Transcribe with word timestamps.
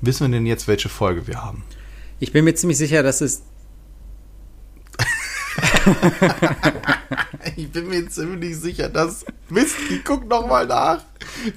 wissen 0.00 0.30
wir 0.30 0.38
denn 0.38 0.46
jetzt, 0.46 0.68
welche 0.68 0.88
Folge 0.88 1.26
wir 1.26 1.42
haben? 1.42 1.64
Ich 2.18 2.32
bin 2.32 2.44
mir 2.44 2.54
ziemlich 2.54 2.78
sicher, 2.78 3.02
dass 3.02 3.20
es. 3.20 3.42
ich 7.56 7.70
bin 7.70 7.88
mir 7.88 8.08
ziemlich 8.08 8.58
sicher, 8.58 8.88
dass. 8.88 9.24
Mist, 9.48 9.76
ich 9.90 10.04
guck 10.04 10.28
noch 10.28 10.46
mal 10.46 10.66
nach. 10.66 11.04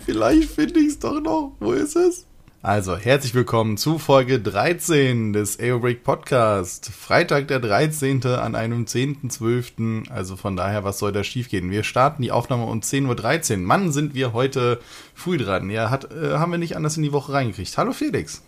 Vielleicht 0.05 0.51
finde 0.51 0.79
ich 0.79 0.87
es 0.87 0.99
doch 0.99 1.19
noch. 1.19 1.55
Wo 1.59 1.73
ist 1.73 1.95
es? 1.95 2.25
Also, 2.65 2.96
herzlich 2.96 3.36
willkommen 3.36 3.75
zu 3.75 4.00
Folge 4.00 4.39
13 4.39 5.34
des 5.34 5.59
Aeobreak 5.59 6.05
Podcast. 6.05 6.89
Freitag 6.89 7.50
der 7.50 7.59
13. 7.59 8.25
an 8.25 8.55
einem 8.55 8.86
10.12. 8.86 10.09
Also 10.09 10.38
von 10.38 10.55
daher, 10.55 10.86
was 10.86 10.97
soll 10.97 11.11
da 11.11 11.25
schiefgehen? 11.25 11.71
Wir 11.71 11.84
starten 11.84 12.21
die 12.21 12.32
Aufnahme 12.32 12.64
um 12.68 12.79
10.13 12.79 13.52
Uhr. 13.52 13.57
Mann, 13.57 13.91
sind 13.91 14.14
wir 14.14 14.32
heute 14.32 14.79
früh 15.14 15.38
dran. 15.38 15.70
Ja, 15.70 15.89
hat, 15.89 16.10
äh, 16.14 16.36
haben 16.36 16.54
wir 16.54 16.57
nicht 16.57 16.78
anders 16.78 16.96
in 16.96 17.04
die 17.04 17.11
Woche 17.11 17.34
reingekriegt. 17.34 17.78
Hallo 17.78 17.91
Felix. 17.91 18.41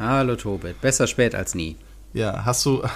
Hallo 0.00 0.34
Tobit. 0.34 0.80
Besser 0.80 1.06
spät 1.06 1.36
als 1.36 1.54
nie. 1.54 1.76
Ja, 2.12 2.44
hast 2.44 2.66
du... 2.66 2.82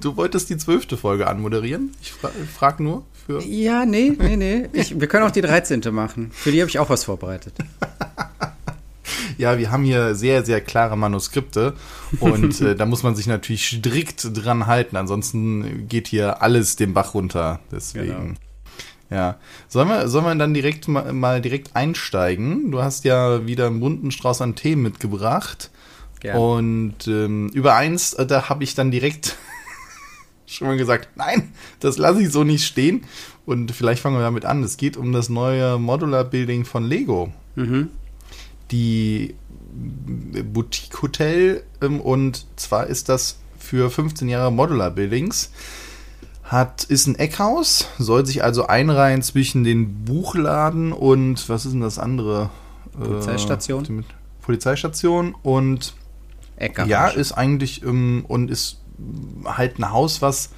Du 0.00 0.16
wolltest 0.16 0.48
die 0.48 0.56
zwölfte 0.56 0.96
Folge 0.96 1.26
anmoderieren? 1.26 1.94
Ich 2.00 2.12
fra 2.12 2.30
frag 2.54 2.80
nur 2.80 3.04
für... 3.26 3.42
Ja, 3.42 3.84
nee, 3.84 4.14
nee, 4.18 4.36
nee. 4.36 4.68
Ich, 4.72 4.98
wir 4.98 5.08
können 5.08 5.26
auch 5.26 5.30
die 5.30 5.42
13. 5.42 5.82
machen. 5.92 6.30
Für 6.32 6.52
die 6.52 6.62
habe 6.62 6.70
ich 6.70 6.78
auch 6.78 6.88
was 6.88 7.04
vorbereitet. 7.04 7.54
Ja, 9.38 9.58
wir 9.58 9.70
haben 9.70 9.84
hier 9.84 10.14
sehr, 10.14 10.44
sehr 10.44 10.60
klare 10.60 10.96
Manuskripte 10.96 11.74
und 12.20 12.60
äh, 12.62 12.74
da 12.74 12.86
muss 12.86 13.02
man 13.02 13.14
sich 13.14 13.26
natürlich 13.26 13.66
strikt 13.66 14.28
dran 14.32 14.66
halten, 14.66 14.96
ansonsten 14.96 15.88
geht 15.88 16.08
hier 16.08 16.42
alles 16.42 16.76
den 16.76 16.94
Bach 16.94 17.14
runter. 17.14 17.60
Deswegen. 17.70 18.06
Genau. 18.06 18.34
Ja. 19.10 19.36
Sollen 19.68 19.88
wir, 19.88 20.08
sollen 20.08 20.24
wir 20.24 20.34
dann 20.34 20.54
direkt 20.54 20.88
mal, 20.88 21.12
mal, 21.12 21.40
direkt 21.40 21.76
einsteigen? 21.76 22.70
Du 22.70 22.82
hast 22.82 23.04
ja 23.04 23.46
wieder 23.46 23.66
einen 23.66 23.80
bunten 23.80 24.10
Strauß 24.10 24.40
an 24.40 24.54
Themen 24.54 24.82
mitgebracht. 24.82 25.70
Gerne. 26.20 26.40
Und 26.40 27.06
ähm, 27.06 27.48
über 27.50 27.74
eins, 27.74 28.14
äh, 28.14 28.26
da 28.26 28.48
habe 28.48 28.64
ich 28.64 28.74
dann 28.74 28.90
direkt 28.90 29.36
schon 30.46 30.68
mal 30.68 30.76
gesagt, 30.76 31.10
nein, 31.16 31.52
das 31.80 31.98
lasse 31.98 32.22
ich 32.22 32.30
so 32.30 32.44
nicht 32.44 32.64
stehen. 32.64 33.04
Und 33.46 33.72
vielleicht 33.72 34.00
fangen 34.00 34.16
wir 34.16 34.22
damit 34.22 34.46
an. 34.46 34.62
Es 34.62 34.78
geht 34.78 34.96
um 34.96 35.12
das 35.12 35.28
neue 35.28 35.78
Modular 35.78 36.24
Building 36.24 36.64
von 36.64 36.84
Lego. 36.84 37.30
Mhm 37.56 37.90
die 38.74 39.34
Boutique 40.52 41.00
Hotel 41.00 41.62
ähm, 41.80 42.00
und 42.00 42.46
zwar 42.56 42.88
ist 42.88 43.08
das 43.08 43.38
für 43.58 43.90
15 43.90 44.28
Jahre 44.28 44.50
Modular 44.52 44.90
Buildings. 44.90 45.52
Hat, 46.42 46.84
ist 46.84 47.06
ein 47.06 47.14
Eckhaus, 47.14 47.88
soll 47.98 48.26
sich 48.26 48.44
also 48.44 48.66
einreihen 48.66 49.22
zwischen 49.22 49.64
den 49.64 50.04
Buchladen 50.04 50.92
und 50.92 51.48
was 51.48 51.64
ist 51.64 51.72
denn 51.72 51.80
das 51.80 51.98
andere? 51.98 52.50
Polizeistation. 52.92 54.00
Äh, 54.00 54.02
Polizeistation 54.42 55.34
und 55.42 55.94
Eckhaus. 56.56 56.88
ja, 56.88 57.08
ist 57.08 57.32
eigentlich 57.32 57.82
ähm, 57.82 58.24
und 58.28 58.50
ist 58.50 58.80
halt 59.44 59.78
ein 59.78 59.90
Haus, 59.90 60.20
was 60.20 60.50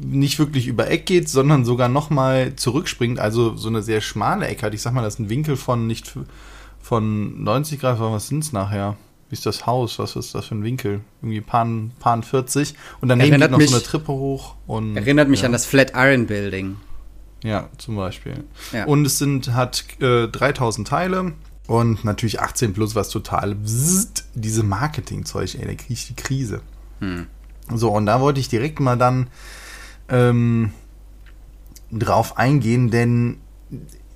nicht 0.00 0.38
wirklich 0.38 0.66
über 0.66 0.90
Eck 0.90 1.06
geht, 1.06 1.28
sondern 1.28 1.64
sogar 1.64 1.88
nochmal 1.88 2.56
zurückspringt, 2.56 3.18
also 3.18 3.56
so 3.56 3.68
eine 3.68 3.82
sehr 3.82 4.00
schmale 4.00 4.46
Ecke 4.46 4.66
hat. 4.66 4.74
Ich 4.74 4.82
sag 4.82 4.92
mal, 4.92 5.02
das 5.02 5.14
ist 5.14 5.20
ein 5.20 5.28
Winkel 5.28 5.56
von 5.56 5.86
nicht 5.86 6.16
von 6.86 7.42
90 7.42 7.80
Grad, 7.80 7.98
was 7.98 8.28
sind 8.28 8.44
es 8.44 8.52
nachher? 8.52 8.96
Wie 9.28 9.32
ist 9.32 9.44
das 9.44 9.66
Haus? 9.66 9.98
Was 9.98 10.14
ist 10.14 10.36
das 10.36 10.46
für 10.46 10.54
ein 10.54 10.62
Winkel? 10.62 11.00
Irgendwie 11.20 11.40
paar, 11.40 11.66
paar 11.98 12.22
40. 12.22 12.74
Und 13.00 13.08
daneben 13.08 13.32
erinnert 13.32 13.48
geht 13.48 13.50
noch 13.50 13.58
mich, 13.58 13.70
so 13.70 13.76
eine 13.76 13.84
Treppe 13.84 14.12
hoch. 14.12 14.54
Und, 14.68 14.96
erinnert 14.96 15.28
mich 15.28 15.40
ja. 15.40 15.46
an 15.46 15.52
das 15.52 15.66
Flatiron 15.66 16.26
Building. 16.26 16.76
Ja, 17.42 17.68
zum 17.78 17.96
Beispiel. 17.96 18.44
Ja. 18.72 18.84
Und 18.84 19.04
es 19.04 19.18
sind, 19.18 19.52
hat 19.52 19.84
äh, 20.00 20.28
3000 20.28 20.86
Teile 20.86 21.32
und 21.66 22.04
natürlich 22.04 22.40
18 22.40 22.72
plus, 22.72 22.94
was 22.94 23.08
total 23.08 23.56
bzzzt, 23.56 24.26
diese 24.34 24.62
Marketing-Zeug, 24.62 25.56
ey, 25.56 25.66
da 25.66 25.74
kriege 25.74 25.92
ich 25.92 26.06
die 26.06 26.14
Krise. 26.14 26.60
Hm. 27.00 27.26
So, 27.74 27.90
und 27.90 28.06
da 28.06 28.20
wollte 28.20 28.38
ich 28.38 28.48
direkt 28.48 28.78
mal 28.78 28.96
dann 28.96 29.26
ähm, 30.08 30.70
drauf 31.90 32.38
eingehen, 32.38 32.92
denn 32.92 33.38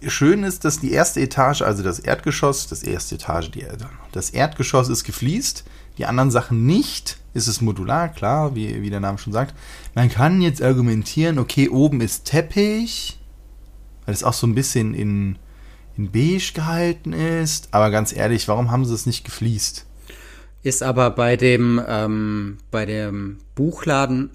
schön 0.07 0.45
ist, 0.45 0.65
dass 0.65 0.81
die 0.81 0.93
erste 0.93 1.21
Etage, 1.21 1.63
also 1.63 1.83
das 1.83 1.99
Erdgeschoss, 1.99 2.67
das 2.67 2.83
erste 2.83 3.17
Etage, 3.17 3.51
die, 3.51 3.67
das 4.13 4.31
Erdgeschoss 4.31 4.89
ist 4.89 5.05
gefliest, 5.05 5.65
die 5.99 6.07
anderen 6.07 6.31
Sachen 6.31 6.67
nicht. 6.67 7.19
Ist 7.33 7.47
es 7.47 7.61
modular, 7.61 8.09
klar, 8.09 8.57
wie, 8.57 8.83
wie 8.83 8.91
der 8.91 8.99
Name 8.99 9.19
schon 9.19 9.33
sagt. 9.33 9.55
Man 9.95 10.09
kann 10.09 10.41
jetzt 10.41 10.61
argumentieren, 10.61 11.39
okay, 11.39 11.69
oben 11.69 12.01
ist 12.01 12.25
Teppich, 12.25 13.21
weil 14.05 14.15
es 14.15 14.25
auch 14.25 14.33
so 14.33 14.49
ein 14.49 14.57
bisschen 14.57 14.95
in, 14.95 15.39
in 15.97 16.11
beige 16.11 16.53
gehalten 16.55 17.13
ist. 17.13 17.69
Aber 17.71 17.91
ganz 17.91 18.13
ehrlich, 18.13 18.49
warum 18.49 18.73
haben 18.73 18.85
sie 18.85 18.95
es 18.95 19.07
nicht 19.07 19.25
gefliest? 19.25 19.87
Ist 20.65 20.83
aber 20.83 21.11
bei 21.11 21.37
dem, 21.37 21.81
ähm, 21.87 22.59
bei 22.73 22.85
dem 22.85 23.39
Buchladen 23.55 24.31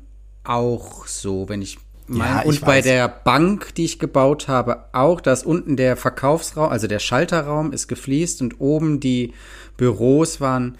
auch 0.45 1.05
so, 1.05 1.49
wenn 1.49 1.61
ich 1.61 1.77
mein, 2.07 2.37
ja, 2.37 2.41
und 2.43 2.61
bei 2.61 2.81
der 2.81 3.07
Bank, 3.07 3.73
die 3.75 3.85
ich 3.85 3.99
gebaut 3.99 4.47
habe, 4.47 4.85
auch, 4.93 5.21
dass 5.21 5.43
unten 5.43 5.75
der 5.75 5.97
Verkaufsraum, 5.97 6.69
also 6.69 6.87
der 6.87 6.99
Schalterraum 6.99 7.71
ist 7.71 7.87
gefliest 7.87 8.41
und 8.41 8.59
oben 8.61 8.99
die 8.99 9.33
Büros 9.77 10.39
waren 10.39 10.77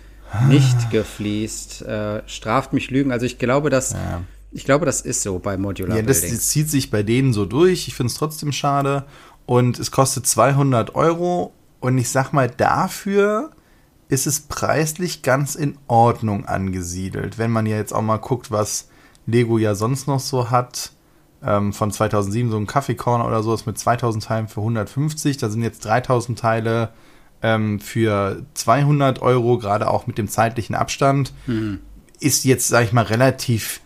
nicht 0.48 0.78
ah. 0.86 0.90
gefliest. 0.92 1.82
Äh, 1.82 2.22
straft 2.28 2.74
mich 2.74 2.92
Lügen. 2.92 3.12
Also 3.12 3.26
ich 3.26 3.38
glaube, 3.38 3.70
dass 3.70 3.94
ja. 3.94 4.22
ich 4.52 4.66
glaube, 4.66 4.86
das 4.86 5.02
ist 5.02 5.22
so 5.22 5.40
bei 5.40 5.58
Modular 5.58 5.98
Ja, 5.98 6.04
das, 6.04 6.22
das 6.22 6.50
zieht 6.50 6.70
sich 6.70 6.92
bei 6.92 7.04
denen 7.04 7.34
so 7.34 7.46
durch. 7.46 7.88
Ich 7.88 7.96
finde 7.96 8.12
es 8.12 8.18
trotzdem 8.18 8.52
schade. 8.52 9.06
Und 9.46 9.80
es 9.80 9.92
kostet 9.92 10.28
200 10.28 10.96
Euro. 10.96 11.54
Und 11.80 11.98
ich 11.98 12.10
sag 12.10 12.34
mal, 12.34 12.50
dafür 12.50 13.52
ist 14.10 14.28
es 14.28 14.42
preislich 14.42 15.24
ganz 15.24 15.56
in 15.56 15.78
Ordnung 15.88 16.46
angesiedelt. 16.46 17.38
Wenn 17.38 17.52
man 17.52 17.66
ja 17.66 17.78
jetzt 17.78 17.94
auch 17.94 18.02
mal 18.02 18.18
guckt, 18.18 18.52
was 18.52 18.90
Lego 19.26 19.58
ja 19.58 19.74
sonst 19.74 20.08
noch 20.08 20.20
so 20.20 20.52
hat 20.52 20.92
ähm, 21.46 21.74
von 21.74 21.92
2007, 21.92 22.52
so 22.52 22.58
ein 22.58 22.68
Kaffeekorner 22.68 23.26
oder 23.26 23.44
sowas 23.44 23.66
mit 23.66 23.78
2000 23.78 24.24
Teilen 24.24 24.48
für 24.48 24.62
150. 24.62 25.38
Da 25.38 25.50
sind 25.50 25.62
jetzt 25.62 25.86
3000 25.86 26.38
Teile 26.40 26.90
ähm, 27.42 27.80
für 27.80 28.44
200 28.54 29.22
Euro, 29.22 29.58
gerade 29.58 29.90
auch 29.90 30.08
mit 30.08 30.18
dem 30.18 30.28
zeitlichen 30.28 30.76
Abstand. 30.76 31.34
Mhm. 31.48 31.80
Ist 32.20 32.46
jetzt, 32.46 32.68
sag 32.68 32.84
ich 32.86 32.94
mal, 32.94 33.04
relativ 33.04 33.82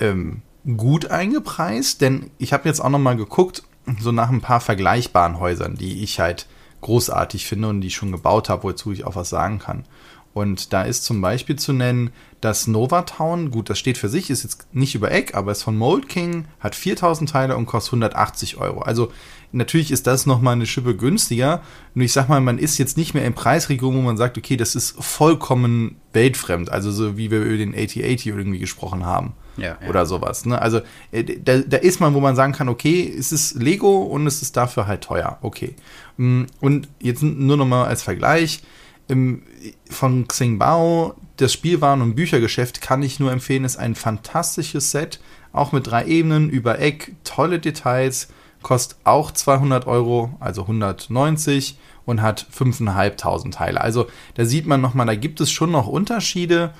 ähm, 0.00 0.42
gut 0.76 1.10
eingepreist, 1.10 2.00
denn 2.00 2.30
ich 2.38 2.52
habe 2.52 2.68
jetzt 2.68 2.80
auch 2.80 2.88
noch 2.88 2.98
mal 2.98 3.16
geguckt, 3.16 3.62
so 4.00 4.12
nach 4.12 4.30
ein 4.30 4.40
paar 4.40 4.60
vergleichbaren 4.60 5.38
Häusern, 5.38 5.76
die 5.76 6.02
ich 6.02 6.20
halt 6.20 6.46
großartig 6.80 7.46
finde 7.46 7.68
und 7.68 7.80
die 7.80 7.88
ich 7.88 7.94
schon 7.94 8.12
gebaut 8.12 8.48
habe, 8.48 8.64
wozu 8.64 8.92
ich 8.92 9.04
auch 9.04 9.16
was 9.16 9.28
sagen 9.28 9.58
kann. 9.58 9.84
Und 10.34 10.72
da 10.72 10.82
ist 10.82 11.04
zum 11.04 11.20
Beispiel 11.20 11.56
zu 11.56 11.72
nennen 11.72 12.10
das 12.40 12.66
Novatown. 12.66 13.52
Gut, 13.52 13.70
das 13.70 13.78
steht 13.78 13.96
für 13.96 14.08
sich, 14.08 14.30
ist 14.30 14.42
jetzt 14.42 14.66
nicht 14.74 14.96
über 14.96 15.10
Eck, 15.12 15.34
aber 15.34 15.52
ist 15.52 15.62
von 15.62 15.78
Mold 15.78 16.08
King, 16.08 16.46
hat 16.58 16.74
4000 16.74 17.30
Teile 17.30 17.56
und 17.56 17.66
kostet 17.66 17.92
180 17.92 18.58
Euro. 18.58 18.82
Also 18.82 19.12
natürlich 19.52 19.92
ist 19.92 20.08
das 20.08 20.26
nochmal 20.26 20.54
eine 20.54 20.66
Schippe 20.66 20.96
günstiger. 20.96 21.62
Nur 21.94 22.04
ich 22.04 22.12
sag 22.12 22.28
mal, 22.28 22.40
man 22.40 22.58
ist 22.58 22.78
jetzt 22.78 22.96
nicht 22.96 23.14
mehr 23.14 23.24
im 23.24 23.34
Preisregion, 23.34 23.96
wo 23.96 24.00
man 24.00 24.16
sagt, 24.16 24.36
okay, 24.36 24.56
das 24.56 24.74
ist 24.74 24.96
vollkommen 24.98 25.96
weltfremd. 26.12 26.68
Also 26.68 26.90
so 26.90 27.16
wie 27.16 27.30
wir 27.30 27.40
über 27.40 27.56
den 27.56 27.72
8080 27.72 28.26
irgendwie 28.26 28.58
gesprochen 28.58 29.06
haben. 29.06 29.34
Ja, 29.56 29.78
ja. 29.80 29.88
Oder 29.88 30.04
sowas. 30.04 30.46
Ne? 30.46 30.60
Also 30.60 30.80
äh, 31.12 31.22
da, 31.22 31.58
da 31.58 31.76
ist 31.76 32.00
man, 32.00 32.12
wo 32.14 32.20
man 32.20 32.34
sagen 32.34 32.52
kann, 32.52 32.68
okay, 32.68 33.14
es 33.16 33.30
ist 33.30 33.54
Lego 33.54 34.02
und 34.02 34.26
es 34.26 34.42
ist 34.42 34.56
dafür 34.56 34.88
halt 34.88 35.02
teuer. 35.02 35.38
Okay. 35.42 35.76
Mm, 36.16 36.42
und 36.60 36.88
jetzt 37.00 37.22
nur 37.22 37.56
nochmal 37.56 37.86
als 37.86 38.02
Vergleich 38.02 38.62
im, 39.08 39.42
von 39.88 40.26
Xingbao, 40.28 41.14
das 41.36 41.52
Spielwaren- 41.52 42.02
und 42.02 42.14
Büchergeschäft 42.14 42.80
kann 42.80 43.02
ich 43.02 43.20
nur 43.20 43.32
empfehlen, 43.32 43.64
ist 43.64 43.76
ein 43.76 43.94
fantastisches 43.94 44.90
Set, 44.90 45.20
auch 45.52 45.72
mit 45.72 45.86
drei 45.86 46.06
Ebenen, 46.06 46.50
über 46.50 46.78
Eck, 46.78 47.14
tolle 47.24 47.58
Details, 47.58 48.28
kostet 48.62 48.98
auch 49.04 49.30
200 49.30 49.86
Euro, 49.86 50.34
also 50.40 50.62
190 50.62 51.78
und 52.04 52.22
hat 52.22 52.46
5.500 52.52 53.50
Teile. 53.52 53.80
Also 53.80 54.06
da 54.34 54.44
sieht 54.44 54.66
man 54.66 54.80
nochmal, 54.80 55.06
da 55.06 55.14
gibt 55.14 55.40
es 55.40 55.50
schon 55.50 55.70
noch 55.70 55.86
Unterschiede 55.86 56.72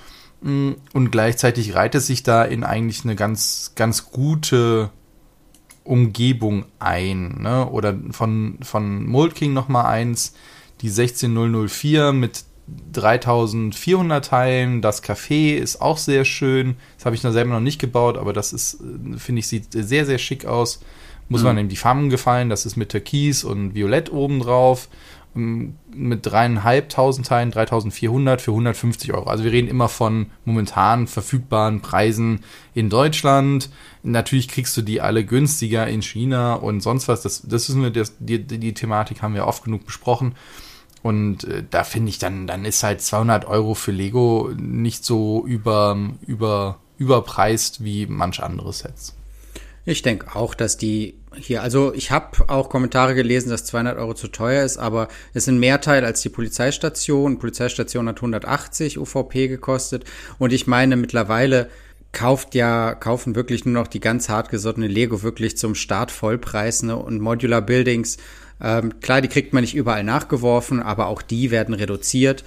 mm, 0.43 0.73
und 0.93 1.11
gleichzeitig 1.11 1.75
reiht 1.75 1.95
es 1.95 2.07
sich 2.07 2.23
da 2.23 2.45
in 2.45 2.65
eigentlich 2.65 3.05
eine 3.05 3.17
ganz, 3.17 3.73
ganz 3.77 4.11
gute 4.11 4.91
Umgebung 5.85 6.65
ein. 6.79 7.43
Ne? 7.43 7.69
Oder 7.69 7.95
von, 8.11 8.59
von 8.63 9.07
Mold 9.07 9.35
King 9.35 9.53
nochmal 9.53 9.87
eins, 9.87 10.35
die 10.85 10.91
16004 10.91 12.13
mit 12.13 12.45
3400 12.93 14.23
Teilen. 14.23 14.83
Das 14.83 15.03
Café 15.03 15.57
ist 15.57 15.81
auch 15.81 15.97
sehr 15.97 16.27
schön. 16.27 16.77
Das 16.99 17.07
habe 17.07 17.17
ich 17.17 17.23
noch 17.23 17.33
selber 17.33 17.55
noch 17.55 17.61
nicht 17.61 17.81
gebaut, 17.81 18.19
aber 18.19 18.35
das 18.35 18.53
ist, 18.53 18.75
äh, 18.75 19.17
finde 19.17 19.41
ich, 19.41 19.49
sieht 19.49 19.73
sehr, 19.73 20.05
sehr 20.05 20.19
schick 20.19 20.45
aus. 20.45 20.81
Muss 21.31 21.41
mhm. 21.41 21.47
man 21.47 21.59
ihm 21.59 21.69
die 21.71 21.77
Farben 21.77 22.11
gefallen. 22.11 22.51
Das 22.51 22.67
ist 22.67 22.77
mit 22.77 22.91
Türkis 22.91 23.45
und 23.45 23.75
Violett 23.75 24.13
oben 24.13 24.41
drauf. 24.41 24.91
Ähm, 25.35 25.77
mit 25.95 26.27
dreieinhalbtausend 26.27 27.27
Teilen, 27.27 27.51
3400 27.51 28.43
für 28.43 28.51
150 28.51 29.15
Euro. 29.15 29.31
Also 29.31 29.45
wir 29.45 29.53
reden 29.53 29.69
immer 29.69 29.89
von 29.89 30.27
momentan 30.45 31.07
verfügbaren 31.07 31.81
Preisen 31.81 32.41
in 32.75 32.91
Deutschland. 32.91 33.71
Natürlich 34.03 34.49
kriegst 34.49 34.77
du 34.77 34.83
die 34.83 35.01
alle 35.01 35.25
günstiger 35.25 35.87
in 35.87 36.03
China 36.03 36.55
und 36.55 36.81
sonst 36.83 37.09
was. 37.09 37.23
Das, 37.23 37.41
das 37.43 37.71
ist 37.71 37.77
eine, 37.77 37.91
das, 37.91 38.17
die, 38.19 38.45
die 38.45 38.75
Thematik 38.75 39.23
haben 39.23 39.35
wir 39.35 39.47
oft 39.47 39.65
genug 39.65 39.87
besprochen. 39.87 40.35
Und 41.05 41.45
äh, 41.45 41.63
da 41.69 41.85
finde 41.85 42.09
ich 42.09 42.19
dann, 42.19 42.47
dann 42.47 42.65
ist 42.65 42.83
halt 42.83 43.03
200 43.03 43.45
Euro 43.45 43.75
für 43.75 43.93
Lego 43.93 44.51
nicht 44.57 45.05
so 45.05 45.45
über, 45.45 45.99
über, 46.27 46.81
überpreist 46.97 47.85
wie 47.85 48.07
manch 48.07 48.43
andere 48.43 48.73
Sets. 48.73 49.15
Ich 49.85 50.01
denke 50.01 50.35
auch, 50.35 50.55
dass 50.55 50.79
die 50.79 51.19
hier, 51.37 51.63
also 51.63 51.93
ich 51.93 52.11
habe 52.11 52.49
auch 52.49 52.71
Kommentare 52.71 53.15
gelesen, 53.15 53.51
dass 53.51 53.67
200 53.67 53.99
Euro 53.99 54.15
zu 54.15 54.29
teuer 54.29 54.65
ist, 54.65 54.79
aber 54.79 55.09
es 55.35 55.45
sind 55.45 55.59
mehr 55.59 55.83
Teil 55.83 56.07
als 56.07 56.23
die 56.23 56.31
Polizeistation. 56.31 57.33
Die 57.33 57.39
Polizeistation 57.39 58.09
hat 58.09 58.17
180 58.17 58.97
UVP 58.97 59.49
gekostet 59.49 60.05
und 60.39 60.55
ich 60.55 60.67
meine 60.67 60.97
mittlerweile 60.97 61.69
kauft 62.13 62.55
ja, 62.55 62.95
kaufen 62.95 63.35
wirklich 63.35 63.67
nur 63.67 63.75
noch 63.75 63.89
die 63.89 64.01
ganz 64.01 64.31
hartgesottene 64.31 64.89
Lego 64.89 65.23
wirklich 65.23 65.59
zum 65.59 65.75
Start 65.75 66.11
Vollpreis 66.11 66.83
ne? 66.83 66.97
und 66.97 67.21
Modular 67.21 67.61
Buildings. 67.61 68.17
Ähm, 68.65 68.99
klar, 69.01 69.21
die 69.21 69.29
kriegt 69.29 69.53
man 69.53 69.61
nicht 69.61 69.75
überall 69.75 70.03
nachgeworfen, 70.03 70.81
aber 70.83 71.09
auch 71.09 71.21
die 71.21 71.51
werden 71.51 71.75
reduziert. 71.75 72.45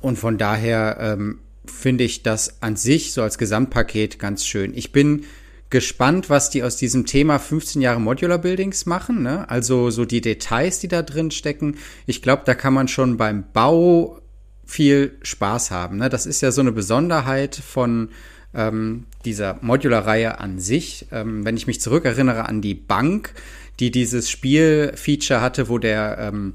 Und 0.00 0.16
von 0.16 0.38
daher 0.38 0.96
ähm, 1.00 1.40
finde 1.66 2.04
ich 2.04 2.22
das 2.22 2.62
an 2.62 2.76
sich 2.76 3.12
so 3.12 3.22
als 3.22 3.36
Gesamtpaket 3.36 4.20
ganz 4.20 4.46
schön. 4.46 4.72
Ich 4.76 4.92
bin 4.92 5.24
gespannt, 5.70 6.30
was 6.30 6.50
die 6.50 6.62
aus 6.62 6.76
diesem 6.76 7.04
Thema 7.04 7.40
15 7.40 7.82
Jahre 7.82 8.00
Modular 8.00 8.38
Buildings 8.38 8.86
machen. 8.86 9.24
Ne? 9.24 9.50
Also 9.50 9.90
so 9.90 10.04
die 10.04 10.20
Details, 10.20 10.78
die 10.78 10.88
da 10.88 11.02
drin 11.02 11.32
stecken. 11.32 11.78
Ich 12.06 12.22
glaube, 12.22 12.42
da 12.46 12.54
kann 12.54 12.72
man 12.72 12.86
schon 12.86 13.16
beim 13.16 13.44
Bau 13.52 14.20
viel 14.64 15.18
Spaß 15.22 15.72
haben. 15.72 15.96
Ne? 15.96 16.08
Das 16.08 16.26
ist 16.26 16.42
ja 16.42 16.52
so 16.52 16.60
eine 16.60 16.70
Besonderheit 16.70 17.56
von 17.56 18.10
ähm, 18.54 19.06
dieser 19.24 19.58
Modular-Reihe 19.62 20.38
an 20.38 20.60
sich. 20.60 21.06
Ähm, 21.10 21.44
wenn 21.44 21.56
ich 21.56 21.66
mich 21.66 21.80
zurückerinnere 21.80 22.48
an 22.48 22.62
die 22.62 22.74
Bank, 22.74 23.34
die 23.80 23.90
dieses 23.90 24.30
Spielfeature 24.30 25.40
hatte, 25.40 25.68
wo 25.68 25.78
der 25.78 26.18
ähm, 26.18 26.54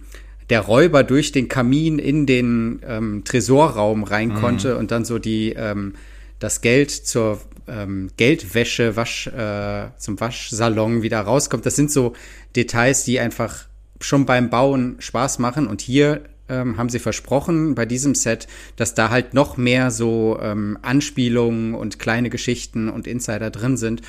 der 0.49 0.61
Räuber 0.61 1.03
durch 1.03 1.31
den 1.31 1.47
Kamin 1.47 1.99
in 1.99 2.25
den 2.25 2.81
ähm, 2.85 3.23
Tresorraum 3.23 4.03
rein 4.03 4.29
mhm. 4.29 4.35
konnte 4.35 4.77
und 4.77 4.91
dann 4.91 5.05
so 5.05 5.19
die 5.19 5.53
ähm, 5.53 5.93
das 6.39 6.61
Geld 6.61 6.89
zur 6.91 7.39
ähm, 7.67 8.09
Geldwäsche 8.17 8.95
Wasch 8.95 9.27
äh, 9.27 9.89
zum 9.97 10.19
Waschsalon 10.19 11.01
wieder 11.01 11.19
rauskommt. 11.21 11.65
Das 11.65 11.75
sind 11.75 11.91
so 11.91 12.13
Details, 12.55 13.03
die 13.03 13.19
einfach 13.19 13.65
schon 14.01 14.25
beim 14.25 14.49
Bauen 14.49 14.95
Spaß 14.99 15.39
machen 15.39 15.67
und 15.67 15.81
hier 15.81 16.21
ähm, 16.47 16.77
haben 16.77 16.89
sie 16.89 16.99
versprochen 16.99 17.75
bei 17.75 17.85
diesem 17.85 18.15
Set, 18.15 18.47
dass 18.75 18.95
da 18.95 19.09
halt 19.09 19.33
noch 19.33 19.57
mehr 19.57 19.91
so 19.91 20.39
ähm, 20.41 20.79
Anspielungen 20.81 21.75
und 21.75 21.99
kleine 21.99 22.29
Geschichten 22.29 22.89
und 22.89 23.05
Insider 23.05 23.51
drin 23.51 23.77
sind. 23.77 24.01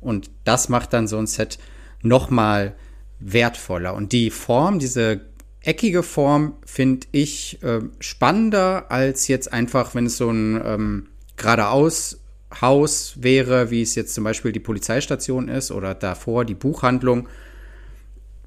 Und 0.00 0.30
das 0.44 0.68
macht 0.68 0.92
dann 0.92 1.08
so 1.08 1.16
ein 1.16 1.26
Set 1.26 1.58
noch 2.02 2.30
mal 2.30 2.74
wertvoller. 3.20 3.94
Und 3.94 4.12
die 4.12 4.30
Form, 4.30 4.78
diese 4.78 5.20
eckige 5.60 6.02
Form, 6.02 6.54
finde 6.64 7.06
ich 7.12 7.62
äh, 7.62 7.80
spannender 7.98 8.90
als 8.90 9.28
jetzt 9.28 9.52
einfach, 9.52 9.94
wenn 9.94 10.06
es 10.06 10.16
so 10.16 10.30
ein 10.30 10.60
ähm, 10.64 11.06
geradeaus 11.36 12.20
Haus 12.60 13.14
wäre, 13.20 13.70
wie 13.70 13.82
es 13.82 13.94
jetzt 13.94 14.14
zum 14.14 14.24
Beispiel 14.24 14.52
die 14.52 14.60
Polizeistation 14.60 15.48
ist 15.48 15.72
oder 15.72 15.94
davor 15.94 16.44
die 16.44 16.54
Buchhandlung. 16.54 17.28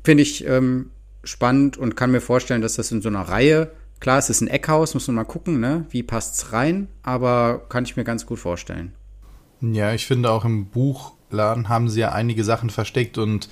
Finde 0.04 0.24
ich 0.24 0.48
ähm, 0.48 0.92
spannend 1.24 1.78
und 1.78 1.96
kann 1.96 2.12
mir 2.12 2.22
vorstellen, 2.22 2.62
dass 2.62 2.76
das 2.76 2.92
in 2.92 3.02
so 3.02 3.10
einer 3.10 3.22
Reihe, 3.22 3.72
klar, 4.00 4.18
es 4.18 4.30
ist 4.30 4.42
ein 4.42 4.48
Eckhaus, 4.48 4.94
muss 4.94 5.08
man 5.08 5.16
mal 5.16 5.26
gucken, 5.26 5.60
ne? 5.60 5.86
wie 5.90 6.06
es 6.10 6.54
rein, 6.54 6.88
aber 7.04 7.66
kann 7.70 7.84
ich 7.84 7.98
mir 7.98 8.06
ganz 8.06 8.26
gut 8.26 8.40
vorstellen. 8.40 8.94
Ja, 9.62 9.94
ich 9.94 10.08
finde 10.08 10.32
auch 10.32 10.46
im 10.46 10.68
Buchladen 11.30 11.70
haben 11.70 11.90
sie 11.90 12.02
ja 12.02 12.12
einige 12.12 12.44
Sachen 12.44 12.70
versteckt 12.70 13.18
und 13.18 13.50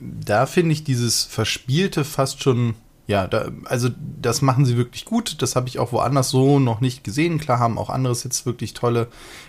da 0.00 0.46
finde 0.46 0.72
ich 0.72 0.84
dieses 0.84 1.24
Verspielte 1.24 2.04
fast 2.04 2.42
schon, 2.42 2.74
ja, 3.06 3.26
da, 3.26 3.50
also 3.64 3.88
das 4.20 4.42
machen 4.42 4.64
sie 4.64 4.76
wirklich 4.76 5.04
gut. 5.04 5.40
Das 5.40 5.56
habe 5.56 5.68
ich 5.68 5.78
auch 5.78 5.92
woanders 5.92 6.30
so 6.30 6.58
noch 6.58 6.80
nicht 6.80 7.02
gesehen. 7.04 7.38
Klar 7.38 7.58
haben 7.58 7.78
auch 7.78 7.88
anderes 7.88 8.24
jetzt 8.24 8.44
wirklich 8.46 8.74
tolle 8.74 9.08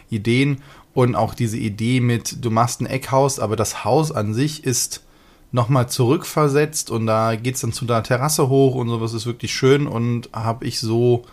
Ideen 0.10 0.62
und 0.94 1.16
auch 1.16 1.34
diese 1.34 1.58
Idee 1.58 2.00
mit, 2.00 2.44
du 2.44 2.50
machst 2.50 2.82
ein 2.82 2.86
Eckhaus, 2.86 3.40
aber 3.40 3.56
das 3.56 3.84
Haus 3.84 4.12
an 4.12 4.34
sich 4.34 4.64
ist 4.64 5.04
nochmal 5.52 5.90
zurückversetzt 5.90 6.92
und 6.92 7.06
da 7.08 7.36
geht 7.36 7.56
es 7.56 7.62
dann 7.62 7.74
zu 7.74 7.86
der 7.86 8.04
Terrasse 8.04 8.50
hoch 8.50 8.76
und 8.76 8.90
sowas 8.90 9.14
ist 9.14 9.26
wirklich 9.26 9.54
schön 9.54 9.88
und 9.88 10.30
habe 10.34 10.66
ich 10.66 10.80
so 10.80 11.26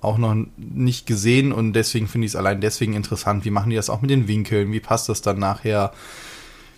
auch 0.00 0.18
noch 0.18 0.36
nicht 0.56 1.06
gesehen 1.06 1.52
und 1.52 1.72
deswegen 1.72 2.06
finde 2.06 2.26
ich 2.26 2.32
es 2.32 2.36
allein 2.36 2.60
deswegen 2.60 2.94
interessant. 2.94 3.44
Wie 3.44 3.50
machen 3.50 3.70
die 3.70 3.76
das 3.76 3.90
auch 3.90 4.00
mit 4.00 4.10
den 4.10 4.28
Winkeln? 4.28 4.72
Wie 4.72 4.80
passt 4.80 5.08
das 5.08 5.22
dann 5.22 5.38
nachher? 5.38 5.92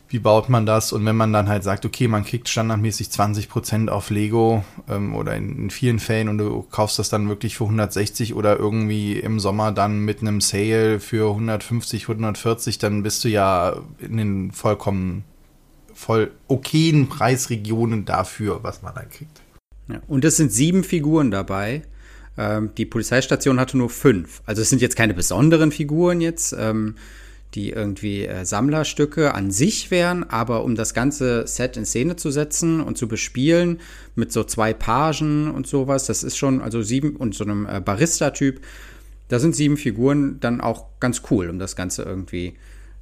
Wie 0.08 0.18
baut 0.18 0.48
man 0.48 0.66
das? 0.66 0.92
Und 0.92 1.06
wenn 1.06 1.16
man 1.16 1.32
dann 1.32 1.48
halt 1.48 1.62
sagt, 1.62 1.86
okay, 1.86 2.08
man 2.08 2.24
kriegt 2.24 2.48
standardmäßig 2.48 3.08
20% 3.08 3.88
auf 3.88 4.10
Lego 4.10 4.64
ähm, 4.88 5.14
oder 5.14 5.36
in, 5.36 5.56
in, 5.56 5.70
vielen 5.70 6.00
Fällen 6.00 6.28
und 6.28 6.38
du 6.38 6.62
kaufst 6.62 6.98
das 6.98 7.10
dann 7.10 7.28
wirklich 7.28 7.56
für 7.56 7.64
160 7.64 8.34
oder 8.34 8.58
irgendwie 8.58 9.18
im 9.20 9.38
Sommer 9.38 9.70
dann 9.70 10.00
mit 10.00 10.20
einem 10.20 10.40
Sale 10.40 10.98
für 10.98 11.30
150, 11.30 12.04
140, 12.04 12.78
dann 12.78 13.04
bist 13.04 13.22
du 13.22 13.28
ja 13.28 13.76
in 14.00 14.16
den 14.16 14.50
vollkommen 14.50 15.24
voll 15.94 16.32
okayen 16.48 17.08
Preisregionen 17.08 18.04
dafür, 18.04 18.64
was 18.64 18.82
man 18.82 18.94
da 18.94 19.02
kriegt. 19.02 19.40
Ja, 19.88 20.00
und 20.08 20.24
es 20.24 20.36
sind 20.36 20.50
sieben 20.50 20.82
Figuren 20.82 21.30
dabei. 21.30 21.82
Ähm, 22.36 22.70
die 22.76 22.86
Polizeistation 22.86 23.60
hatte 23.60 23.76
nur 23.76 23.90
fünf. 23.90 24.42
Also 24.46 24.62
es 24.62 24.70
sind 24.70 24.82
jetzt 24.82 24.96
keine 24.96 25.14
besonderen 25.14 25.72
Figuren 25.72 26.20
jetzt, 26.20 26.54
ähm, 26.58 26.94
die 27.54 27.70
irgendwie 27.70 28.26
äh, 28.26 28.44
Sammlerstücke 28.44 29.34
an 29.34 29.50
sich 29.50 29.90
wären, 29.90 30.24
aber 30.24 30.62
um 30.62 30.76
das 30.76 30.94
ganze 30.94 31.46
Set 31.46 31.76
in 31.76 31.84
Szene 31.84 32.16
zu 32.16 32.30
setzen 32.30 32.80
und 32.80 32.96
zu 32.96 33.08
bespielen 33.08 33.80
mit 34.14 34.32
so 34.32 34.44
zwei 34.44 34.72
Pagen 34.72 35.50
und 35.50 35.66
sowas, 35.66 36.06
das 36.06 36.22
ist 36.22 36.36
schon, 36.36 36.60
also 36.60 36.82
sieben 36.82 37.16
und 37.16 37.34
so 37.34 37.44
einem 37.44 37.66
äh, 37.66 37.80
Barista-Typ, 37.80 38.60
da 39.28 39.38
sind 39.38 39.54
sieben 39.54 39.76
Figuren 39.76 40.38
dann 40.40 40.60
auch 40.60 40.86
ganz 41.00 41.22
cool, 41.30 41.50
um 41.50 41.58
das 41.58 41.76
Ganze 41.76 42.02
irgendwie 42.02 42.54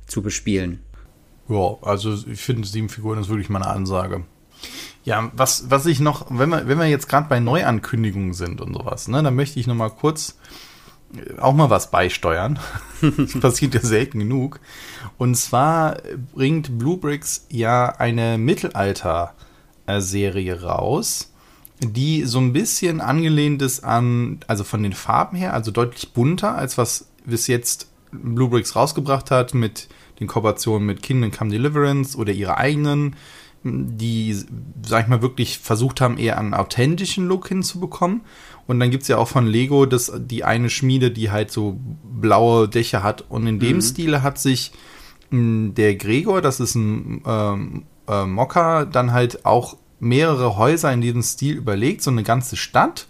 zu 0.06 0.22
bespielen. 0.22 0.80
Ja, 1.48 1.76
also 1.82 2.14
ich 2.30 2.40
finde, 2.40 2.66
sieben 2.66 2.88
Figuren 2.88 3.18
ist 3.18 3.28
wirklich 3.28 3.48
mal 3.48 3.62
eine 3.62 3.70
Ansage. 3.70 4.24
Ja, 5.08 5.32
was, 5.34 5.70
was 5.70 5.86
ich 5.86 5.98
noch, 6.00 6.26
wenn 6.28 6.50
wir, 6.50 6.68
wenn 6.68 6.78
wir 6.78 6.84
jetzt 6.84 7.08
gerade 7.08 7.30
bei 7.30 7.40
Neuankündigungen 7.40 8.34
sind 8.34 8.60
und 8.60 8.74
sowas, 8.74 9.08
ne, 9.08 9.22
dann 9.22 9.34
möchte 9.34 9.58
ich 9.58 9.66
noch 9.66 9.74
mal 9.74 9.88
kurz 9.88 10.36
äh, 11.16 11.38
auch 11.38 11.54
mal 11.54 11.70
was 11.70 11.90
beisteuern. 11.90 12.58
das 13.00 13.40
passiert 13.40 13.72
ja 13.72 13.80
selten 13.80 14.18
genug. 14.18 14.60
Und 15.16 15.34
zwar 15.36 15.96
bringt 16.34 16.78
Bluebricks 16.78 17.46
ja 17.48 17.88
eine 17.88 18.36
Mittelalter-Serie 18.36 20.60
raus, 20.60 21.32
die 21.80 22.26
so 22.26 22.38
ein 22.38 22.52
bisschen 22.52 23.00
angelehnt 23.00 23.62
ist 23.62 23.84
an, 23.84 24.40
also 24.46 24.62
von 24.62 24.82
den 24.82 24.92
Farben 24.92 25.38
her, 25.38 25.54
also 25.54 25.70
deutlich 25.70 26.12
bunter, 26.12 26.54
als 26.54 26.76
was 26.76 27.08
bis 27.24 27.46
jetzt 27.46 27.88
Bluebricks 28.12 28.76
rausgebracht 28.76 29.30
hat 29.30 29.54
mit 29.54 29.88
den 30.20 30.26
Kooperationen 30.26 30.86
mit 30.86 31.02
Kingdom 31.02 31.30
Come 31.30 31.50
Deliverance 31.50 32.18
oder 32.18 32.34
ihre 32.34 32.58
eigenen, 32.58 33.16
die, 33.64 34.36
sag 34.86 35.02
ich 35.04 35.08
mal, 35.08 35.22
wirklich 35.22 35.58
versucht 35.58 36.00
haben, 36.00 36.18
eher 36.18 36.38
einen 36.38 36.54
authentischen 36.54 37.26
Look 37.26 37.48
hinzubekommen. 37.48 38.22
Und 38.66 38.80
dann 38.80 38.90
gibt 38.90 39.02
es 39.02 39.08
ja 39.08 39.16
auch 39.16 39.28
von 39.28 39.46
Lego 39.46 39.86
das, 39.86 40.12
die 40.16 40.44
eine 40.44 40.70
Schmiede, 40.70 41.10
die 41.10 41.30
halt 41.30 41.50
so 41.50 41.78
blaue 42.04 42.68
Dächer 42.68 43.02
hat. 43.02 43.24
Und 43.28 43.46
in 43.46 43.58
dem 43.58 43.76
mhm. 43.76 43.82
Stile 43.82 44.22
hat 44.22 44.38
sich 44.38 44.72
mh, 45.30 45.72
der 45.72 45.96
Gregor, 45.96 46.42
das 46.42 46.60
ist 46.60 46.74
ein 46.74 47.22
ähm, 47.26 47.84
äh, 48.06 48.26
Mocker, 48.26 48.86
dann 48.86 49.12
halt 49.12 49.44
auch 49.44 49.76
mehrere 50.00 50.56
Häuser 50.56 50.92
in 50.92 51.00
diesem 51.00 51.22
Stil 51.22 51.56
überlegt, 51.56 52.02
so 52.02 52.10
eine 52.10 52.22
ganze 52.22 52.56
Stadt. 52.56 53.08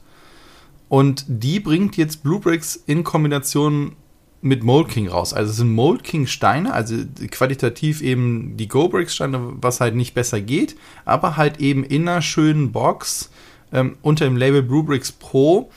Und 0.89 1.25
die 1.29 1.61
bringt 1.61 1.97
jetzt 1.97 2.23
Bluebricks 2.23 2.77
in 2.87 3.05
Kombination 3.05 3.97
mit 4.41 4.63
Mold 4.63 4.89
King 4.89 5.09
raus. 5.09 5.33
Also 5.33 5.51
es 5.51 5.57
sind 5.57 5.73
Mold 5.73 6.05
King 6.05 6.27
Steine, 6.27 6.73
also 6.73 6.97
qualitativ 7.31 8.03
eben 8.03 8.57
die 8.57 8.69
Go 8.69 8.89
Bricks 8.89 9.15
Steine, 9.15 9.55
was 9.61 9.81
halt 9.81 9.95
nicht 9.95 10.15
besser 10.15 10.41
geht, 10.41 10.77
aber 11.05 11.37
halt 11.37 11.61
eben 11.61 11.85
in 11.85 12.09
einer 12.09 12.23
schönen 12.23 12.71
Box 12.71 13.31
ähm, 13.73 13.97
unter 14.03 14.25
dem 14.25 14.37
Label 14.37 14.63
Blue 14.63 14.85
Bricks 14.85 15.13
Pro. 15.13 15.71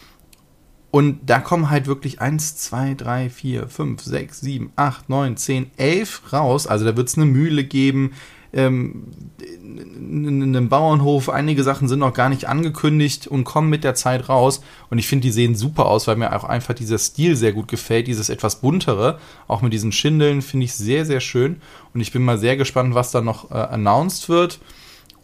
Und 0.92 1.30
da 1.30 1.40
kommen 1.40 1.70
halt 1.70 1.88
wirklich 1.88 2.20
1, 2.20 2.58
2, 2.58 2.96
3, 2.96 3.30
4, 3.30 3.68
5, 3.68 4.02
6, 4.04 4.42
7, 4.42 4.74
8, 4.76 5.10
9, 5.10 5.38
10, 5.38 5.72
11 5.78 6.34
raus. 6.34 6.68
Also 6.68 6.84
da 6.84 6.98
wird 6.98 7.08
es 7.08 7.16
eine 7.16 7.26
Mühle 7.26 7.64
geben, 7.64 8.12
ähm, 8.54 9.08
in 9.38 10.44
einem 10.44 10.70
Bauernhof. 10.70 11.30
Einige 11.30 11.64
Sachen 11.64 11.88
sind 11.88 12.00
noch 12.00 12.14
gar 12.14 12.30
nicht 12.30 12.48
angekündigt 12.48 13.28
und 13.28 13.44
kommen 13.44 13.70
mit 13.70 13.84
der 13.84 13.96
Zeit 13.96 14.30
raus. 14.30 14.62
Und 14.90 14.98
ich 14.98 15.08
finde, 15.08 15.24
die 15.24 15.32
sehen 15.32 15.56
super 15.56 15.86
aus, 15.86 16.08
weil 16.08 16.18
mir 16.18 16.36
auch 16.36 16.44
einfach 16.44 16.74
dieser 16.74 16.98
Stil 16.98 17.36
sehr 17.36 17.54
gut 17.54 17.68
gefällt. 17.68 18.08
Dieses 18.08 18.30
etwas 18.30 18.62
buntere, 18.62 19.20
auch 19.48 19.62
mit 19.62 19.74
diesen 19.74 19.92
Schindeln, 19.92 20.42
finde 20.42 20.66
ich 20.66 20.74
sehr, 20.74 21.06
sehr 21.06 21.22
schön. 21.22 21.62
Und 21.94 22.02
ich 22.02 22.12
bin 22.12 22.24
mal 22.24 22.38
sehr 22.38 22.58
gespannt, 22.58 22.94
was 22.94 23.12
da 23.12 23.22
noch 23.22 23.52
äh, 23.52 23.56
announced 23.56 24.30
wird. 24.30 24.60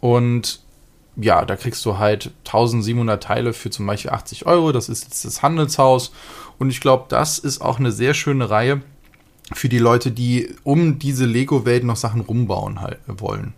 Und 0.00 0.60
ja, 1.16 1.44
da 1.44 1.56
kriegst 1.56 1.84
du 1.84 1.98
halt 1.98 2.30
1700 2.46 3.22
Teile 3.22 3.52
für 3.52 3.70
zum 3.70 3.86
Beispiel 3.86 4.12
80 4.12 4.46
Euro. 4.46 4.72
Das 4.72 4.88
ist 4.88 5.04
jetzt 5.04 5.24
das 5.24 5.42
Handelshaus. 5.42 6.12
Und 6.58 6.70
ich 6.70 6.80
glaube, 6.80 7.06
das 7.08 7.38
ist 7.38 7.60
auch 7.60 7.78
eine 7.78 7.92
sehr 7.92 8.14
schöne 8.14 8.48
Reihe 8.48 8.82
für 9.52 9.68
die 9.68 9.78
Leute, 9.78 10.10
die 10.10 10.54
um 10.64 10.98
diese 10.98 11.24
Lego-Welt 11.24 11.84
noch 11.84 11.96
Sachen 11.96 12.20
rumbauen 12.20 12.80
halt 12.80 12.98
wollen. 13.06 13.54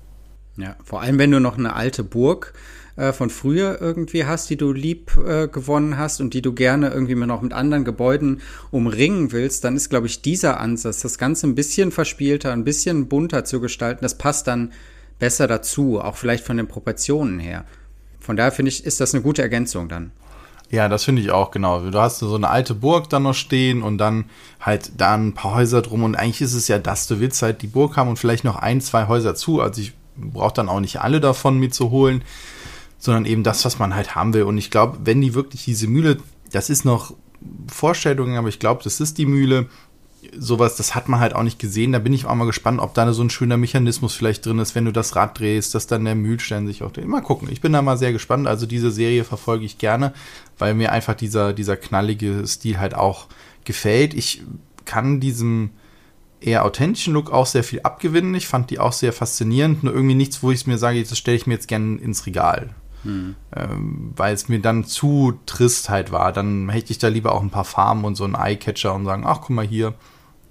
Ja, 0.56 0.76
vor 0.84 1.00
allem 1.00 1.18
wenn 1.18 1.30
du 1.30 1.40
noch 1.40 1.58
eine 1.58 1.74
alte 1.74 2.04
Burg 2.04 2.54
äh, 2.96 3.12
von 3.12 3.30
früher 3.30 3.80
irgendwie 3.80 4.24
hast, 4.24 4.50
die 4.50 4.56
du 4.56 4.72
lieb 4.72 5.16
äh, 5.16 5.48
gewonnen 5.48 5.96
hast 5.96 6.20
und 6.20 6.34
die 6.34 6.42
du 6.42 6.52
gerne 6.52 6.90
irgendwie 6.90 7.14
noch 7.14 7.42
mit 7.42 7.52
anderen 7.52 7.84
Gebäuden 7.84 8.40
umringen 8.70 9.32
willst, 9.32 9.64
dann 9.64 9.76
ist, 9.76 9.88
glaube 9.88 10.06
ich, 10.06 10.22
dieser 10.22 10.60
Ansatz, 10.60 11.00
das 11.00 11.18
Ganze 11.18 11.46
ein 11.46 11.54
bisschen 11.54 11.92
verspielter, 11.92 12.52
ein 12.52 12.64
bisschen 12.64 13.08
bunter 13.08 13.44
zu 13.44 13.60
gestalten, 13.60 14.02
das 14.02 14.18
passt 14.18 14.46
dann 14.46 14.72
besser 15.18 15.46
dazu, 15.46 16.00
auch 16.00 16.16
vielleicht 16.16 16.44
von 16.44 16.56
den 16.56 16.68
Proportionen 16.68 17.38
her. 17.38 17.64
Von 18.20 18.36
daher 18.36 18.52
finde 18.52 18.70
ich, 18.70 18.84
ist 18.84 19.00
das 19.00 19.14
eine 19.14 19.22
gute 19.22 19.42
Ergänzung 19.42 19.88
dann. 19.88 20.12
Ja, 20.70 20.88
das 20.88 21.04
finde 21.04 21.20
ich 21.20 21.32
auch, 21.32 21.50
genau. 21.50 21.80
Du 21.90 21.98
hast 21.98 22.20
so 22.20 22.34
eine 22.34 22.48
alte 22.48 22.74
Burg 22.74 23.10
dann 23.10 23.24
noch 23.24 23.34
stehen 23.34 23.82
und 23.82 23.98
dann 23.98 24.26
halt 24.60 24.92
da 24.96 25.14
ein 25.14 25.34
paar 25.34 25.54
Häuser 25.54 25.82
drum 25.82 26.04
und 26.04 26.14
eigentlich 26.14 26.42
ist 26.42 26.54
es 26.54 26.68
ja 26.68 26.78
das, 26.78 27.08
du 27.08 27.18
willst 27.18 27.42
halt 27.42 27.62
die 27.62 27.66
Burg 27.66 27.96
haben 27.96 28.08
und 28.08 28.18
vielleicht 28.18 28.44
noch 28.44 28.56
ein, 28.56 28.80
zwei 28.80 29.08
Häuser 29.08 29.34
zu. 29.34 29.60
Also 29.60 29.80
ich 29.80 29.94
brauche 30.16 30.54
dann 30.54 30.68
auch 30.68 30.78
nicht 30.78 31.00
alle 31.00 31.20
davon 31.20 31.58
mitzuholen, 31.58 32.22
sondern 32.98 33.24
eben 33.24 33.42
das, 33.42 33.64
was 33.64 33.80
man 33.80 33.96
halt 33.96 34.14
haben 34.14 34.32
will. 34.32 34.44
Und 34.44 34.58
ich 34.58 34.70
glaube, 34.70 34.98
wenn 35.04 35.20
die 35.20 35.34
wirklich 35.34 35.64
diese 35.64 35.88
Mühle, 35.88 36.18
das 36.52 36.70
ist 36.70 36.84
noch 36.84 37.14
Vorstellungen, 37.66 38.36
aber 38.36 38.48
ich 38.48 38.60
glaube, 38.60 38.84
das 38.84 39.00
ist 39.00 39.18
die 39.18 39.26
Mühle, 39.26 39.66
sowas, 40.36 40.76
das 40.76 40.94
hat 40.94 41.08
man 41.08 41.20
halt 41.20 41.34
auch 41.34 41.42
nicht 41.42 41.58
gesehen. 41.58 41.92
Da 41.92 41.98
bin 41.98 42.12
ich 42.12 42.26
auch 42.26 42.34
mal 42.34 42.46
gespannt, 42.46 42.80
ob 42.80 42.94
da 42.94 43.12
so 43.12 43.22
ein 43.22 43.30
schöner 43.30 43.56
Mechanismus 43.56 44.14
vielleicht 44.14 44.44
drin 44.44 44.58
ist, 44.58 44.74
wenn 44.74 44.84
du 44.84 44.92
das 44.92 45.16
Rad 45.16 45.38
drehst, 45.38 45.74
dass 45.74 45.86
dann 45.86 46.04
der 46.04 46.14
Mühlstein 46.14 46.66
sich 46.66 46.82
auch 46.82 46.92
dreht. 46.92 47.06
Mal 47.06 47.22
gucken. 47.22 47.48
Ich 47.50 47.60
bin 47.60 47.72
da 47.72 47.82
mal 47.82 47.96
sehr 47.96 48.12
gespannt. 48.12 48.46
Also 48.46 48.66
diese 48.66 48.90
Serie 48.90 49.24
verfolge 49.24 49.64
ich 49.64 49.78
gerne, 49.78 50.12
weil 50.58 50.74
mir 50.74 50.92
einfach 50.92 51.14
dieser, 51.14 51.52
dieser 51.52 51.76
knallige 51.76 52.46
Stil 52.46 52.78
halt 52.78 52.94
auch 52.94 53.26
gefällt. 53.64 54.14
Ich 54.14 54.42
kann 54.84 55.20
diesem 55.20 55.70
eher 56.40 56.64
authentischen 56.64 57.14
Look 57.14 57.30
auch 57.30 57.46
sehr 57.46 57.64
viel 57.64 57.80
abgewinnen. 57.82 58.34
Ich 58.34 58.46
fand 58.46 58.70
die 58.70 58.78
auch 58.78 58.92
sehr 58.92 59.12
faszinierend. 59.12 59.82
Nur 59.82 59.94
irgendwie 59.94 60.14
nichts, 60.14 60.42
wo 60.42 60.50
ich 60.50 60.66
mir 60.66 60.78
sage, 60.78 61.02
das 61.02 61.18
stelle 61.18 61.36
ich 61.36 61.46
mir 61.46 61.54
jetzt 61.54 61.68
gerne 61.68 61.98
ins 61.98 62.26
Regal. 62.26 62.74
Hm. 63.02 63.34
Ähm, 63.54 64.12
weil 64.16 64.34
es 64.34 64.48
mir 64.48 64.60
dann 64.60 64.84
zu 64.84 65.38
trist 65.46 65.88
halt 65.88 66.12
war. 66.12 66.32
Dann 66.32 66.68
hätte 66.68 66.90
ich 66.90 66.98
da 66.98 67.08
lieber 67.08 67.32
auch 67.34 67.42
ein 67.42 67.50
paar 67.50 67.64
Farben 67.64 68.04
und 68.04 68.14
so 68.14 68.24
einen 68.24 68.34
Eyecatcher 68.34 68.94
und 68.94 69.04
sagen, 69.04 69.24
ach, 69.26 69.40
guck 69.40 69.50
mal 69.50 69.66
hier, 69.66 69.94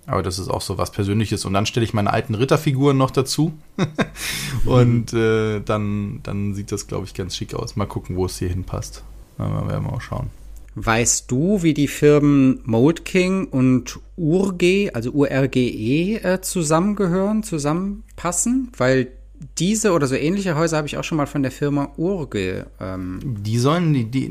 aber 0.10 0.24
das 0.24 0.40
ist 0.40 0.50
auch 0.50 0.62
so 0.62 0.80
was 0.80 0.92
Persönliches. 0.92 1.46
Und 1.46 1.54
dann 1.54 1.68
stelle 1.68 1.84
ich 1.84 1.94
meine 1.94 2.12
alten 2.12 2.34
Ritterfiguren 2.34 2.98
noch 2.98 3.12
dazu. 3.12 3.54
und 4.66 5.14
äh, 5.14 5.60
dann, 5.60 6.22
dann 6.24 6.56
sieht 6.56 6.72
das, 6.72 6.88
glaube 6.88 7.06
ich, 7.06 7.14
ganz 7.14 7.36
schick 7.36 7.54
aus. 7.54 7.76
Mal 7.76 7.86
gucken, 7.86 8.16
wo 8.16 8.26
es 8.26 8.40
hier 8.40 8.50
hinpasst. 8.50 9.04
Dann 9.38 9.54
werden 9.54 9.70
wir 9.70 9.92
mal 9.92 10.02
schauen. 10.02 10.32
Weißt 10.74 11.30
du, 11.30 11.62
wie 11.62 11.74
die 11.74 11.88
Firmen 11.88 12.62
Mold 12.64 13.06
King 13.06 13.46
und 13.46 14.00
URGE, 14.16 14.92
also 14.94 15.12
URGE, 15.12 16.24
äh, 16.24 16.42
zusammengehören, 16.42 17.44
zusammenpassen? 17.44 18.72
Weil 18.78 19.12
diese 19.58 19.94
oder 19.94 20.08
so 20.08 20.16
ähnliche 20.16 20.56
Häuser 20.56 20.78
habe 20.78 20.88
ich 20.88 20.98
auch 20.98 21.04
schon 21.04 21.18
mal 21.18 21.26
von 21.26 21.44
der 21.44 21.52
Firma 21.52 21.92
Urge. 21.98 22.68
Ähm 22.80 23.20
die 23.24 23.58
sollen, 23.58 23.94
die, 23.94 24.06
die, 24.06 24.30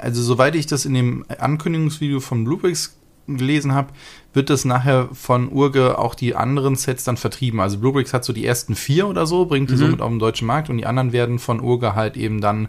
also 0.00 0.22
soweit 0.22 0.54
ich 0.54 0.66
das 0.66 0.84
in 0.84 0.94
dem 0.94 1.24
Ankündigungsvideo 1.38 2.20
von 2.20 2.44
Bluebricks 2.44 2.96
gelesen 3.26 3.74
habe, 3.74 3.92
wird 4.32 4.48
das 4.48 4.64
nachher 4.64 5.08
von 5.12 5.50
Urge 5.50 5.98
auch 5.98 6.14
die 6.14 6.34
anderen 6.34 6.76
Sets 6.76 7.04
dann 7.04 7.18
vertrieben. 7.18 7.60
Also 7.60 7.78
Bluebricks 7.78 8.14
hat 8.14 8.24
so 8.24 8.32
die 8.32 8.46
ersten 8.46 8.74
vier 8.74 9.06
oder 9.06 9.26
so, 9.26 9.44
bringt 9.44 9.68
die 9.68 9.74
mhm. 9.74 9.78
somit 9.78 10.00
auf 10.00 10.08
den 10.08 10.18
deutschen 10.18 10.46
Markt 10.46 10.70
und 10.70 10.78
die 10.78 10.86
anderen 10.86 11.12
werden 11.12 11.38
von 11.38 11.60
Urge 11.60 11.94
halt 11.94 12.16
eben 12.16 12.40
dann 12.40 12.68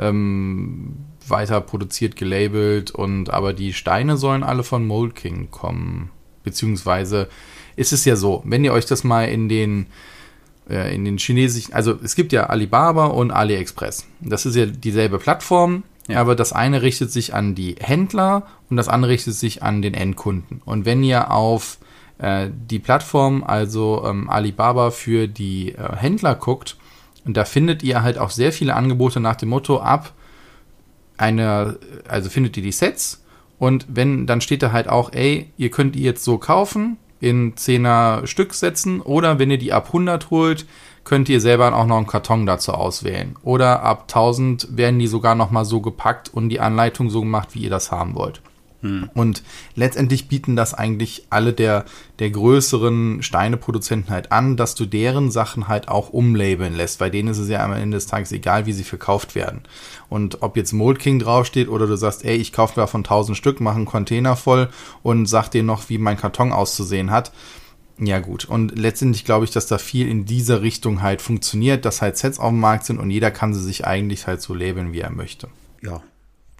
ähm, 0.00 0.96
weiter 1.28 1.60
produziert, 1.60 2.16
gelabelt 2.16 2.90
und 2.90 3.30
aber 3.30 3.52
die 3.52 3.72
Steine 3.72 4.16
sollen 4.16 4.42
alle 4.42 4.64
von 4.64 4.84
Mold 4.86 5.14
King 5.14 5.50
kommen. 5.50 6.10
Beziehungsweise 6.42 7.28
ist 7.76 7.92
es 7.92 8.04
ja 8.04 8.16
so, 8.16 8.42
wenn 8.44 8.64
ihr 8.64 8.72
euch 8.72 8.86
das 8.86 9.04
mal 9.04 9.24
in 9.24 9.48
den 9.48 9.86
äh, 10.70 10.94
in 10.94 11.04
den 11.04 11.18
chinesischen, 11.18 11.74
also 11.74 11.98
es 12.02 12.14
gibt 12.14 12.32
ja 12.32 12.46
Alibaba 12.46 13.06
und 13.06 13.30
AliExpress. 13.30 14.06
Das 14.20 14.46
ist 14.46 14.56
ja 14.56 14.66
dieselbe 14.66 15.18
Plattform, 15.18 15.82
ja. 16.08 16.20
aber 16.20 16.34
das 16.34 16.52
eine 16.52 16.82
richtet 16.82 17.10
sich 17.10 17.34
an 17.34 17.54
die 17.54 17.76
Händler 17.80 18.46
und 18.70 18.76
das 18.76 18.88
andere 18.88 19.12
richtet 19.12 19.34
sich 19.34 19.62
an 19.62 19.82
den 19.82 19.94
Endkunden. 19.94 20.62
Und 20.64 20.84
wenn 20.84 21.02
ihr 21.02 21.30
auf 21.30 21.78
äh, 22.18 22.48
die 22.52 22.78
Plattform, 22.78 23.42
also 23.44 24.04
ähm, 24.06 24.30
Alibaba 24.30 24.90
für 24.90 25.26
die 25.26 25.72
äh, 25.72 25.96
Händler 25.96 26.34
guckt, 26.34 26.76
und 27.24 27.36
da 27.36 27.44
findet 27.44 27.82
ihr 27.82 28.02
halt 28.02 28.18
auch 28.18 28.30
sehr 28.30 28.52
viele 28.52 28.74
Angebote 28.74 29.20
nach 29.20 29.36
dem 29.36 29.50
Motto 29.50 29.80
ab, 29.80 30.12
eine, 31.18 31.78
also 32.08 32.30
findet 32.30 32.56
ihr 32.56 32.62
die 32.62 32.72
Sets 32.72 33.22
und 33.58 33.84
wenn, 33.88 34.26
dann 34.26 34.40
steht 34.40 34.62
da 34.62 34.72
halt 34.72 34.88
auch, 34.88 35.12
ey, 35.12 35.50
ihr 35.58 35.70
könnt 35.70 35.94
die 35.94 36.02
jetzt 36.02 36.24
so 36.24 36.38
kaufen, 36.38 36.96
in 37.20 37.54
10er 37.54 38.26
Stück 38.26 38.54
setzen 38.54 39.00
oder 39.00 39.38
wenn 39.38 39.50
ihr 39.50 39.58
die 39.58 39.72
ab 39.72 39.86
100 39.88 40.30
holt, 40.30 40.66
könnt 41.04 41.28
ihr 41.28 41.40
selber 41.40 41.74
auch 41.74 41.86
noch 41.86 41.96
einen 41.96 42.06
Karton 42.06 42.46
dazu 42.46 42.72
auswählen. 42.72 43.36
Oder 43.42 43.82
ab 43.82 44.02
1000 44.02 44.76
werden 44.76 44.98
die 44.98 45.06
sogar 45.06 45.34
noch 45.34 45.50
mal 45.50 45.64
so 45.64 45.80
gepackt 45.80 46.28
und 46.32 46.48
die 46.48 46.60
Anleitung 46.60 47.10
so 47.10 47.20
gemacht, 47.20 47.50
wie 47.54 47.60
ihr 47.60 47.70
das 47.70 47.90
haben 47.90 48.14
wollt. 48.14 48.42
Hm. 48.82 49.10
Und 49.14 49.42
letztendlich 49.74 50.28
bieten 50.28 50.56
das 50.56 50.72
eigentlich 50.72 51.26
alle 51.30 51.52
der, 51.52 51.84
der 52.18 52.30
größeren 52.30 53.22
Steineproduzenten 53.22 54.10
halt 54.10 54.32
an, 54.32 54.56
dass 54.56 54.74
du 54.74 54.86
deren 54.86 55.30
Sachen 55.30 55.68
halt 55.68 55.88
auch 55.88 56.10
umlabeln 56.10 56.74
lässt. 56.74 56.98
Bei 56.98 57.10
denen 57.10 57.28
ist 57.28 57.38
es 57.38 57.48
ja 57.48 57.64
am 57.64 57.72
Ende 57.72 57.96
des 57.96 58.06
Tages 58.06 58.32
egal, 58.32 58.66
wie 58.66 58.72
sie 58.72 58.84
verkauft 58.84 59.34
werden. 59.34 59.62
Und 60.08 60.42
ob 60.42 60.56
jetzt 60.56 60.72
Mold 60.72 60.98
King 60.98 61.18
draufsteht 61.18 61.68
oder 61.68 61.86
du 61.86 61.96
sagst, 61.96 62.24
ey, 62.24 62.36
ich 62.36 62.52
kaufe 62.52 62.74
davon 62.76 63.00
1000 63.00 63.36
Stück, 63.36 63.60
mache 63.60 63.76
einen 63.76 63.84
Container 63.84 64.36
voll 64.36 64.70
und 65.02 65.26
sag 65.26 65.50
dir 65.50 65.62
noch, 65.62 65.88
wie 65.88 65.98
mein 65.98 66.16
Karton 66.16 66.52
auszusehen 66.52 67.10
hat. 67.10 67.32
Ja 68.02 68.18
gut, 68.18 68.46
und 68.46 68.78
letztendlich 68.78 69.26
glaube 69.26 69.44
ich, 69.44 69.50
dass 69.50 69.66
da 69.66 69.76
viel 69.76 70.08
in 70.08 70.24
dieser 70.24 70.62
Richtung 70.62 71.02
halt 71.02 71.20
funktioniert, 71.20 71.84
dass 71.84 72.00
halt 72.00 72.16
Sets 72.16 72.38
auf 72.38 72.48
dem 72.48 72.58
Markt 72.58 72.86
sind 72.86 72.98
und 72.98 73.10
jeder 73.10 73.30
kann 73.30 73.52
sie 73.52 73.62
sich 73.62 73.86
eigentlich 73.86 74.26
halt 74.26 74.40
so 74.40 74.54
labeln, 74.54 74.94
wie 74.94 75.00
er 75.00 75.10
möchte. 75.10 75.48
Ja, 75.82 76.02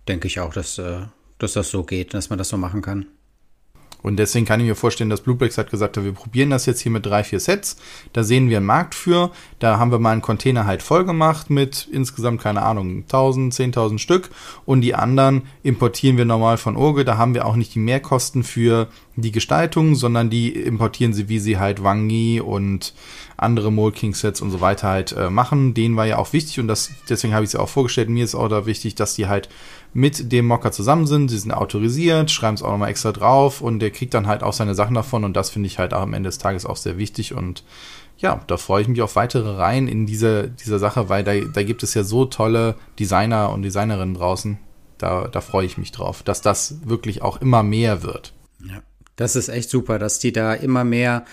denke 0.06 0.26
ich 0.26 0.40
auch, 0.40 0.52
dass 0.52 0.76
äh, 0.76 1.06
dass 1.42 1.54
das 1.54 1.70
so 1.70 1.82
geht, 1.82 2.14
dass 2.14 2.30
man 2.30 2.38
das 2.38 2.48
so 2.48 2.56
machen 2.56 2.82
kann. 2.82 3.06
Und 4.02 4.16
deswegen 4.16 4.46
kann 4.46 4.60
ich 4.60 4.66
mir 4.66 4.74
vorstellen, 4.74 5.10
dass 5.10 5.20
Bluebricks 5.20 5.58
hat 5.58 5.70
gesagt, 5.70 6.02
wir 6.02 6.12
probieren 6.12 6.50
das 6.50 6.66
jetzt 6.66 6.80
hier 6.80 6.92
mit 6.92 7.04
drei, 7.04 7.22
vier 7.22 7.40
Sets. 7.40 7.76
Da 8.12 8.22
sehen 8.22 8.48
wir 8.48 8.56
einen 8.56 8.66
Markt 8.66 8.94
für. 8.94 9.30
Da 9.58 9.78
haben 9.78 9.90
wir 9.90 9.98
mal 9.98 10.12
einen 10.12 10.22
Container 10.22 10.66
halt 10.66 10.82
voll 10.82 11.04
gemacht 11.04 11.50
mit 11.50 11.88
insgesamt, 11.90 12.40
keine 12.40 12.62
Ahnung, 12.62 13.02
1000, 13.02 13.52
10.000 13.52 13.98
Stück. 13.98 14.30
Und 14.64 14.80
die 14.80 14.94
anderen 14.94 15.42
importieren 15.62 16.16
wir 16.16 16.24
normal 16.24 16.56
von 16.56 16.76
Urge. 16.76 17.04
Da 17.04 17.18
haben 17.18 17.34
wir 17.34 17.46
auch 17.46 17.56
nicht 17.56 17.74
die 17.74 17.78
Mehrkosten 17.78 18.42
für 18.42 18.88
die 19.16 19.32
Gestaltung, 19.32 19.94
sondern 19.94 20.30
die 20.30 20.50
importieren 20.50 21.12
sie, 21.12 21.28
wie 21.28 21.38
sie 21.38 21.58
halt 21.58 21.82
Wangi 21.84 22.40
und 22.40 22.94
andere 23.36 23.70
Molking 23.70 24.14
Sets 24.14 24.40
und 24.40 24.50
so 24.50 24.60
weiter 24.60 24.88
halt 24.88 25.12
äh, 25.12 25.28
machen. 25.28 25.74
Denen 25.74 25.96
war 25.96 26.06
ja 26.06 26.16
auch 26.16 26.32
wichtig 26.32 26.58
und 26.58 26.68
das, 26.68 26.90
deswegen 27.08 27.34
habe 27.34 27.44
ich 27.44 27.48
es 27.48 27.52
ja 27.54 27.60
auch 27.60 27.68
vorgestellt. 27.68 28.08
Mir 28.08 28.24
ist 28.24 28.34
auch 28.34 28.48
da 28.48 28.64
wichtig, 28.66 28.94
dass 28.94 29.14
die 29.14 29.28
halt 29.28 29.50
mit 29.92 30.30
dem 30.32 30.46
Mocker 30.46 30.72
zusammen 30.72 31.06
sind. 31.06 31.28
Sie 31.28 31.38
sind 31.38 31.52
autorisiert, 31.52 32.30
schreiben 32.30 32.54
es 32.54 32.62
auch 32.62 32.70
nochmal 32.70 32.90
extra 32.90 33.12
drauf 33.12 33.60
und 33.60 33.80
der 33.80 33.90
kriegt 33.90 34.14
dann 34.14 34.26
halt 34.26 34.42
auch 34.42 34.52
seine 34.52 34.74
Sachen 34.74 34.94
davon 34.94 35.24
und 35.24 35.36
das 35.36 35.50
finde 35.50 35.66
ich 35.66 35.78
halt 35.78 35.94
auch 35.94 36.02
am 36.02 36.14
Ende 36.14 36.28
des 36.28 36.38
Tages 36.38 36.66
auch 36.66 36.76
sehr 36.76 36.98
wichtig 36.98 37.34
und 37.34 37.64
ja, 38.18 38.40
da 38.46 38.56
freue 38.58 38.82
ich 38.82 38.88
mich 38.88 39.00
auf 39.00 39.16
weitere 39.16 39.56
Reihen 39.56 39.88
in 39.88 40.04
dieser, 40.04 40.46
dieser 40.46 40.78
Sache, 40.78 41.08
weil 41.08 41.24
da, 41.24 41.34
da 41.34 41.62
gibt 41.62 41.82
es 41.82 41.94
ja 41.94 42.04
so 42.04 42.26
tolle 42.26 42.74
Designer 42.98 43.50
und 43.50 43.62
Designerinnen 43.62 44.14
draußen. 44.14 44.58
Da, 44.98 45.26
da 45.28 45.40
freue 45.40 45.64
ich 45.64 45.78
mich 45.78 45.92
drauf, 45.92 46.22
dass 46.22 46.42
das 46.42 46.76
wirklich 46.84 47.22
auch 47.22 47.40
immer 47.40 47.62
mehr 47.62 48.02
wird. 48.02 48.34
Ja, 48.62 48.82
das 49.16 49.36
ist 49.36 49.48
echt 49.48 49.70
super, 49.70 49.98
dass 49.98 50.18
die 50.18 50.32
da 50.32 50.52
immer 50.52 50.84
mehr 50.84 51.24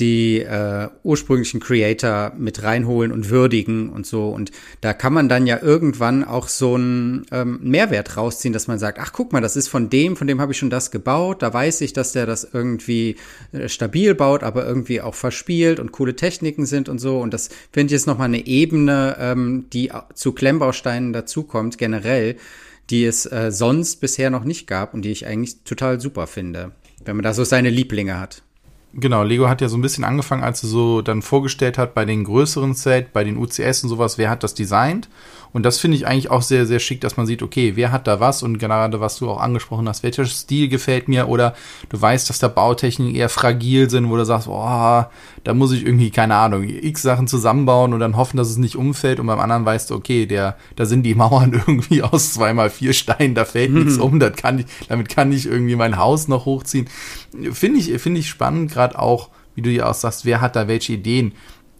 die 0.00 0.40
äh, 0.40 0.88
ursprünglichen 1.04 1.60
Creator 1.60 2.32
mit 2.36 2.64
reinholen 2.64 3.12
und 3.12 3.30
würdigen 3.30 3.90
und 3.90 4.06
so. 4.06 4.28
Und 4.28 4.50
da 4.80 4.92
kann 4.92 5.12
man 5.12 5.28
dann 5.28 5.46
ja 5.46 5.62
irgendwann 5.62 6.24
auch 6.24 6.48
so 6.48 6.74
einen 6.74 7.26
ähm, 7.30 7.60
Mehrwert 7.62 8.16
rausziehen, 8.16 8.52
dass 8.52 8.66
man 8.66 8.80
sagt, 8.80 8.98
ach 8.98 9.12
guck 9.12 9.32
mal, 9.32 9.40
das 9.40 9.54
ist 9.54 9.68
von 9.68 9.90
dem, 9.90 10.16
von 10.16 10.26
dem 10.26 10.40
habe 10.40 10.52
ich 10.52 10.58
schon 10.58 10.70
das 10.70 10.90
gebaut. 10.90 11.42
Da 11.42 11.54
weiß 11.54 11.80
ich, 11.82 11.92
dass 11.92 12.10
der 12.10 12.26
das 12.26 12.48
irgendwie 12.52 13.16
äh, 13.52 13.68
stabil 13.68 14.16
baut, 14.16 14.42
aber 14.42 14.66
irgendwie 14.66 15.00
auch 15.00 15.14
verspielt 15.14 15.78
und 15.78 15.92
coole 15.92 16.16
Techniken 16.16 16.66
sind 16.66 16.88
und 16.88 16.98
so. 16.98 17.20
Und 17.20 17.32
das 17.32 17.50
finde 17.70 17.86
ich 17.86 17.92
jetzt 17.92 18.08
nochmal 18.08 18.28
eine 18.28 18.46
Ebene, 18.46 19.16
ähm, 19.20 19.66
die 19.72 19.92
zu 20.14 20.32
Klemmbausteinen 20.32 21.12
dazukommt, 21.12 21.78
generell, 21.78 22.36
die 22.90 23.04
es 23.04 23.26
äh, 23.26 23.52
sonst 23.52 24.00
bisher 24.00 24.30
noch 24.30 24.44
nicht 24.44 24.66
gab 24.66 24.92
und 24.92 25.02
die 25.02 25.12
ich 25.12 25.26
eigentlich 25.26 25.62
total 25.62 26.00
super 26.00 26.26
finde, 26.26 26.72
wenn 27.04 27.14
man 27.14 27.22
da 27.22 27.32
so 27.32 27.44
seine 27.44 27.70
Lieblinge 27.70 28.18
hat. 28.18 28.42
Genau, 28.96 29.24
Lego 29.24 29.48
hat 29.48 29.60
ja 29.60 29.68
so 29.68 29.76
ein 29.76 29.82
bisschen 29.82 30.04
angefangen, 30.04 30.44
als 30.44 30.62
er 30.62 30.68
so 30.68 31.02
dann 31.02 31.22
vorgestellt 31.22 31.78
hat 31.78 31.94
bei 31.94 32.04
den 32.04 32.24
größeren 32.24 32.74
Set, 32.74 33.12
bei 33.12 33.24
den 33.24 33.36
UCS 33.36 33.82
und 33.82 33.88
sowas, 33.88 34.18
wer 34.18 34.30
hat 34.30 34.44
das 34.44 34.54
designt 34.54 35.08
und 35.54 35.62
das 35.62 35.78
finde 35.78 35.96
ich 35.96 36.04
eigentlich 36.04 36.32
auch 36.32 36.42
sehr, 36.42 36.66
sehr 36.66 36.80
schick, 36.80 37.00
dass 37.00 37.16
man 37.16 37.26
sieht, 37.26 37.40
okay, 37.40 37.76
wer 37.76 37.92
hat 37.92 38.08
da 38.08 38.18
was 38.18 38.42
und 38.42 38.58
gerade 38.58 38.98
was 38.98 39.18
du 39.18 39.30
auch 39.30 39.40
angesprochen 39.40 39.88
hast, 39.88 40.02
welcher 40.02 40.26
Stil 40.26 40.66
gefällt 40.66 41.06
mir 41.06 41.28
oder 41.28 41.54
du 41.90 42.02
weißt, 42.02 42.28
dass 42.28 42.40
da 42.40 42.48
Bautechniken 42.48 43.14
eher 43.14 43.28
fragil 43.28 43.88
sind, 43.88 44.10
wo 44.10 44.16
du 44.16 44.24
sagst, 44.24 44.48
oh, 44.48 45.04
da 45.44 45.54
muss 45.54 45.70
ich 45.70 45.86
irgendwie, 45.86 46.10
keine 46.10 46.34
Ahnung, 46.34 46.64
x 46.64 47.02
Sachen 47.02 47.28
zusammenbauen 47.28 47.94
und 47.94 48.00
dann 48.00 48.16
hoffen, 48.16 48.36
dass 48.36 48.50
es 48.50 48.56
nicht 48.56 48.74
umfällt 48.74 49.20
und 49.20 49.28
beim 49.28 49.38
anderen 49.38 49.64
weißt 49.64 49.90
du, 49.90 49.94
okay, 49.94 50.26
der, 50.26 50.56
da 50.74 50.86
sind 50.86 51.04
die 51.04 51.14
Mauern 51.14 51.52
irgendwie 51.52 52.02
aus 52.02 52.34
zweimal 52.34 52.68
vier 52.68 52.92
Steinen, 52.92 53.36
da 53.36 53.44
fällt 53.44 53.70
mhm. 53.70 53.84
nichts 53.84 53.98
um, 53.98 54.18
das 54.18 54.34
kann 54.34 54.58
ich, 54.58 54.66
damit 54.88 55.08
kann 55.08 55.30
ich 55.30 55.46
irgendwie 55.46 55.76
mein 55.76 55.98
Haus 55.98 56.26
noch 56.26 56.46
hochziehen. 56.46 56.88
Finde 57.52 57.80
ich, 57.80 58.00
finde 58.00 58.20
ich 58.20 58.28
spannend, 58.28 58.72
gerade 58.72 58.98
auch, 58.98 59.30
wie 59.54 59.62
du 59.62 59.70
ja 59.70 59.88
auch 59.88 59.94
sagst, 59.94 60.24
wer 60.24 60.40
hat 60.40 60.56
da 60.56 60.68
welche 60.68 60.94
Ideen? 60.94 61.32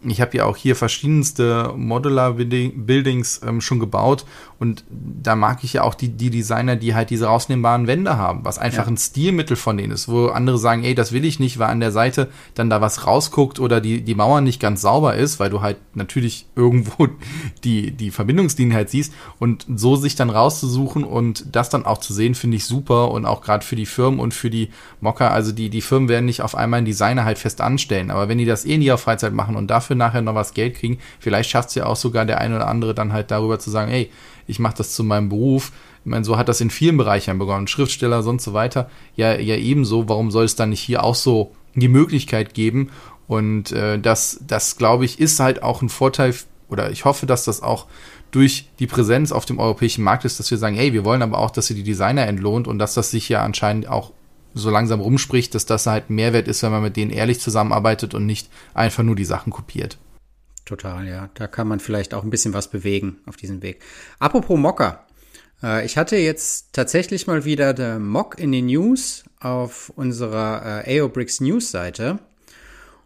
Ich 0.03 0.21
habe 0.21 0.37
ja 0.37 0.45
auch 0.45 0.57
hier 0.57 0.75
verschiedenste 0.75 1.73
Modular-Buildings 1.75 3.41
ähm, 3.45 3.61
schon 3.61 3.79
gebaut 3.79 4.25
und 4.57 4.83
da 4.89 5.35
mag 5.35 5.63
ich 5.63 5.73
ja 5.73 5.83
auch 5.83 5.95
die, 5.95 6.09
die 6.09 6.29
Designer, 6.29 6.75
die 6.75 6.95
halt 6.95 7.09
diese 7.09 7.25
rausnehmbaren 7.25 7.87
Wände 7.87 8.17
haben, 8.17 8.45
was 8.45 8.57
einfach 8.57 8.85
ja. 8.85 8.91
ein 8.91 8.97
Stilmittel 8.97 9.57
von 9.57 9.77
denen 9.77 9.91
ist, 9.91 10.07
wo 10.07 10.27
andere 10.27 10.57
sagen, 10.57 10.83
ey, 10.83 10.95
das 10.95 11.11
will 11.11 11.25
ich 11.25 11.39
nicht, 11.39 11.59
weil 11.59 11.69
an 11.69 11.81
der 11.81 11.91
Seite 11.91 12.29
dann 12.53 12.69
da 12.69 12.79
was 12.79 13.05
rausguckt 13.05 13.59
oder 13.59 13.81
die, 13.81 14.01
die 14.01 14.15
Mauer 14.15 14.41
nicht 14.41 14.61
ganz 14.61 14.81
sauber 14.81 15.15
ist, 15.15 15.39
weil 15.39 15.49
du 15.49 15.61
halt 15.61 15.77
natürlich 15.93 16.47
irgendwo 16.55 17.07
die, 17.63 17.91
die 17.91 18.11
Verbindungslinie 18.11 18.75
halt 18.75 18.89
siehst. 18.89 19.13
Und 19.39 19.65
so 19.75 19.95
sich 19.97 20.15
dann 20.15 20.29
rauszusuchen 20.29 21.03
und 21.03 21.55
das 21.55 21.69
dann 21.69 21.85
auch 21.85 21.97
zu 21.97 22.13
sehen, 22.13 22.35
finde 22.35 22.57
ich 22.57 22.65
super. 22.65 23.11
Und 23.11 23.25
auch 23.25 23.41
gerade 23.41 23.65
für 23.65 23.75
die 23.75 23.85
Firmen 23.85 24.19
und 24.19 24.33
für 24.33 24.49
die 24.49 24.69
Mocker, 25.01 25.31
also 25.31 25.51
die, 25.51 25.69
die 25.69 25.81
Firmen 25.81 26.07
werden 26.07 26.25
nicht 26.25 26.41
auf 26.41 26.55
einmal 26.55 26.77
einen 26.77 26.85
Designer 26.85 27.25
halt 27.25 27.37
fest 27.37 27.59
anstellen, 27.61 28.11
aber 28.11 28.29
wenn 28.29 28.37
die 28.37 28.45
das 28.45 28.65
eh 28.65 28.77
nie 28.77 28.91
auf 28.91 29.01
Freizeit 29.01 29.33
machen 29.33 29.55
und 29.55 29.67
dafür 29.67 29.95
nachher 29.95 30.21
noch 30.21 30.35
was 30.35 30.53
Geld 30.53 30.75
kriegen, 30.75 30.99
vielleicht 31.19 31.49
schafft 31.49 31.69
es 31.69 31.75
ja 31.75 31.85
auch 31.85 31.95
sogar 31.95 32.25
der 32.25 32.39
eine 32.39 32.55
oder 32.55 32.67
andere 32.67 32.93
dann 32.93 33.13
halt 33.13 33.31
darüber 33.31 33.59
zu 33.59 33.69
sagen, 33.69 33.91
ey, 33.91 34.09
ich 34.47 34.59
mache 34.59 34.75
das 34.77 34.93
zu 34.93 35.03
meinem 35.03 35.29
Beruf. 35.29 35.71
Ich 36.03 36.11
meine, 36.11 36.25
so 36.25 36.37
hat 36.37 36.49
das 36.49 36.61
in 36.61 36.69
vielen 36.69 36.97
Bereichen 36.97 37.39
begonnen. 37.39 37.67
Schriftsteller, 37.67 38.21
sonst 38.23 38.43
so 38.43 38.53
weiter. 38.53 38.89
Ja, 39.15 39.37
ja 39.37 39.55
ebenso. 39.55 40.07
Warum 40.07 40.31
soll 40.31 40.45
es 40.45 40.55
dann 40.55 40.69
nicht 40.69 40.81
hier 40.81 41.03
auch 41.03 41.15
so 41.15 41.51
die 41.73 41.87
Möglichkeit 41.87 42.53
geben? 42.53 42.89
Und 43.27 43.71
äh, 43.71 43.99
das, 43.99 44.39
das 44.45 44.77
glaube 44.77 45.05
ich, 45.05 45.19
ist 45.19 45.39
halt 45.39 45.63
auch 45.63 45.81
ein 45.81 45.89
Vorteil, 45.89 46.35
oder 46.69 46.91
ich 46.91 47.05
hoffe, 47.05 47.25
dass 47.25 47.45
das 47.45 47.61
auch 47.61 47.87
durch 48.31 48.69
die 48.79 48.87
Präsenz 48.87 49.31
auf 49.31 49.45
dem 49.45 49.59
europäischen 49.59 50.03
Markt 50.03 50.25
ist, 50.25 50.39
dass 50.39 50.51
wir 50.51 50.57
sagen, 50.57 50.75
hey, 50.75 50.93
wir 50.93 51.05
wollen 51.05 51.21
aber 51.21 51.39
auch, 51.39 51.51
dass 51.51 51.69
ihr 51.69 51.75
die 51.75 51.83
Designer 51.83 52.27
entlohnt 52.27 52.67
und 52.67 52.79
dass 52.79 52.93
das 52.93 53.09
sich 53.09 53.29
ja 53.29 53.43
anscheinend 53.43 53.87
auch 53.87 54.11
so 54.53 54.69
langsam 54.69 55.01
rumspricht, 55.01 55.55
dass 55.55 55.65
das 55.65 55.85
halt 55.85 56.09
Mehrwert 56.09 56.47
ist, 56.47 56.63
wenn 56.63 56.71
man 56.71 56.81
mit 56.81 56.97
denen 56.97 57.11
ehrlich 57.11 57.39
zusammenarbeitet 57.39 58.13
und 58.13 58.25
nicht 58.25 58.49
einfach 58.73 59.03
nur 59.03 59.15
die 59.15 59.25
Sachen 59.25 59.51
kopiert. 59.51 59.97
Total, 60.65 61.07
ja. 61.07 61.29
Da 61.35 61.47
kann 61.47 61.67
man 61.67 61.79
vielleicht 61.79 62.13
auch 62.13 62.23
ein 62.23 62.31
bisschen 62.31 62.53
was 62.53 62.69
bewegen 62.69 63.19
auf 63.27 63.37
diesem 63.37 63.61
Weg. 63.61 63.81
Apropos 64.19 64.57
Mocker. 64.57 65.05
Äh, 65.61 65.85
ich 65.85 65.97
hatte 65.97 66.17
jetzt 66.17 66.73
tatsächlich 66.73 67.27
mal 67.27 67.45
wieder 67.45 67.73
der 67.73 67.99
Mock 67.99 68.39
in 68.39 68.51
den 68.51 68.65
News 68.65 69.23
auf 69.39 69.91
unserer 69.95 70.83
äh, 70.87 70.99
AOBricks 70.99 71.39
News 71.39 71.69
Seite. 71.69 72.19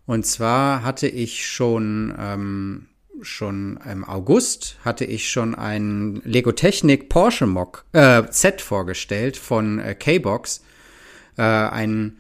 Und 0.06 0.26
zwar 0.26 0.84
hatte 0.84 1.08
ich 1.08 1.46
schon, 1.46 2.16
ähm, 2.18 2.88
schon 3.22 3.78
im 3.86 4.06
August 4.06 4.78
hatte 4.84 5.04
ich 5.04 5.30
schon 5.30 5.54
ein 5.54 6.22
Lego 6.24 6.54
Technik 6.54 7.10
Porsche 7.10 7.46
Mock, 7.46 7.84
äh, 7.92 8.24
Set 8.32 8.62
vorgestellt 8.62 9.36
von 9.36 9.80
äh, 9.80 9.96
K-Box. 9.96 10.64
Äh, 11.38 11.42
ein 11.42 12.18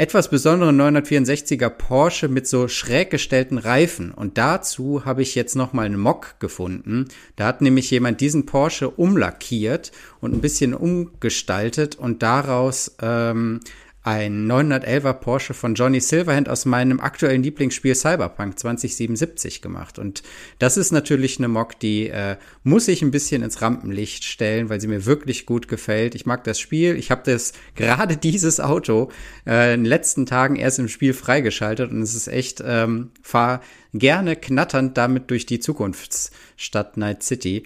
etwas 0.00 0.30
besonderen 0.30 0.80
964er 0.80 1.68
Porsche 1.68 2.28
mit 2.28 2.46
so 2.46 2.68
schräg 2.68 3.10
gestellten 3.10 3.58
Reifen. 3.58 4.12
Und 4.12 4.38
dazu 4.38 5.04
habe 5.04 5.20
ich 5.20 5.34
jetzt 5.34 5.56
noch 5.56 5.74
mal 5.74 5.84
einen 5.84 6.00
Mock 6.00 6.36
gefunden. 6.40 7.08
Da 7.36 7.44
hat 7.44 7.60
nämlich 7.60 7.90
jemand 7.90 8.22
diesen 8.22 8.46
Porsche 8.46 8.88
umlackiert 8.88 9.92
und 10.22 10.32
ein 10.32 10.40
bisschen 10.40 10.72
umgestaltet 10.72 11.96
und 11.96 12.22
daraus 12.22 12.96
ähm, 13.02 13.60
ein 14.02 14.50
911er 14.50 15.12
Porsche 15.12 15.52
von 15.52 15.74
Johnny 15.74 16.00
Silverhand 16.00 16.48
aus 16.48 16.64
meinem 16.64 17.00
aktuellen 17.00 17.42
Lieblingsspiel 17.42 17.94
Cyberpunk 17.94 18.58
2077 18.58 19.60
gemacht. 19.60 19.98
Und 19.98 20.22
das 20.58 20.78
ist 20.78 20.90
natürlich 20.90 21.38
eine 21.38 21.48
Mock, 21.48 21.78
die 21.78 22.08
äh, 22.08 22.36
muss 22.62 22.88
ich 22.88 23.02
ein 23.02 23.10
bisschen 23.10 23.42
ins 23.42 23.60
Rampenlicht 23.60 24.24
stellen, 24.24 24.70
weil 24.70 24.80
sie 24.80 24.88
mir 24.88 25.04
wirklich 25.04 25.44
gut 25.44 25.68
gefällt. 25.68 26.14
Ich 26.14 26.24
mag 26.24 26.44
das 26.44 26.58
Spiel. 26.58 26.96
Ich 26.96 27.10
habe 27.10 27.22
das 27.24 27.52
gerade 27.74 28.16
dieses 28.16 28.58
Auto 28.58 29.10
äh, 29.46 29.74
in 29.74 29.80
den 29.80 29.86
letzten 29.86 30.24
Tagen 30.24 30.56
erst 30.56 30.78
im 30.78 30.88
Spiel 30.88 31.12
freigeschaltet 31.12 31.90
und 31.90 32.00
es 32.00 32.14
ist 32.14 32.28
echt, 32.28 32.62
ähm, 32.64 33.10
fahr 33.20 33.60
gerne 33.92 34.34
knatternd 34.34 34.96
damit 34.96 35.30
durch 35.30 35.44
die 35.44 35.60
Zukunftsstadt 35.60 36.96
Night 36.96 37.22
City. 37.22 37.64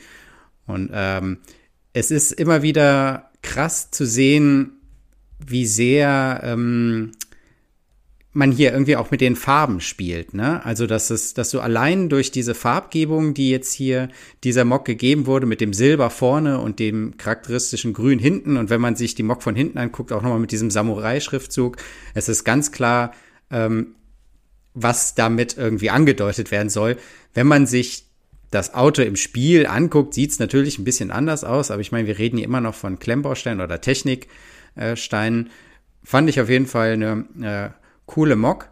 Und 0.66 0.90
ähm, 0.92 1.38
es 1.92 2.10
ist 2.10 2.32
immer 2.32 2.62
wieder 2.62 3.30
krass 3.42 3.90
zu 3.92 4.04
sehen, 4.04 4.80
wie 5.38 5.66
sehr 5.66 6.40
ähm, 6.44 7.12
man 8.34 8.50
hier 8.50 8.72
irgendwie 8.72 8.96
auch 8.96 9.12
mit 9.12 9.20
den 9.20 9.36
Farben 9.36 9.80
spielt, 9.80 10.34
ne? 10.34 10.64
Also 10.66 10.86
dass 10.86 11.10
es, 11.10 11.34
dass 11.34 11.50
du 11.50 11.60
allein 11.60 12.08
durch 12.08 12.32
diese 12.32 12.54
Farbgebung, 12.54 13.32
die 13.32 13.48
jetzt 13.50 13.72
hier 13.72 14.08
dieser 14.42 14.64
Mock 14.64 14.84
gegeben 14.84 15.26
wurde, 15.26 15.46
mit 15.46 15.60
dem 15.60 15.72
Silber 15.72 16.10
vorne 16.10 16.58
und 16.58 16.80
dem 16.80 17.16
charakteristischen 17.16 17.92
Grün 17.92 18.18
hinten 18.18 18.56
und 18.56 18.70
wenn 18.70 18.80
man 18.80 18.96
sich 18.96 19.14
die 19.14 19.22
Mock 19.22 19.42
von 19.42 19.54
hinten 19.54 19.78
anguckt, 19.78 20.12
auch 20.12 20.22
nochmal 20.22 20.40
mit 20.40 20.50
diesem 20.50 20.70
Samurai-Schriftzug, 20.70 21.76
es 22.14 22.28
ist 22.28 22.42
ganz 22.42 22.72
klar, 22.72 23.14
ähm, 23.50 23.94
was 24.74 25.14
damit 25.14 25.56
irgendwie 25.56 25.90
angedeutet 25.90 26.50
werden 26.50 26.70
soll. 26.70 26.96
Wenn 27.34 27.46
man 27.46 27.68
sich 27.68 28.06
das 28.50 28.74
Auto 28.74 29.02
im 29.02 29.14
Spiel 29.14 29.66
anguckt, 29.66 30.12
sieht 30.12 30.32
es 30.32 30.38
natürlich 30.40 30.78
ein 30.78 30.84
bisschen 30.84 31.12
anders 31.12 31.44
aus, 31.44 31.70
aber 31.70 31.80
ich 31.80 31.92
meine, 31.92 32.08
wir 32.08 32.18
reden 32.18 32.36
hier 32.38 32.46
immer 32.46 32.60
noch 32.60 32.74
von 32.74 32.98
Klemmbausteinen 32.98 33.60
oder 33.60 33.80
Technik. 33.80 34.28
Äh, 34.76 34.96
Steinen. 34.96 35.50
Fand 36.02 36.28
ich 36.28 36.40
auf 36.40 36.48
jeden 36.48 36.66
Fall 36.66 36.92
eine 36.92 37.24
äh, 37.40 37.70
coole 38.06 38.36
Mock. 38.36 38.68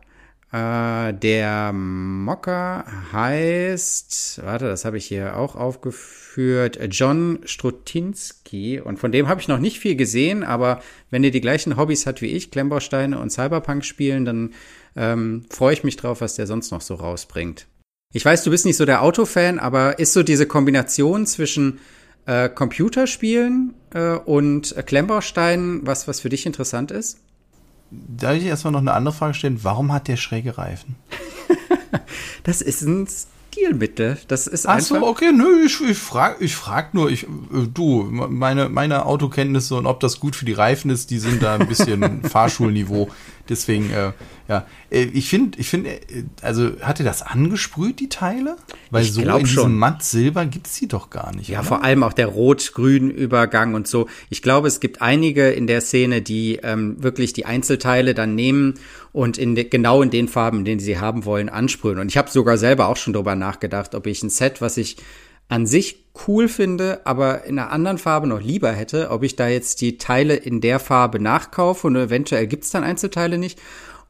Äh, 0.53 1.15
der 1.15 1.73
Mocker 1.73 2.85
heißt, 3.13 4.43
warte, 4.45 4.67
das 4.67 4.85
habe 4.85 4.99
ich 4.99 5.07
hier 5.07 5.37
auch 5.37 5.57
aufgeführt, 5.57 6.79
John 6.91 7.41
Strutinski. 7.45 8.79
Und 8.79 8.99
von 8.99 9.13
dem 9.13 9.29
habe 9.29 9.41
ich 9.41 9.49
noch 9.49 9.59
nicht 9.59 9.79
viel 9.79 9.97
gesehen, 9.97 10.45
aber 10.45 10.83
wenn 11.11 11.25
ihr 11.25 11.31
die 11.31 11.41
gleichen 11.41 11.79
Hobbys 11.79 12.07
hat 12.07 12.21
wie 12.21 12.27
ich, 12.27 12.51
Klemmbausteine 12.51 13.19
und 13.19 13.31
Cyberpunk 13.31 13.85
spielen, 13.85 14.27
dann 14.27 14.51
ähm, 14.95 15.47
freue 15.49 15.73
ich 15.73 15.85
mich 15.85 15.97
drauf, 15.97 16.21
was 16.21 16.35
der 16.35 16.47
sonst 16.47 16.71
noch 16.71 16.83
so 16.83 16.97
rausbringt. 16.97 17.67
Ich 18.13 18.25
weiß, 18.25 18.45
du 18.45 18.51
bist 18.51 18.67
nicht 18.67 18.77
so 18.77 18.85
der 18.85 19.03
Autofan, 19.03 19.59
aber 19.59 19.99
ist 19.99 20.13
so 20.13 20.23
diese 20.23 20.45
Kombination 20.47 21.25
zwischen 21.25 21.81
äh, 22.27 22.49
Computerspielen 22.49 23.75
äh, 23.95 24.15
und 24.15 24.77
äh, 24.77 24.83
Klemmbausteinen 24.83 25.87
was, 25.87 26.09
was 26.09 26.21
für 26.21 26.29
dich 26.29 26.47
interessant 26.47 26.91
ist? 26.91 27.19
Darf 27.91 28.37
ich 28.37 28.45
erstmal 28.45 28.73
noch 28.73 28.81
eine 28.81 28.95
andere 28.95 29.15
Frage 29.15 29.35
stellen? 29.35 29.61
Warum 29.63 29.93
hat 29.93 30.09
der 30.09 30.17
schräge 30.17 30.57
Reifen? 30.57 30.97
das 32.45 32.63
ist 32.63 32.83
ein 32.83 33.07
Stilmittel. 33.53 34.19
Das 34.29 34.47
ist 34.47 34.67
Ach 34.67 34.81
so, 34.81 35.07
okay, 35.07 35.31
nö, 35.33 35.65
ich, 35.67 35.81
ich 35.81 35.99
frage 35.99 36.43
ich 36.43 36.57
frag 36.57 36.95
nur, 36.95 37.11
ich, 37.11 37.25
äh, 37.25 37.27
du, 37.73 38.05
meine, 38.05 38.69
meine 38.69 39.05
Autokenntnisse 39.05 39.75
und 39.75 39.87
ob 39.87 40.01
das 40.01 40.21
gut 40.21 40.37
für 40.37 40.45
die 40.45 40.53
Reifen 40.53 40.91
ist, 40.91 41.11
die 41.11 41.19
sind 41.19 41.43
da 41.43 41.57
ein 41.57 41.69
bisschen 41.69 42.23
Fahrschulniveau. 42.29 43.11
Deswegen, 43.49 43.91
äh, 43.91 44.13
ja, 44.49 44.67
äh, 44.91 45.03
ich 45.03 45.29
finde, 45.29 45.59
ich 45.59 45.69
finde, 45.69 45.91
äh, 45.91 46.25
also 46.43 46.81
hat 46.81 47.01
er 47.01 47.05
das 47.05 47.23
angesprüht, 47.23 47.99
die 47.99 48.09
Teile? 48.09 48.57
Weil 48.91 49.03
ich 49.03 49.13
so 49.13 49.21
in 49.21 49.39
diesem 49.39 49.77
Matt-Silber 49.79 50.47
gibt 50.47 50.69
es 50.69 50.79
die 50.79 50.87
doch 50.87 51.11
gar 51.11 51.35
nicht. 51.35 51.49
Ja, 51.49 51.61
oder? 51.61 51.69
vor 51.69 51.85
allem 51.85 52.05
auch 52.05 52.13
der 52.13 52.29
Rot-Grün-Übergang 52.29 53.75
und 53.75 53.89
so. 53.89 54.09
Ich 54.31 54.43
glaube, 54.43 54.69
es 54.69 54.79
gibt 54.79 55.03
einige 55.03 55.51
in 55.51 55.67
der 55.67 55.81
Szene, 55.81 56.23
die 56.23 56.61
ähm, 56.63 57.03
wirklich 57.03 57.33
die 57.33 57.47
Einzelteile 57.47 58.15
dann 58.15 58.35
nehmen 58.35 58.75
und 59.13 59.39
in 59.39 59.57
de, 59.57 59.65
genau 59.65 60.03
in 60.03 60.11
den 60.11 60.29
Farben, 60.29 60.59
in 60.59 60.65
denen 60.65 60.81
sie 60.81 60.99
haben 60.99 61.25
wollen, 61.25 61.49
ansprühen. 61.49 61.99
Und 61.99 62.09
ich 62.09 62.17
habe 62.17 62.31
sogar 62.31 62.59
selber 62.59 62.89
auch 62.89 62.97
schon 62.97 63.13
drüber 63.13 63.35
nachgedacht, 63.35 63.95
ob 63.95 64.07
ich 64.07 64.23
ein 64.23 64.31
Set, 64.31 64.61
was 64.61 64.77
ich 64.77 64.97
an 65.49 65.67
sich 65.67 66.07
cool 66.27 66.49
finde, 66.49 67.01
aber 67.05 67.45
in 67.45 67.59
einer 67.59 67.71
anderen 67.71 67.99
Farbe 67.99 68.27
noch 68.27 68.41
lieber 68.41 68.73
hätte, 68.73 69.11
ob 69.11 69.23
ich 69.23 69.37
da 69.37 69.49
jetzt 69.49 69.81
die 69.81 69.99
Teile 69.99 70.35
in 70.35 70.61
der 70.61 70.79
Farbe 70.79 71.21
nachkaufe 71.21 71.87
und 71.87 71.97
eventuell 71.97 72.47
gibt's 72.47 72.71
dann 72.71 72.85
Einzelteile 72.85 73.39
nicht, 73.39 73.61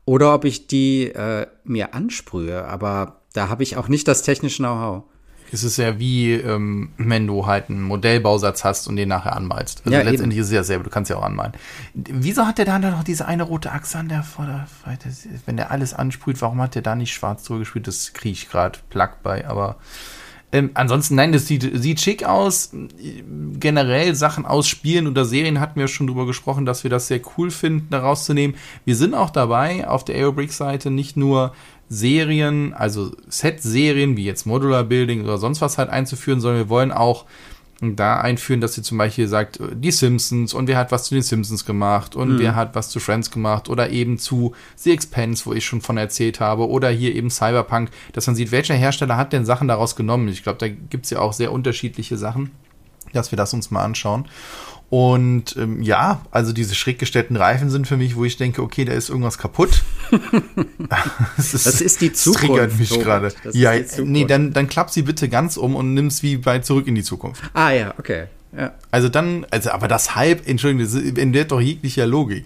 oder 0.05 0.35
ob 0.35 0.45
ich 0.45 0.67
die 0.67 1.07
äh, 1.07 1.47
mir 1.65 1.95
ansprühe. 1.95 2.65
Aber 2.67 3.21
da 3.33 3.49
habe 3.49 3.63
ich 3.63 3.77
auch 3.77 3.89
nicht 3.89 4.09
das 4.09 4.23
technische 4.23 4.59
Know-how. 4.63 5.05
Es 5.53 5.65
ist 5.65 5.77
ja 5.77 5.99
wie, 5.99 6.33
ähm, 6.33 6.93
wenn 6.97 7.27
du 7.27 7.47
halt 7.47 7.69
einen 7.69 7.83
Modellbausatz 7.83 8.65
hast 8.65 8.89
und 8.89 8.97
den 8.97 9.11
nachher 9.11 9.37
anmalst. 9.37 9.83
Also 9.85 9.91
ja, 9.91 10.03
letztendlich 10.03 10.39
eben. 10.39 10.45
ist 10.45 10.47
es 10.47 10.55
ja 10.55 10.65
selber, 10.65 10.85
du 10.85 10.91
kannst 10.91 11.11
ja 11.11 11.17
auch 11.17 11.23
anmalen. 11.23 11.53
Wieso 11.93 12.47
hat 12.47 12.57
der 12.57 12.65
da 12.65 12.79
noch 12.79 13.05
diese 13.05 13.27
eine 13.27 13.43
rote 13.43 13.71
Achse 13.71 13.99
an 13.99 14.09
der 14.09 14.23
Vorderseite? 14.23 15.11
Wenn 15.45 15.59
der 15.59 15.71
alles 15.71 15.93
ansprüht, 15.93 16.41
warum 16.41 16.63
hat 16.63 16.75
der 16.75 16.81
da 16.81 16.95
nicht 16.95 17.13
schwarz 17.13 17.45
drüber 17.45 17.61
gespielt? 17.61 17.87
Das 17.87 18.15
kriege 18.15 18.33
ich 18.33 18.49
gerade 18.49 18.79
Plack 18.89 19.23
bei, 19.23 19.47
aber 19.47 19.77
ähm, 20.53 20.71
ansonsten, 20.75 21.15
nein, 21.15 21.33
das 21.33 21.47
sieht, 21.47 21.69
sieht 21.75 22.01
schick 22.01 22.25
aus. 22.25 22.73
Generell 23.59 24.15
Sachen 24.15 24.45
aus 24.45 24.69
Spielen 24.69 25.07
oder 25.07 25.25
Serien 25.25 25.61
hatten 25.61 25.81
wir 25.81 25.89
schon 25.89 26.07
drüber 26.07 26.27
gesprochen, 26.27 26.67
dass 26.67 26.85
wir 26.85 26.91
das 26.91 27.09
sehr 27.09 27.21
cool 27.37 27.51
finden, 27.51 27.89
da 27.91 28.01
rauszunehmen. 28.01 28.57
Wir 28.85 28.95
sind 28.95 29.15
auch 29.15 29.31
dabei, 29.31 29.89
auf 29.89 30.05
der 30.05 30.17
Aerobrick-Seite 30.17 30.91
nicht 30.91 31.17
nur 31.17 31.55
Serien, 31.89 32.75
also 32.75 33.13
Set-Serien 33.29 34.17
wie 34.17 34.25
jetzt 34.25 34.45
Modular 34.45 34.85
Building 34.85 35.25
oder 35.25 35.39
sonst 35.39 35.63
was 35.63 35.79
halt 35.79 35.89
einzuführen, 35.89 36.41
sondern 36.41 36.65
wir 36.65 36.69
wollen 36.69 36.93
auch 36.93 37.25
da 37.83 38.21
einführen, 38.21 38.61
dass 38.61 38.75
sie 38.75 38.83
zum 38.83 38.97
Beispiel 38.99 39.27
sagt, 39.27 39.59
die 39.75 39.91
Simpsons 39.91 40.55
und 40.55 40.69
wer 40.69 40.79
hat 40.79 40.93
was 40.93 41.05
zu 41.05 41.15
den 41.15 41.23
Simpsons 41.23 41.65
gemacht 41.65 42.15
und 42.15 42.35
mhm. 42.35 42.39
wer 42.39 42.55
hat 42.55 42.75
was 42.75 42.89
zu 42.89 43.01
Friends 43.01 43.31
gemacht 43.31 43.69
oder 43.69 43.91
eben 43.91 44.19
zu 44.19 44.55
The 44.77 44.93
Expense, 44.93 45.45
wo 45.47 45.53
ich 45.53 45.65
schon 45.65 45.81
von 45.81 45.97
erzählt 45.97 46.41
habe, 46.41 46.69
oder 46.69 46.89
hier 46.91 47.15
eben 47.15 47.31
Cyberpunk, 47.31 47.91
dass 48.13 48.27
man 48.27 48.37
sieht, 48.37 48.53
welcher 48.53 48.75
Hersteller 48.75 49.17
hat 49.17 49.33
denn 49.33 49.45
Sachen 49.45 49.69
daraus 49.69 49.97
genommen. 49.97 50.29
Ich 50.29 50.43
glaube, 50.43 50.59
da 50.59 50.69
gibt 50.69 51.05
es 51.05 51.11
ja 51.11 51.19
auch 51.19 51.33
sehr 51.33 51.53
unterschiedliche 51.53 52.17
Sachen, 52.17 52.53
dass 53.13 53.33
wir 53.33 53.37
das 53.37 53.53
uns 53.53 53.71
mal 53.71 53.83
anschauen. 53.83 54.27
Und 54.93 55.57
ähm, 55.57 55.81
ja, 55.81 56.21
also 56.33 56.53
diese 56.53 56.75
schräg 56.75 56.99
gestellten 56.99 57.35
Reifen 57.37 57.71
sind 57.71 57.87
für 57.87 57.97
mich, 57.97 58.15
wo 58.15 58.27
ich 58.27 58.37
denke, 58.37 58.61
okay, 58.61 58.85
da 58.85 58.93
ist 58.93 59.09
irgendwas 59.09 59.39
kaputt. 59.39 59.81
das, 61.39 61.55
ist, 61.55 61.65
das 61.65 61.81
ist 61.81 62.03
die 62.03 62.13
Zukunft. 62.13 62.43
Das 62.43 62.77
triggert 62.77 62.79
mich 62.79 63.01
gerade. 63.01 63.33
Ja, 63.55 63.73
nee, 64.05 64.27
dann, 64.27 64.53
dann 64.53 64.69
klapp 64.69 64.91
sie 64.91 65.01
bitte 65.01 65.31
ganz 65.31 65.57
um 65.57 65.77
und 65.77 65.95
nimm 65.95 66.09
es 66.09 66.23
wie 66.23 66.37
bei 66.37 66.59
Zurück 66.59 66.89
in 66.89 66.95
die 66.95 67.03
Zukunft. 67.03 67.43
Ah 67.55 67.71
ja, 67.71 67.95
okay. 67.97 68.27
Ja. 68.55 68.75
Also 68.91 69.09
dann, 69.09 69.47
also 69.51 69.71
aber 69.71 69.89
das 69.89 70.15
Hype, 70.15 70.47
Entschuldigung, 70.47 70.85
das 70.85 70.95
endet 71.17 71.53
doch 71.53 71.61
jeglicher 71.63 72.07
Logik. 72.07 72.45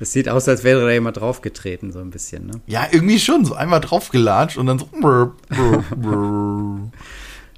Es 0.00 0.10
sieht 0.10 0.28
aus, 0.28 0.48
als 0.48 0.64
wäre 0.64 0.80
da 0.80 0.90
jemand 0.90 1.18
draufgetreten, 1.18 1.92
so 1.92 2.00
ein 2.00 2.10
bisschen, 2.10 2.48
ne? 2.48 2.60
Ja, 2.66 2.88
irgendwie 2.90 3.20
schon, 3.20 3.44
so 3.44 3.54
einmal 3.54 3.80
draufgelatscht 3.80 4.56
und 4.58 4.66
dann 4.66 4.80
so. 4.80 4.88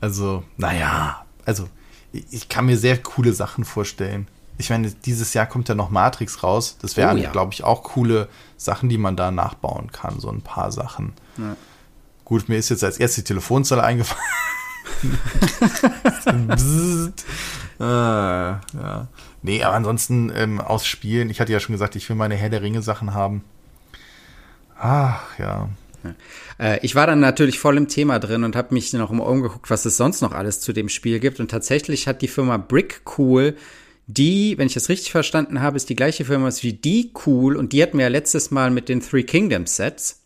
also, 0.03 0.45
naja, 0.59 1.25
also 1.47 1.71
ich 2.13 2.49
kann 2.49 2.67
mir 2.67 2.77
sehr 2.77 2.99
coole 2.99 3.33
Sachen 3.33 3.65
vorstellen. 3.65 4.29
Ich 4.59 4.71
meine, 4.71 4.91
dieses 4.91 5.35
Jahr 5.35 5.47
kommt 5.47 5.69
ja 5.69 5.75
noch 5.75 5.91
Matrix 5.91 6.43
raus. 6.43 6.79
Das 6.81 6.97
wären, 6.97 7.19
oh, 7.19 7.21
ja. 7.21 7.31
glaube 7.31 7.53
ich, 7.53 7.63
auch 7.63 7.83
coole 7.83 8.29
Sachen, 8.57 8.89
die 8.89 8.99
man 8.99 9.17
da 9.17 9.31
nachbauen 9.31 9.93
kann. 9.93 10.19
So 10.19 10.31
ein 10.31 10.41
paar 10.41 10.73
Sachen. 10.73 11.13
Ja. 11.37 11.57
Gut, 12.25 12.49
mir 12.49 12.57
ist 12.57 12.71
jetzt 12.71 12.83
als 12.83 12.99
erstes 12.99 13.25
die 13.25 13.29
Telefonzelle 13.29 13.83
eingefallen. 13.83 14.23
ah, 17.79 18.61
ja. 18.75 19.09
Nee, 19.43 19.63
aber 19.63 19.77
ansonsten 19.77 20.33
ähm, 20.35 20.61
aus 20.61 20.87
Spielen, 20.87 21.31
ich 21.31 21.41
hatte 21.41 21.53
ja 21.53 21.61
schon 21.61 21.75
gesagt, 21.75 21.95
ich 21.95 22.09
will 22.09 22.17
meine 22.17 22.35
Herr 22.35 22.49
der 22.49 22.63
Ringe 22.63 22.83
Sachen 22.83 23.15
haben. 23.15 23.45
Ach, 24.79 25.21
ja. 25.39 25.69
Äh, 26.59 26.79
ich 26.83 26.95
war 26.95 27.07
dann 27.07 27.21
natürlich 27.21 27.59
voll 27.59 27.77
im 27.77 27.89
Thema 27.89 28.19
drin 28.19 28.45
und 28.45 28.57
habe 28.57 28.75
mich 28.75 28.93
noch 28.93 29.11
umgeguckt, 29.11 29.71
was 29.71 29.85
es 29.85 29.97
sonst 29.97 30.21
noch 30.21 30.33
alles 30.33 30.61
zu 30.61 30.73
dem 30.73 30.89
Spiel 30.89 31.21
gibt. 31.21 31.41
Und 31.41 31.51
tatsächlich 31.51 32.09
hat 32.09 32.23
die 32.23 32.29
Firma 32.29 32.57
Brick 32.57 33.03
Cool 33.19 33.57
die, 34.07 34.57
wenn 34.57 34.69
ich 34.69 34.75
das 34.75 34.89
richtig 34.89 35.11
verstanden 35.11 35.61
habe, 35.61 35.77
ist 35.77 35.89
die 35.89 35.97
gleiche 35.97 36.25
Firma 36.25 36.49
wie 36.61 36.73
die 36.73 37.13
Cool 37.27 37.57
und 37.57 37.73
die 37.73 37.83
hatten 37.83 37.99
wir 37.99 38.05
ja 38.05 38.11
letztes 38.11 38.51
Mal 38.51 38.71
mit 38.71 38.89
den 38.89 39.01
Three 39.01 39.25
Kingdoms 39.25 39.77
Sets. 39.77 40.23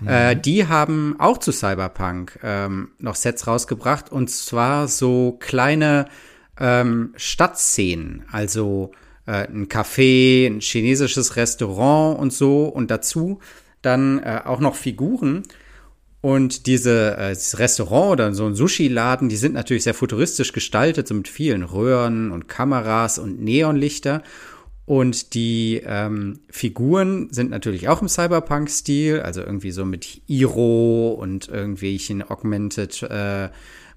Mhm. 0.00 0.08
Äh, 0.08 0.36
die 0.36 0.68
haben 0.68 1.16
auch 1.18 1.38
zu 1.38 1.50
Cyberpunk 1.50 2.38
ähm, 2.42 2.90
noch 2.98 3.16
Sets 3.16 3.46
rausgebracht 3.46 4.12
und 4.12 4.30
zwar 4.30 4.86
so 4.86 5.36
kleine 5.40 6.06
ähm, 6.58 7.12
Stadtszenen, 7.16 8.24
also 8.30 8.92
äh, 9.26 9.48
ein 9.48 9.66
Café, 9.66 10.46
ein 10.46 10.60
chinesisches 10.60 11.34
Restaurant 11.34 12.18
und 12.18 12.32
so 12.32 12.66
und 12.66 12.92
dazu 12.92 13.40
dann 13.82 14.18
äh, 14.18 14.40
auch 14.44 14.60
noch 14.60 14.74
Figuren. 14.74 15.42
Und 16.22 16.66
diese, 16.66 17.16
äh, 17.16 17.36
Restaurant 17.54 18.12
oder 18.12 18.34
so 18.34 18.46
ein 18.46 18.54
Sushi-Laden, 18.54 19.28
die 19.28 19.36
sind 19.36 19.54
natürlich 19.54 19.84
sehr 19.84 19.94
futuristisch 19.94 20.52
gestaltet, 20.52 21.08
so 21.08 21.14
mit 21.14 21.28
vielen 21.28 21.62
Röhren 21.62 22.30
und 22.30 22.46
Kameras 22.46 23.18
und 23.18 23.40
Neonlichter. 23.40 24.22
Und 24.84 25.34
die 25.34 25.80
ähm, 25.86 26.40
Figuren 26.50 27.28
sind 27.30 27.50
natürlich 27.50 27.88
auch 27.88 28.02
im 28.02 28.08
Cyberpunk-Stil, 28.08 29.20
also 29.20 29.40
irgendwie 29.40 29.70
so 29.70 29.84
mit 29.84 30.22
Iro 30.26 31.12
und 31.12 31.48
irgendwelchen 31.48 32.28
Augmented 32.28 33.02
äh, 33.04 33.50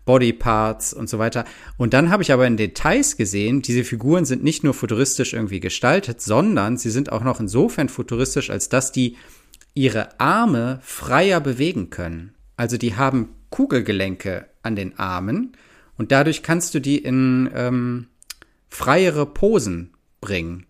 Bodyparts 0.05 0.93
und 0.93 1.09
so 1.09 1.17
weiter. 1.17 1.45
Und 1.77 1.93
dann 1.93 2.09
habe 2.09 2.23
ich 2.23 2.31
aber 2.31 2.45
in 2.45 2.57
Details 2.57 3.17
gesehen, 3.17 3.61
diese 3.61 3.83
Figuren 3.83 4.25
sind 4.25 4.43
nicht 4.43 4.63
nur 4.63 4.73
futuristisch 4.73 5.33
irgendwie 5.33 5.59
gestaltet, 5.59 6.21
sondern 6.21 6.77
sie 6.77 6.91
sind 6.91 7.11
auch 7.11 7.23
noch 7.23 7.39
insofern 7.39 7.89
futuristisch, 7.89 8.49
als 8.49 8.69
dass 8.69 8.91
die 8.91 9.17
ihre 9.73 10.19
Arme 10.19 10.79
freier 10.83 11.39
bewegen 11.39 11.89
können. 11.89 12.33
Also 12.57 12.77
die 12.77 12.95
haben 12.95 13.29
Kugelgelenke 13.49 14.47
an 14.61 14.75
den 14.75 14.97
Armen 14.99 15.53
und 15.97 16.11
dadurch 16.11 16.43
kannst 16.43 16.73
du 16.73 16.79
die 16.79 16.97
in 16.97 17.49
ähm, 17.53 18.07
freiere 18.69 19.25
Posen 19.25 19.93
bringen. 20.21 20.65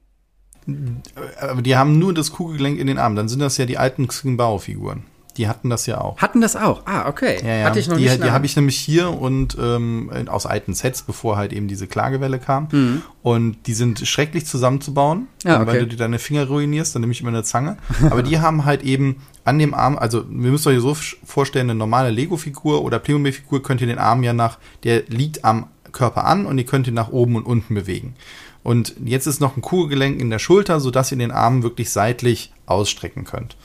Aber 1.39 1.61
die 1.61 1.75
haben 1.75 1.99
nur 1.99 2.13
das 2.13 2.31
Kugelgelenk 2.31 2.79
in 2.79 2.87
den 2.87 2.97
Armen. 2.97 3.15
Dann 3.15 3.27
sind 3.27 3.39
das 3.39 3.57
ja 3.57 3.65
die 3.65 3.77
alten 3.77 4.07
Xingbao-Figuren. 4.07 5.03
Die 5.37 5.47
hatten 5.47 5.69
das 5.69 5.87
ja 5.87 5.99
auch. 5.99 6.17
Hatten 6.17 6.41
das 6.41 6.55
auch? 6.55 6.83
Ah, 6.85 7.07
okay. 7.07 7.39
Ja, 7.43 7.55
ja. 7.55 7.65
Hatte 7.65 7.79
ich 7.79 7.87
noch 7.87 7.97
die, 7.97 8.03
nicht. 8.03 8.23
Die 8.23 8.31
habe 8.31 8.45
ich 8.45 8.55
nämlich 8.55 8.77
hier 8.77 9.09
und 9.09 9.57
ähm, 9.59 10.11
aus 10.27 10.45
alten 10.45 10.73
Sets, 10.73 11.01
bevor 11.01 11.37
halt 11.37 11.53
eben 11.53 11.67
diese 11.67 11.87
Klagewelle 11.87 12.37
kam. 12.39 12.67
Mhm. 12.71 13.01
Und 13.23 13.57
die 13.65 13.73
sind 13.73 14.07
schrecklich 14.07 14.45
zusammenzubauen, 14.45 15.27
ja, 15.43 15.61
okay. 15.61 15.67
weil 15.67 15.79
du 15.79 15.87
dir 15.87 15.97
deine 15.97 16.19
Finger 16.19 16.45
ruinierst. 16.47 16.93
Dann 16.93 17.01
nehme 17.01 17.13
ich 17.13 17.21
immer 17.21 17.29
eine 17.29 17.43
Zange. 17.43 17.77
Aber 18.09 18.21
die 18.21 18.39
haben 18.41 18.65
halt 18.65 18.83
eben 18.83 19.21
an 19.43 19.57
dem 19.57 19.73
Arm, 19.73 19.97
also 19.97 20.23
wir 20.29 20.51
müssen 20.51 20.69
euch 20.69 20.79
so 20.79 20.95
vorstellen, 21.25 21.69
eine 21.69 21.79
normale 21.79 22.11
Lego-Figur 22.11 22.83
oder 22.83 22.99
Playmobil-Figur 22.99 23.63
könnt 23.63 23.81
ihr 23.81 23.87
den 23.87 23.97
Arm 23.97 24.23
ja 24.23 24.33
nach, 24.33 24.57
der 24.83 25.03
liegt 25.07 25.43
am 25.43 25.67
Körper 25.91 26.25
an 26.25 26.45
und 26.45 26.57
ihr 26.57 26.65
könnt 26.65 26.87
ihn 26.87 26.93
nach 26.93 27.09
oben 27.09 27.35
und 27.35 27.45
unten 27.45 27.73
bewegen. 27.73 28.15
Und 28.63 28.95
jetzt 29.03 29.27
ist 29.27 29.41
noch 29.41 29.57
ein 29.57 29.61
Kugelgelenk 29.61 30.21
in 30.21 30.29
der 30.29 30.39
Schulter, 30.39 30.79
sodass 30.79 31.11
ihr 31.11 31.17
den 31.17 31.31
Arm 31.31 31.63
wirklich 31.63 31.89
seitlich 31.89 32.53
ausstrecken 32.65 33.25
könnt. 33.25 33.57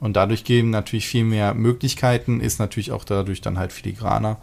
Und 0.00 0.16
dadurch 0.16 0.44
geben 0.44 0.70
natürlich 0.70 1.06
viel 1.06 1.24
mehr 1.24 1.54
Möglichkeiten, 1.54 2.40
ist 2.40 2.58
natürlich 2.58 2.90
auch 2.90 3.04
dadurch 3.04 3.42
dann 3.42 3.58
halt 3.58 3.72
filigraner 3.72 4.38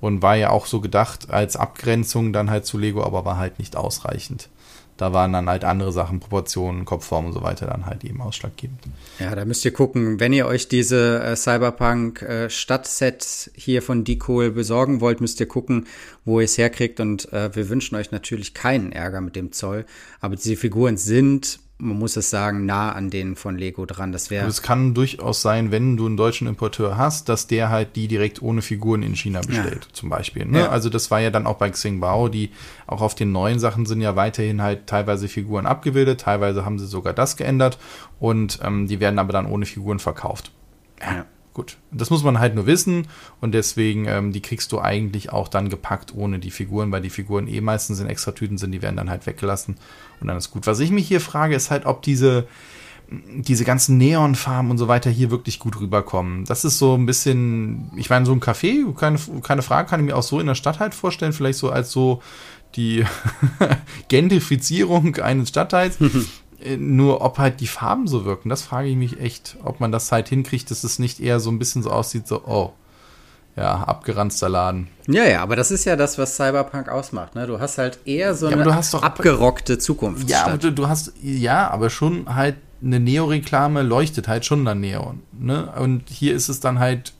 und 0.00 0.20
war 0.20 0.36
ja 0.36 0.50
auch 0.50 0.66
so 0.66 0.80
gedacht 0.80 1.30
als 1.30 1.56
Abgrenzung 1.56 2.32
dann 2.32 2.50
halt 2.50 2.66
zu 2.66 2.76
Lego, 2.76 3.02
aber 3.02 3.24
war 3.24 3.38
halt 3.38 3.58
nicht 3.58 3.76
ausreichend. 3.76 4.48
Da 4.96 5.12
waren 5.12 5.32
dann 5.32 5.48
halt 5.48 5.62
andere 5.64 5.92
Sachen, 5.92 6.20
Proportionen, 6.20 6.86
Kopfform 6.86 7.26
und 7.26 7.32
so 7.34 7.42
weiter 7.42 7.66
dann 7.66 7.84
halt 7.84 8.02
eben 8.02 8.22
ausschlaggebend. 8.22 8.80
Ja, 9.18 9.34
da 9.34 9.44
müsst 9.44 9.64
ihr 9.66 9.72
gucken, 9.72 10.20
wenn 10.20 10.32
ihr 10.32 10.46
euch 10.46 10.68
diese 10.68 11.22
äh, 11.22 11.36
Cyberpunk 11.36 12.22
äh, 12.22 12.48
Stadtsets 12.48 13.50
hier 13.54 13.82
von 13.82 14.04
Decol 14.04 14.50
besorgen 14.50 15.02
wollt, 15.02 15.20
müsst 15.20 15.38
ihr 15.38 15.46
gucken, 15.46 15.86
wo 16.24 16.40
ihr 16.40 16.46
es 16.46 16.56
herkriegt 16.56 16.98
und 17.00 17.30
äh, 17.32 17.54
wir 17.54 17.68
wünschen 17.68 17.94
euch 17.96 18.10
natürlich 18.10 18.54
keinen 18.54 18.90
Ärger 18.90 19.20
mit 19.20 19.36
dem 19.36 19.52
Zoll, 19.52 19.84
aber 20.20 20.36
diese 20.36 20.56
Figuren 20.56 20.96
sind 20.96 21.58
man 21.78 21.98
muss 21.98 22.16
es 22.16 22.30
sagen, 22.30 22.64
nah 22.64 22.92
an 22.92 23.10
denen 23.10 23.36
von 23.36 23.58
Lego 23.58 23.84
dran. 23.84 24.10
Das 24.10 24.30
wäre. 24.30 24.46
Es 24.46 24.62
kann 24.62 24.94
durchaus 24.94 25.42
sein, 25.42 25.70
wenn 25.70 25.96
du 25.96 26.06
einen 26.06 26.16
deutschen 26.16 26.46
Importeur 26.46 26.96
hast, 26.96 27.28
dass 27.28 27.46
der 27.46 27.68
halt 27.68 27.96
die 27.96 28.08
direkt 28.08 28.40
ohne 28.40 28.62
Figuren 28.62 29.02
in 29.02 29.14
China 29.14 29.40
bestellt, 29.42 29.86
ja. 29.86 29.92
zum 29.92 30.08
Beispiel. 30.08 30.46
Ne? 30.46 30.60
Ja. 30.60 30.68
Also 30.70 30.88
das 30.88 31.10
war 31.10 31.20
ja 31.20 31.30
dann 31.30 31.46
auch 31.46 31.56
bei 31.56 31.68
Xingbao, 31.68 32.28
die 32.28 32.50
auch 32.86 33.02
auf 33.02 33.14
den 33.14 33.30
neuen 33.30 33.58
Sachen 33.58 33.84
sind 33.84 34.00
ja 34.00 34.16
weiterhin 34.16 34.62
halt 34.62 34.86
teilweise 34.86 35.28
Figuren 35.28 35.66
abgebildet, 35.66 36.22
teilweise 36.22 36.64
haben 36.64 36.78
sie 36.78 36.86
sogar 36.86 37.12
das 37.12 37.36
geändert 37.36 37.78
und 38.18 38.58
ähm, 38.62 38.86
die 38.86 39.00
werden 39.00 39.18
aber 39.18 39.32
dann 39.32 39.46
ohne 39.46 39.66
Figuren 39.66 39.98
verkauft. 39.98 40.52
Ja. 41.00 41.26
Gut, 41.56 41.78
das 41.90 42.10
muss 42.10 42.22
man 42.22 42.38
halt 42.38 42.54
nur 42.54 42.66
wissen 42.66 43.08
und 43.40 43.52
deswegen, 43.52 44.04
ähm, 44.04 44.30
die 44.30 44.42
kriegst 44.42 44.72
du 44.72 44.78
eigentlich 44.78 45.32
auch 45.32 45.48
dann 45.48 45.70
gepackt 45.70 46.14
ohne 46.14 46.38
die 46.38 46.50
Figuren, 46.50 46.92
weil 46.92 47.00
die 47.00 47.08
Figuren 47.08 47.48
eh 47.48 47.62
meistens 47.62 47.98
in 47.98 48.08
Extratüten 48.08 48.58
sind, 48.58 48.72
die 48.72 48.82
werden 48.82 48.96
dann 48.96 49.08
halt 49.08 49.24
weggelassen 49.24 49.76
und 50.20 50.28
dann 50.28 50.36
ist 50.36 50.50
gut. 50.50 50.66
Was 50.66 50.80
ich 50.80 50.90
mich 50.90 51.08
hier 51.08 51.22
frage, 51.22 51.56
ist 51.56 51.70
halt, 51.70 51.86
ob 51.86 52.02
diese, 52.02 52.46
diese 53.08 53.64
ganzen 53.64 53.96
Neonfarben 53.96 54.70
und 54.70 54.76
so 54.76 54.86
weiter 54.86 55.08
hier 55.08 55.30
wirklich 55.30 55.58
gut 55.58 55.80
rüberkommen. 55.80 56.44
Das 56.44 56.66
ist 56.66 56.76
so 56.76 56.94
ein 56.94 57.06
bisschen, 57.06 57.90
ich 57.96 58.10
meine, 58.10 58.26
so 58.26 58.32
ein 58.32 58.40
Café, 58.42 58.94
keine, 58.94 59.18
keine 59.42 59.62
Frage, 59.62 59.88
kann 59.88 60.00
ich 60.00 60.04
mir 60.04 60.16
auch 60.16 60.22
so 60.22 60.38
in 60.38 60.46
der 60.48 60.56
Stadt 60.56 60.78
halt 60.78 60.94
vorstellen, 60.94 61.32
vielleicht 61.32 61.58
so 61.58 61.70
als 61.70 61.90
so 61.90 62.20
die 62.74 63.02
Gentrifizierung 64.08 65.16
eines 65.16 65.48
Stadtteils. 65.48 65.96
Äh, 66.62 66.76
nur 66.76 67.20
ob 67.20 67.38
halt 67.38 67.60
die 67.60 67.66
Farben 67.66 68.06
so 68.06 68.24
wirken, 68.24 68.48
das 68.48 68.62
frage 68.62 68.88
ich 68.88 68.96
mich 68.96 69.20
echt, 69.20 69.56
ob 69.62 69.80
man 69.80 69.92
das 69.92 70.12
halt 70.12 70.28
hinkriegt, 70.28 70.70
dass 70.70 70.84
es 70.84 70.98
nicht 70.98 71.20
eher 71.20 71.40
so 71.40 71.50
ein 71.50 71.58
bisschen 71.58 71.82
so 71.82 71.90
aussieht, 71.90 72.26
so, 72.26 72.42
oh, 72.44 72.72
ja, 73.56 73.74
abgeranzter 73.84 74.48
Laden. 74.48 74.88
Ja, 75.08 75.24
ja, 75.24 75.42
aber 75.42 75.56
das 75.56 75.70
ist 75.70 75.86
ja 75.86 75.96
das, 75.96 76.18
was 76.18 76.36
Cyberpunk 76.36 76.88
ausmacht, 76.90 77.34
ne? 77.34 77.46
Du 77.46 77.58
hast 77.58 77.78
halt 77.78 77.98
eher 78.04 78.34
so 78.34 78.50
ja, 78.50 78.56
eine 78.56 78.64
doch, 78.64 79.02
abgerockte 79.02 79.78
Zukunft. 79.78 80.28
Ja, 80.28 80.44
aber 80.44 80.58
du, 80.58 80.72
du, 80.72 80.88
hast, 80.88 81.14
ja, 81.22 81.70
aber 81.70 81.88
schon 81.88 82.34
halt 82.34 82.56
eine 82.82 83.00
Neo-Reklame 83.00 83.82
leuchtet 83.82 84.28
halt 84.28 84.44
schon 84.44 84.64
dann 84.66 84.80
Neon, 84.80 85.22
ne? 85.32 85.72
Und 85.78 86.10
hier 86.10 86.34
ist 86.34 86.50
es 86.50 86.60
dann 86.60 86.78
halt 86.78 87.14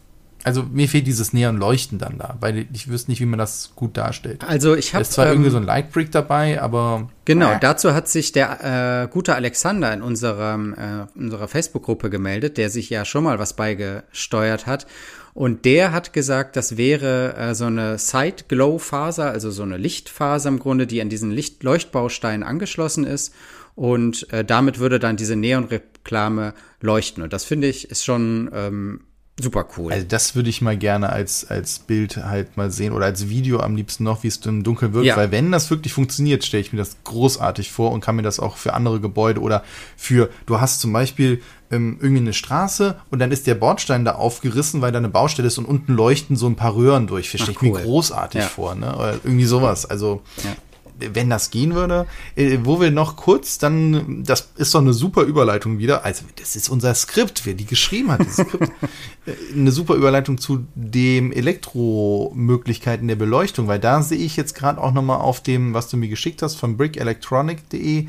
also 0.46 0.62
mir 0.62 0.88
fehlt 0.88 1.08
dieses 1.08 1.32
Neonleuchten 1.32 1.98
dann 1.98 2.18
da, 2.18 2.36
weil 2.38 2.68
ich 2.72 2.88
wüsste 2.88 3.10
nicht, 3.10 3.20
wie 3.20 3.26
man 3.26 3.36
das 3.36 3.72
gut 3.74 3.96
darstellt. 3.96 4.44
Also 4.46 4.76
ich 4.76 4.94
habe 4.94 5.02
ist 5.02 5.12
zwar 5.12 5.26
ähm, 5.26 5.32
irgendwie 5.32 5.50
so 5.50 5.56
ein 5.56 5.64
Lightbrick 5.64 6.12
dabei, 6.12 6.62
aber 6.62 7.08
genau. 7.24 7.50
Äh. 7.50 7.58
Dazu 7.60 7.94
hat 7.94 8.06
sich 8.06 8.30
der 8.30 9.02
äh, 9.02 9.08
gute 9.12 9.34
Alexander 9.34 9.92
in 9.92 10.02
unserem 10.02 10.74
äh, 10.74 11.18
unserer 11.18 11.48
Facebook-Gruppe 11.48 12.10
gemeldet, 12.10 12.58
der 12.58 12.70
sich 12.70 12.88
ja 12.90 13.04
schon 13.04 13.24
mal 13.24 13.40
was 13.40 13.54
beigesteuert 13.54 14.66
hat. 14.66 14.86
Und 15.34 15.64
der 15.64 15.90
hat 15.90 16.12
gesagt, 16.12 16.54
das 16.54 16.76
wäre 16.76 17.34
äh, 17.34 17.54
so 17.56 17.64
eine 17.64 17.98
Side-Glow-Faser, 17.98 19.28
also 19.28 19.50
so 19.50 19.64
eine 19.64 19.78
Lichtfaser 19.78 20.48
im 20.48 20.60
Grunde, 20.60 20.86
die 20.86 21.02
an 21.02 21.08
diesen 21.08 21.32
Licht-Leuchtbaustein 21.32 22.44
angeschlossen 22.44 23.02
ist. 23.02 23.34
Und 23.74 24.32
äh, 24.32 24.44
damit 24.44 24.78
würde 24.78 25.00
dann 25.00 25.16
diese 25.16 25.34
Neonreklame 25.34 26.54
leuchten. 26.80 27.24
Und 27.24 27.32
das 27.32 27.44
finde 27.44 27.66
ich 27.66 27.90
ist 27.90 28.04
schon 28.04 28.48
ähm, 28.54 29.00
super 29.40 29.66
cool. 29.76 29.92
Also 29.92 30.06
das 30.08 30.34
würde 30.34 30.48
ich 30.48 30.62
mal 30.62 30.76
gerne 30.76 31.10
als, 31.10 31.48
als 31.48 31.78
Bild 31.78 32.16
halt 32.16 32.56
mal 32.56 32.70
sehen 32.70 32.92
oder 32.92 33.04
als 33.04 33.28
Video 33.28 33.60
am 33.60 33.76
liebsten 33.76 34.04
noch, 34.04 34.22
wie 34.22 34.28
es 34.28 34.38
im 34.38 34.64
Dunkeln 34.64 34.94
wirkt. 34.94 35.06
Ja. 35.06 35.16
Weil 35.16 35.30
wenn 35.30 35.52
das 35.52 35.70
wirklich 35.70 35.92
funktioniert, 35.92 36.44
stelle 36.44 36.62
ich 36.62 36.72
mir 36.72 36.78
das 36.78 36.96
großartig 37.04 37.70
vor 37.70 37.92
und 37.92 38.00
kann 38.00 38.16
mir 38.16 38.22
das 38.22 38.40
auch 38.40 38.56
für 38.56 38.72
andere 38.72 39.00
Gebäude 39.00 39.40
oder 39.40 39.62
für, 39.96 40.30
du 40.46 40.60
hast 40.60 40.80
zum 40.80 40.92
Beispiel 40.92 41.42
ähm, 41.70 41.98
irgendwie 42.00 42.22
eine 42.22 42.32
Straße 42.32 42.96
und 43.10 43.18
dann 43.18 43.30
ist 43.30 43.46
der 43.46 43.56
Bordstein 43.56 44.04
da 44.04 44.14
aufgerissen, 44.14 44.80
weil 44.80 44.92
da 44.92 44.98
eine 44.98 45.08
Baustelle 45.08 45.48
ist 45.48 45.58
und 45.58 45.66
unten 45.66 45.92
leuchten 45.92 46.36
so 46.36 46.46
ein 46.46 46.56
paar 46.56 46.74
Röhren 46.74 47.06
durch. 47.06 47.28
Stelle 47.28 47.50
ich 47.50 47.60
cool. 47.60 47.72
mir 47.72 47.82
großartig 47.82 48.40
ja. 48.40 48.46
vor, 48.46 48.74
ne? 48.74 48.96
Oder 48.96 49.14
irgendwie 49.22 49.44
sowas. 49.44 49.84
Also 49.84 50.22
ja. 50.44 50.56
Wenn 50.98 51.30
das 51.30 51.50
gehen 51.50 51.74
würde, 51.74 52.06
äh, 52.36 52.58
wo 52.62 52.80
wir 52.80 52.90
noch 52.90 53.16
kurz 53.16 53.58
dann, 53.58 54.24
das 54.24 54.50
ist 54.56 54.74
doch 54.74 54.80
eine 54.80 54.92
super 54.92 55.22
Überleitung 55.22 55.78
wieder, 55.78 56.04
also 56.04 56.24
das 56.36 56.56
ist 56.56 56.68
unser 56.68 56.94
Skript, 56.94 57.44
wer 57.44 57.54
die 57.54 57.66
geschrieben 57.66 58.10
hat, 58.10 58.20
das 58.20 58.34
Skript, 58.34 58.72
äh, 59.26 59.32
eine 59.54 59.72
super 59.72 59.94
Überleitung 59.94 60.38
zu 60.38 60.66
dem 60.74 61.32
Elektromöglichkeiten 61.32 63.08
der 63.08 63.16
Beleuchtung, 63.16 63.68
weil 63.68 63.80
da 63.80 64.02
sehe 64.02 64.18
ich 64.18 64.36
jetzt 64.36 64.54
gerade 64.54 64.80
auch 64.80 64.92
nochmal 64.92 65.20
auf 65.20 65.42
dem, 65.42 65.74
was 65.74 65.88
du 65.88 65.96
mir 65.96 66.08
geschickt 66.08 66.42
hast, 66.42 66.56
von 66.56 66.76
brickelectronic.de, 66.76 68.06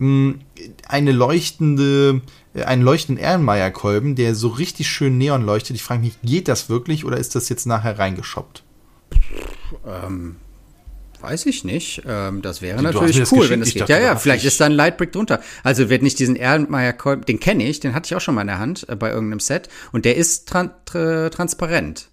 eine 0.00 1.12
leuchtende, 1.12 2.22
äh, 2.54 2.62
einen 2.62 2.82
leuchtenden 2.82 3.22
Erlenmeyer-Kolben, 3.22 4.14
der 4.14 4.34
so 4.34 4.48
richtig 4.48 4.88
schön 4.88 5.18
neon 5.18 5.42
leuchtet. 5.42 5.76
Ich 5.76 5.82
frage 5.82 6.00
mich, 6.00 6.20
geht 6.22 6.48
das 6.48 6.70
wirklich 6.70 7.04
oder 7.04 7.18
ist 7.18 7.34
das 7.34 7.50
jetzt 7.50 7.66
nachher 7.66 7.98
reingeschoppt? 7.98 8.64
Ähm, 9.86 10.36
Weiß 11.20 11.46
ich 11.46 11.64
nicht. 11.64 12.02
Ähm, 12.06 12.42
das 12.42 12.62
wäre 12.62 12.78
du 12.78 12.82
natürlich 12.82 13.30
cool, 13.32 13.48
wenn 13.50 13.62
es 13.62 13.74
geht. 13.74 13.88
Ja, 13.88 13.98
ja, 13.98 14.16
vielleicht 14.16 14.44
ist 14.44 14.60
da 14.60 14.66
ein 14.66 14.72
Lightbrick 14.72 15.12
drunter. 15.12 15.40
Also 15.62 15.90
wird 15.90 16.02
nicht 16.02 16.18
diesen 16.18 16.36
Erlenmeyer 16.36 16.92
Kolben, 16.92 17.24
den 17.24 17.40
kenne 17.40 17.64
ich, 17.66 17.80
den 17.80 17.94
hatte 17.94 18.06
ich 18.06 18.14
auch 18.16 18.20
schon 18.20 18.34
mal 18.34 18.42
in 18.42 18.46
der 18.46 18.58
Hand 18.58 18.88
äh, 18.88 18.96
bei 18.96 19.10
irgendeinem 19.10 19.40
Set 19.40 19.68
und 19.92 20.04
der 20.04 20.16
ist 20.16 20.48
tran 20.48 20.70
tra 20.84 21.28
transparent. 21.28 22.08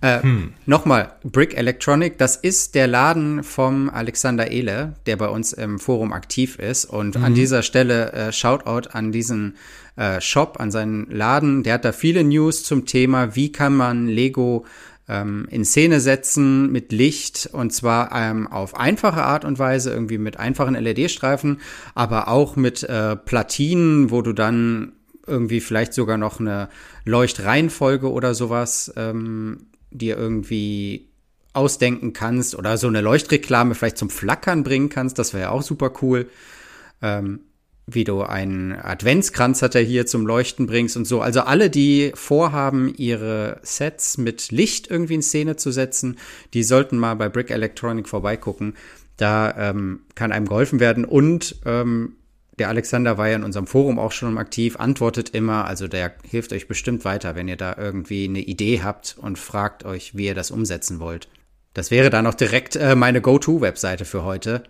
Äh, 0.00 0.22
hm. 0.22 0.52
Nochmal, 0.64 1.14
Brick 1.24 1.56
Electronic, 1.56 2.18
das 2.18 2.36
ist 2.36 2.76
der 2.76 2.86
Laden 2.86 3.42
vom 3.42 3.90
Alexander 3.90 4.50
Ehle, 4.50 4.94
der 5.06 5.16
bei 5.16 5.28
uns 5.28 5.52
im 5.52 5.80
Forum 5.80 6.12
aktiv 6.12 6.58
ist. 6.58 6.84
Und 6.84 7.16
mhm. 7.16 7.24
an 7.24 7.34
dieser 7.34 7.62
Stelle 7.62 8.12
äh, 8.12 8.32
Shoutout 8.32 8.90
an 8.92 9.10
diesen 9.10 9.56
äh, 9.96 10.20
Shop, 10.20 10.60
an 10.60 10.70
seinen 10.70 11.10
Laden. 11.10 11.64
Der 11.64 11.74
hat 11.74 11.84
da 11.84 11.90
viele 11.90 12.22
News 12.22 12.62
zum 12.62 12.86
Thema, 12.86 13.34
wie 13.34 13.50
kann 13.50 13.76
man 13.76 14.06
Lego 14.06 14.64
ähm, 15.08 15.46
in 15.50 15.64
Szene 15.64 16.00
setzen 16.00 16.70
mit 16.70 16.92
Licht 16.92 17.48
und 17.52 17.72
zwar 17.72 18.10
ähm, 18.14 18.46
auf 18.46 18.78
einfache 18.78 19.22
Art 19.22 19.44
und 19.44 19.58
Weise, 19.58 19.90
irgendwie 19.90 20.18
mit 20.18 20.38
einfachen 20.38 20.74
LED-Streifen, 20.74 21.60
aber 21.94 22.28
auch 22.28 22.56
mit 22.56 22.82
äh, 22.82 23.16
Platinen, 23.16 24.10
wo 24.10 24.22
du 24.22 24.32
dann 24.32 24.92
irgendwie 25.26 25.60
vielleicht 25.60 25.94
sogar 25.94 26.16
noch 26.18 26.40
eine 26.40 26.68
Leuchtreihenfolge 27.04 28.10
oder 28.10 28.34
sowas 28.34 28.92
ähm, 28.96 29.66
dir 29.90 30.16
irgendwie 30.16 31.08
ausdenken 31.52 32.12
kannst 32.12 32.54
oder 32.54 32.76
so 32.78 32.86
eine 32.86 33.00
Leuchtreklame 33.00 33.74
vielleicht 33.74 33.98
zum 33.98 34.10
Flackern 34.10 34.62
bringen 34.62 34.88
kannst. 34.88 35.18
Das 35.18 35.32
wäre 35.32 35.44
ja 35.44 35.50
auch 35.50 35.62
super 35.62 35.92
cool. 36.02 36.28
Ähm, 37.02 37.40
wie 37.90 38.04
du 38.04 38.22
einen 38.22 38.72
Adventskranz 38.72 39.62
hat 39.62 39.74
er 39.74 39.80
hier 39.80 40.06
zum 40.06 40.26
Leuchten 40.26 40.66
bringst 40.66 40.96
und 40.96 41.06
so. 41.06 41.22
Also 41.22 41.40
alle, 41.40 41.70
die 41.70 42.12
vorhaben, 42.14 42.92
ihre 42.96 43.60
Sets 43.62 44.18
mit 44.18 44.52
Licht 44.52 44.90
irgendwie 44.90 45.14
in 45.14 45.22
Szene 45.22 45.56
zu 45.56 45.70
setzen, 45.70 46.18
die 46.52 46.62
sollten 46.62 46.98
mal 46.98 47.14
bei 47.14 47.28
Brick 47.28 47.50
Electronic 47.50 48.06
vorbeigucken. 48.06 48.74
Da 49.16 49.70
ähm, 49.70 50.00
kann 50.14 50.32
einem 50.32 50.46
geholfen 50.46 50.80
werden 50.80 51.04
und 51.04 51.56
ähm, 51.64 52.16
der 52.58 52.68
Alexander 52.68 53.18
war 53.18 53.28
ja 53.28 53.36
in 53.36 53.44
unserem 53.44 53.66
Forum 53.66 53.98
auch 53.98 54.12
schon 54.12 54.36
aktiv, 54.36 54.76
antwortet 54.76 55.30
immer, 55.30 55.64
also 55.64 55.88
der 55.88 56.12
hilft 56.28 56.52
euch 56.52 56.68
bestimmt 56.68 57.04
weiter, 57.04 57.36
wenn 57.36 57.48
ihr 57.48 57.56
da 57.56 57.76
irgendwie 57.78 58.24
eine 58.24 58.40
Idee 58.40 58.82
habt 58.82 59.16
und 59.18 59.38
fragt 59.38 59.84
euch, 59.84 60.16
wie 60.16 60.26
ihr 60.26 60.34
das 60.34 60.50
umsetzen 60.50 61.00
wollt. 61.00 61.28
Das 61.72 61.90
wäre 61.90 62.10
dann 62.10 62.26
auch 62.26 62.34
direkt 62.34 62.76
äh, 62.76 62.96
meine 62.96 63.20
Go-To-Webseite 63.20 64.04
für 64.04 64.24
heute. 64.24 64.64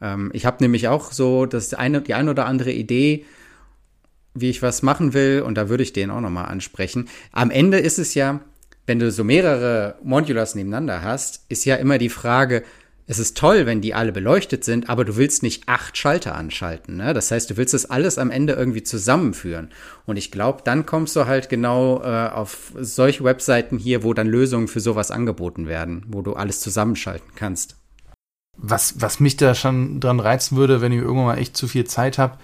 Ähm, 0.00 0.30
ich 0.32 0.46
habe 0.46 0.58
nämlich 0.60 0.88
auch 0.88 1.12
so 1.12 1.46
das 1.46 1.74
eine, 1.74 2.02
die 2.02 2.14
eine 2.14 2.30
oder 2.30 2.46
andere 2.46 2.72
Idee, 2.72 3.24
wie 4.34 4.50
ich 4.50 4.62
was 4.62 4.82
machen 4.82 5.12
will, 5.12 5.42
und 5.42 5.56
da 5.56 5.68
würde 5.68 5.82
ich 5.82 5.92
den 5.92 6.10
auch 6.10 6.20
nochmal 6.20 6.46
ansprechen. 6.46 7.08
Am 7.32 7.50
Ende 7.50 7.78
ist 7.78 7.98
es 7.98 8.14
ja, 8.14 8.40
wenn 8.86 8.98
du 8.98 9.10
so 9.10 9.24
mehrere 9.24 9.96
Modulars 10.02 10.54
nebeneinander 10.54 11.02
hast, 11.02 11.44
ist 11.48 11.64
ja 11.64 11.76
immer 11.76 11.98
die 11.98 12.08
Frage, 12.08 12.62
es 13.06 13.18
ist 13.18 13.36
toll, 13.36 13.66
wenn 13.66 13.80
die 13.80 13.92
alle 13.92 14.12
beleuchtet 14.12 14.62
sind, 14.62 14.88
aber 14.88 15.04
du 15.04 15.16
willst 15.16 15.42
nicht 15.42 15.68
acht 15.68 15.96
Schalter 15.96 16.36
anschalten. 16.36 16.96
Ne? 16.96 17.12
Das 17.12 17.32
heißt, 17.32 17.50
du 17.50 17.56
willst 17.56 17.74
das 17.74 17.86
alles 17.90 18.18
am 18.18 18.30
Ende 18.30 18.52
irgendwie 18.52 18.84
zusammenführen. 18.84 19.70
Und 20.06 20.16
ich 20.16 20.30
glaube, 20.30 20.62
dann 20.64 20.86
kommst 20.86 21.16
du 21.16 21.26
halt 21.26 21.48
genau 21.48 22.00
äh, 22.04 22.28
auf 22.28 22.72
solche 22.78 23.24
Webseiten 23.24 23.78
hier, 23.78 24.04
wo 24.04 24.14
dann 24.14 24.28
Lösungen 24.28 24.68
für 24.68 24.78
sowas 24.78 25.10
angeboten 25.10 25.66
werden, 25.66 26.04
wo 26.06 26.22
du 26.22 26.34
alles 26.34 26.60
zusammenschalten 26.60 27.32
kannst 27.34 27.79
was, 28.56 29.00
was 29.00 29.20
mich 29.20 29.36
da 29.36 29.54
schon 29.54 30.00
dran 30.00 30.20
reizen 30.20 30.56
würde, 30.56 30.80
wenn 30.80 30.92
ich 30.92 30.98
irgendwann 30.98 31.26
mal 31.26 31.38
echt 31.38 31.56
zu 31.56 31.66
viel 31.66 31.84
Zeit 31.84 32.18
habe, 32.18 32.38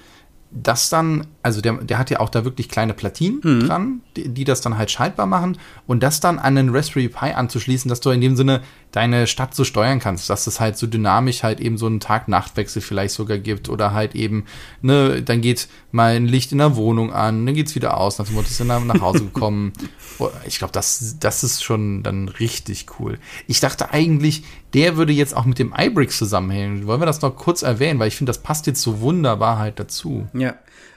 das 0.50 0.88
dann, 0.88 1.26
also 1.42 1.60
der, 1.60 1.74
der 1.74 1.98
hat 1.98 2.10
ja 2.10 2.20
auch 2.20 2.28
da 2.28 2.44
wirklich 2.44 2.68
kleine 2.68 2.94
Platinen 2.94 3.40
mhm. 3.42 3.66
dran, 3.66 4.00
die, 4.16 4.28
die, 4.28 4.44
das 4.44 4.60
dann 4.60 4.78
halt 4.78 4.90
schaltbar 4.90 5.26
machen 5.26 5.58
und 5.86 6.02
das 6.02 6.20
dann 6.20 6.38
an 6.38 6.56
einen 6.56 6.74
Raspberry 6.74 7.08
Pi 7.08 7.32
anzuschließen, 7.32 7.88
dass 7.88 8.00
du 8.00 8.10
in 8.10 8.20
dem 8.20 8.36
Sinne 8.36 8.62
deine 8.92 9.26
Stadt 9.26 9.54
so 9.54 9.64
steuern 9.64 9.98
kannst, 9.98 10.30
dass 10.30 10.46
es 10.46 10.60
halt 10.60 10.78
so 10.78 10.86
dynamisch 10.86 11.42
halt 11.42 11.60
eben 11.60 11.76
so 11.76 11.86
einen 11.86 12.00
Tag-Nacht-Wechsel 12.00 12.80
vielleicht 12.80 13.14
sogar 13.14 13.38
gibt 13.38 13.68
oder 13.68 13.92
halt 13.92 14.14
eben, 14.14 14.44
ne, 14.82 15.22
dann 15.22 15.40
geht 15.40 15.68
mal 15.90 16.14
ein 16.14 16.26
Licht 16.26 16.52
in 16.52 16.58
der 16.58 16.76
Wohnung 16.76 17.12
an, 17.12 17.44
dann 17.44 17.54
geht's 17.54 17.74
wieder 17.74 17.98
aus, 17.98 18.18
Motto, 18.18 18.48
ist 18.48 18.60
dann 18.60 18.86
nach 18.86 19.00
Hause 19.00 19.24
gekommen. 19.24 19.72
Oh, 20.18 20.30
ich 20.46 20.56
glaube, 20.56 20.72
das, 20.72 21.16
das 21.20 21.44
ist 21.44 21.62
schon 21.62 22.02
dann 22.02 22.28
richtig 22.28 22.86
cool. 22.98 23.18
Ich 23.46 23.60
dachte 23.60 23.92
eigentlich, 23.92 24.44
der 24.76 24.98
würde 24.98 25.12
jetzt 25.12 25.34
auch 25.34 25.46
mit 25.46 25.58
dem 25.58 25.74
iBricks 25.76 26.18
zusammenhängen. 26.18 26.86
Wollen 26.86 27.00
wir 27.00 27.06
das 27.06 27.22
noch 27.22 27.34
kurz 27.34 27.62
erwähnen, 27.62 27.98
weil 27.98 28.08
ich 28.08 28.16
finde, 28.16 28.30
das 28.30 28.42
passt 28.42 28.66
jetzt 28.66 28.82
so 28.82 29.00
wunderbar 29.00 29.58
halt 29.58 29.80
dazu. 29.80 30.28
Ja. 30.34 30.54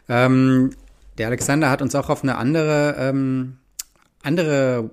Ähm, 0.10 0.72
der 1.18 1.28
Alexander 1.28 1.70
hat 1.70 1.82
uns 1.82 1.96
auch 1.96 2.10
auf 2.10 2.22
eine 2.22 2.36
andere, 2.36 2.96
ähm, 3.00 3.58
andere 4.22 4.92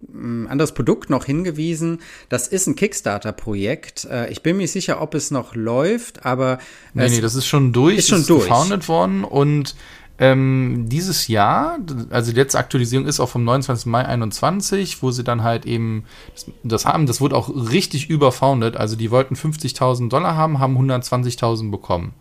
ein 0.00 0.46
anderes 0.48 0.72
Produkt 0.72 1.10
noch 1.10 1.24
hingewiesen. 1.24 2.00
Das 2.28 2.48
ist 2.48 2.66
ein 2.66 2.76
Kickstarter-Projekt. 2.76 4.04
Äh, 4.04 4.30
ich 4.30 4.42
bin 4.42 4.56
mir 4.56 4.68
sicher, 4.68 5.00
ob 5.00 5.14
es 5.14 5.30
noch 5.30 5.54
läuft, 5.54 6.24
aber. 6.24 6.58
Nee, 6.94 7.08
nee, 7.08 7.20
das 7.20 7.36
ist 7.36 7.46
schon 7.46 7.72
durch. 7.72 7.98
Ist 7.98 8.08
schon 8.08 8.20
ist 8.20 8.30
durch. 8.30 8.44
gefoundet 8.44 8.88
worden 8.88 9.24
und 9.24 9.76
ähm, 10.20 10.86
dieses 10.88 11.28
Jahr, 11.28 11.78
also 12.10 12.32
die 12.32 12.38
letzte 12.38 12.58
Aktualisierung 12.58 13.06
ist 13.06 13.20
auch 13.20 13.28
vom 13.28 13.44
29. 13.44 13.86
Mai 13.86 14.04
21, 14.04 15.00
wo 15.02 15.12
sie 15.12 15.22
dann 15.22 15.44
halt 15.44 15.64
eben 15.64 16.04
das, 16.34 16.46
das 16.64 16.86
haben, 16.86 17.06
das 17.06 17.20
wurde 17.20 17.36
auch 17.36 17.48
richtig 17.48 18.10
überfounded. 18.10 18.76
Also 18.76 18.96
die 18.96 19.12
wollten 19.12 19.36
50.000 19.36 20.08
Dollar 20.08 20.36
haben, 20.36 20.58
haben 20.58 20.76
120.000 20.76 21.70
bekommen. 21.70 22.14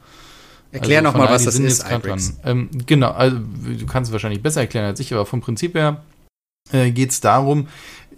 Erklär 0.72 1.00
also 1.00 1.12
nochmal, 1.12 1.30
was 1.34 1.46
das 1.46 1.58
ist. 1.58 1.86
Ähm, 2.44 2.70
genau, 2.86 3.12
also 3.12 3.38
du 3.38 3.86
kannst 3.88 4.10
es 4.10 4.14
wahrscheinlich 4.14 4.44
besser 4.44 4.62
erklären 4.62 4.86
als 4.86 5.00
ich, 5.00 5.14
aber 5.14 5.26
vom 5.26 5.42
Prinzip 5.42 5.74
her 5.74 6.02
äh, 6.72 6.92
geht 6.92 7.12
es 7.12 7.22
darum, 7.22 7.68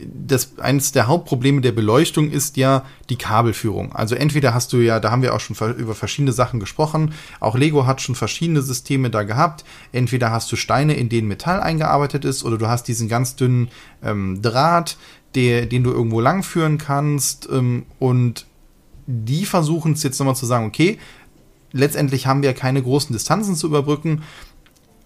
dass 0.01 0.57
eines 0.59 0.91
der 0.91 1.07
Hauptprobleme 1.07 1.61
der 1.61 1.71
Beleuchtung 1.71 2.31
ist 2.31 2.57
ja 2.57 2.85
die 3.09 3.17
Kabelführung. 3.17 3.93
Also 3.93 4.15
entweder 4.15 4.53
hast 4.53 4.71
du 4.71 4.77
ja, 4.77 4.99
da 4.99 5.11
haben 5.11 5.21
wir 5.21 5.35
auch 5.35 5.39
schon 5.39 5.75
über 5.75 5.95
verschiedene 5.95 6.31
Sachen 6.31 6.59
gesprochen, 6.59 7.13
auch 7.39 7.55
Lego 7.57 7.85
hat 7.85 8.01
schon 8.01 8.15
verschiedene 8.15 8.61
Systeme 8.61 9.09
da 9.09 9.23
gehabt. 9.23 9.65
Entweder 9.91 10.31
hast 10.31 10.51
du 10.51 10.55
Steine, 10.55 10.93
in 10.93 11.09
denen 11.09 11.27
Metall 11.27 11.59
eingearbeitet 11.59 12.25
ist, 12.25 12.43
oder 12.43 12.57
du 12.57 12.67
hast 12.67 12.87
diesen 12.87 13.09
ganz 13.09 13.35
dünnen 13.35 13.69
ähm, 14.03 14.41
Draht, 14.41 14.97
der, 15.35 15.65
den 15.65 15.83
du 15.83 15.91
irgendwo 15.91 16.21
langführen 16.21 16.77
kannst. 16.77 17.49
Ähm, 17.51 17.85
und 17.99 18.45
die 19.05 19.45
versuchen 19.45 19.93
es 19.93 20.03
jetzt 20.03 20.19
nochmal 20.19 20.35
zu 20.35 20.45
sagen, 20.45 20.65
okay, 20.65 20.97
letztendlich 21.71 22.25
haben 22.25 22.41
wir 22.41 22.53
keine 22.53 22.81
großen 22.81 23.11
Distanzen 23.13 23.55
zu 23.55 23.67
überbrücken 23.67 24.23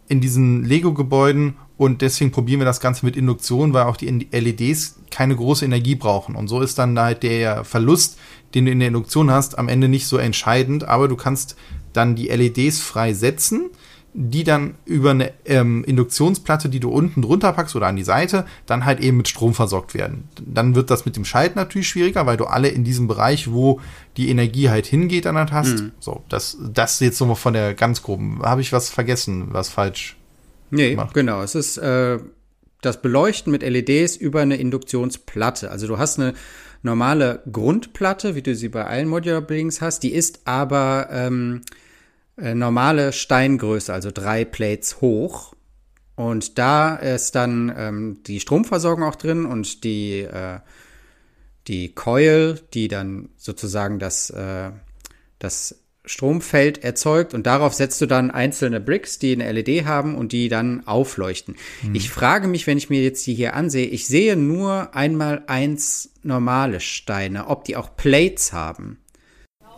in 0.08 0.22
diesen 0.22 0.64
Lego-Gebäuden 0.64 1.56
und 1.78 2.02
deswegen 2.02 2.32
probieren 2.32 2.60
wir 2.60 2.66
das 2.66 2.80
Ganze 2.80 3.06
mit 3.06 3.16
Induktion, 3.18 3.74
weil 3.74 3.84
auch 3.84 3.98
die 3.98 4.28
LEDs 4.32 5.00
keine 5.10 5.36
große 5.36 5.66
Energie 5.66 5.96
brauchen. 5.96 6.36
Und 6.36 6.48
so 6.48 6.62
ist 6.62 6.78
dann 6.78 6.98
halt 7.00 7.24
der 7.24 7.64
Verlust, 7.64 8.18
den 8.54 8.66
du 8.66 8.72
in 8.72 8.80
der 8.80 8.90
Induktion 8.90 9.32
hast, 9.32 9.58
am 9.58 9.70
Ende 9.70 9.88
nicht 9.88 10.08
so 10.08 10.18
entscheidend, 10.18 10.84
aber 10.84 11.08
du 11.08 11.16
kannst 11.16 11.56
dann 11.94 12.16
die 12.16 12.28
LEDs 12.28 12.80
freisetzen 12.80 13.70
die 14.14 14.44
dann 14.44 14.76
über 14.86 15.12
eine 15.12 15.34
ähm, 15.46 15.84
Induktionsplatte, 15.84 16.70
die 16.70 16.80
du 16.80 16.90
unten 16.90 17.24
drunter 17.24 17.52
packst 17.52 17.76
oder 17.76 17.88
an 17.88 17.96
die 17.96 18.04
Seite, 18.04 18.46
dann 18.68 18.86
halt 18.86 19.00
eben 19.00 19.18
mit 19.18 19.28
Strom 19.28 19.56
versorgt 19.56 19.96
werden. 19.96 20.30
Dann 20.46 20.76
wird 20.76 20.92
das 20.92 21.06
mit 21.06 21.16
dem 21.16 21.26
Schalten 21.26 21.58
natürlich 21.58 21.88
schwieriger, 21.88 22.26
weil 22.28 22.38
du 22.38 22.46
alle 22.46 22.68
in 22.68 22.84
diesem 22.84 23.08
Bereich, 23.08 23.52
wo 23.52 23.82
die 24.18 24.30
Energie 24.30 24.70
halt 24.70 24.86
hingeht, 24.86 25.26
dann 25.26 25.38
halt 25.38 25.52
hast. 25.52 25.80
Mhm. 25.80 25.92
So, 26.00 26.24
das, 26.30 26.58
das 26.62 27.00
jetzt 27.00 27.18
so 27.18 27.34
von 27.34 27.54
der 27.54 27.74
ganz 27.74 28.04
groben. 28.04 28.42
Habe 28.44 28.62
ich 28.62 28.72
was 28.72 28.90
vergessen, 28.90 29.48
was 29.50 29.70
falsch? 29.70 30.16
Nee, 30.74 30.96
macht? 30.96 31.14
genau. 31.14 31.42
Es 31.44 31.56
ist 31.56 31.78
äh, 31.78 32.20
das 32.82 33.02
Beleuchten 33.02 33.52
mit 33.52 33.64
LEDs 33.64 34.16
über 34.16 34.42
eine 34.42 34.58
Induktionsplatte. 34.58 35.72
Also 35.72 35.88
du 35.88 35.98
hast 35.98 36.20
eine 36.20 36.34
normale 36.82 37.42
Grundplatte, 37.52 38.36
wie 38.36 38.42
du 38.42 38.56
sie 38.56 38.70
bei 38.70 38.86
allen 38.86 39.08
Modular 39.08 39.42
Buildings 39.42 39.82
hast, 39.82 40.04
die 40.04 40.14
ist 40.14 40.42
aber 40.46 41.08
ähm, 41.12 41.62
äh, 42.38 42.56
normale 42.56 43.14
Steingröße, 43.14 43.94
also 43.94 44.12
drei 44.12 44.46
Plates 44.46 45.00
hoch. 45.02 45.54
Und 46.16 46.58
da 46.58 46.96
ist 46.96 47.36
dann 47.36 47.74
ähm, 47.76 48.18
die 48.28 48.40
Stromversorgung 48.40 49.04
auch 49.04 49.16
drin 49.16 49.46
und 49.46 49.84
die, 49.84 50.22
äh, 50.22 50.60
die 51.68 51.94
Coil, 51.96 52.60
die 52.74 52.88
dann 52.88 53.30
sozusagen 53.38 53.98
das, 53.98 54.30
äh, 54.30 54.72
das 55.40 55.83
Stromfeld 56.06 56.84
erzeugt 56.84 57.34
und 57.34 57.46
darauf 57.46 57.74
setzt 57.74 58.02
du 58.02 58.06
dann 58.06 58.30
einzelne 58.30 58.82
Bricks, 58.82 59.20
die 59.20 59.32
eine 59.32 59.52
LED 59.52 59.86
haben 59.86 60.16
und 60.16 60.32
die 60.34 60.50
dann 60.50 60.86
aufleuchten. 60.86 61.56
Hm. 61.82 61.96
Ich 61.96 62.10
frage 62.10 62.48
mich, 62.48 62.68
wenn 62.68 62.78
ich 62.78 62.90
mir 62.90 63.02
jetzt 63.02 63.26
die 63.26 63.34
hier 63.34 63.54
ansehe, 63.54 63.88
ich 63.88 64.08
sehe 64.08 64.36
nur 64.36 64.96
einmal 64.96 65.44
eins 65.48 66.12
normale 66.22 66.80
Steine, 66.80 67.48
ob 67.48 67.64
die 67.64 67.78
auch 67.78 67.96
Plates 67.96 68.52
haben. 68.52 68.98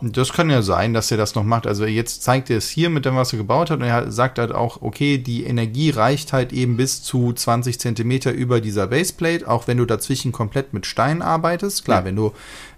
Das 0.02 0.32
kann 0.32 0.50
ja 0.50 0.60
sein, 0.60 0.92
dass 0.92 1.10
er 1.10 1.16
das 1.16 1.34
noch 1.34 1.42
macht. 1.42 1.66
Also 1.66 1.86
jetzt 1.86 2.22
zeigt 2.22 2.50
er 2.50 2.58
es 2.58 2.68
hier 2.68 2.90
mit 2.90 3.06
dem, 3.06 3.16
was 3.16 3.32
er 3.32 3.38
gebaut 3.38 3.70
hat. 3.70 3.78
Und 3.78 3.86
er 3.86 4.10
sagt 4.12 4.38
halt 4.38 4.52
auch, 4.52 4.82
okay, 4.82 5.16
die 5.16 5.44
Energie 5.44 5.90
reicht 5.90 6.34
halt 6.34 6.52
eben 6.52 6.76
bis 6.76 7.02
zu 7.02 7.32
20 7.32 7.80
Zentimeter 7.80 8.32
über 8.32 8.60
dieser 8.60 8.88
Baseplate, 8.88 9.48
auch 9.48 9.66
wenn 9.66 9.78
du 9.78 9.86
dazwischen 9.86 10.32
komplett 10.32 10.74
mit 10.74 10.84
Stein 10.84 11.22
arbeitest. 11.22 11.86
Klar, 11.86 12.00
ja. 12.00 12.04
wenn 12.04 12.16
du 12.16 12.32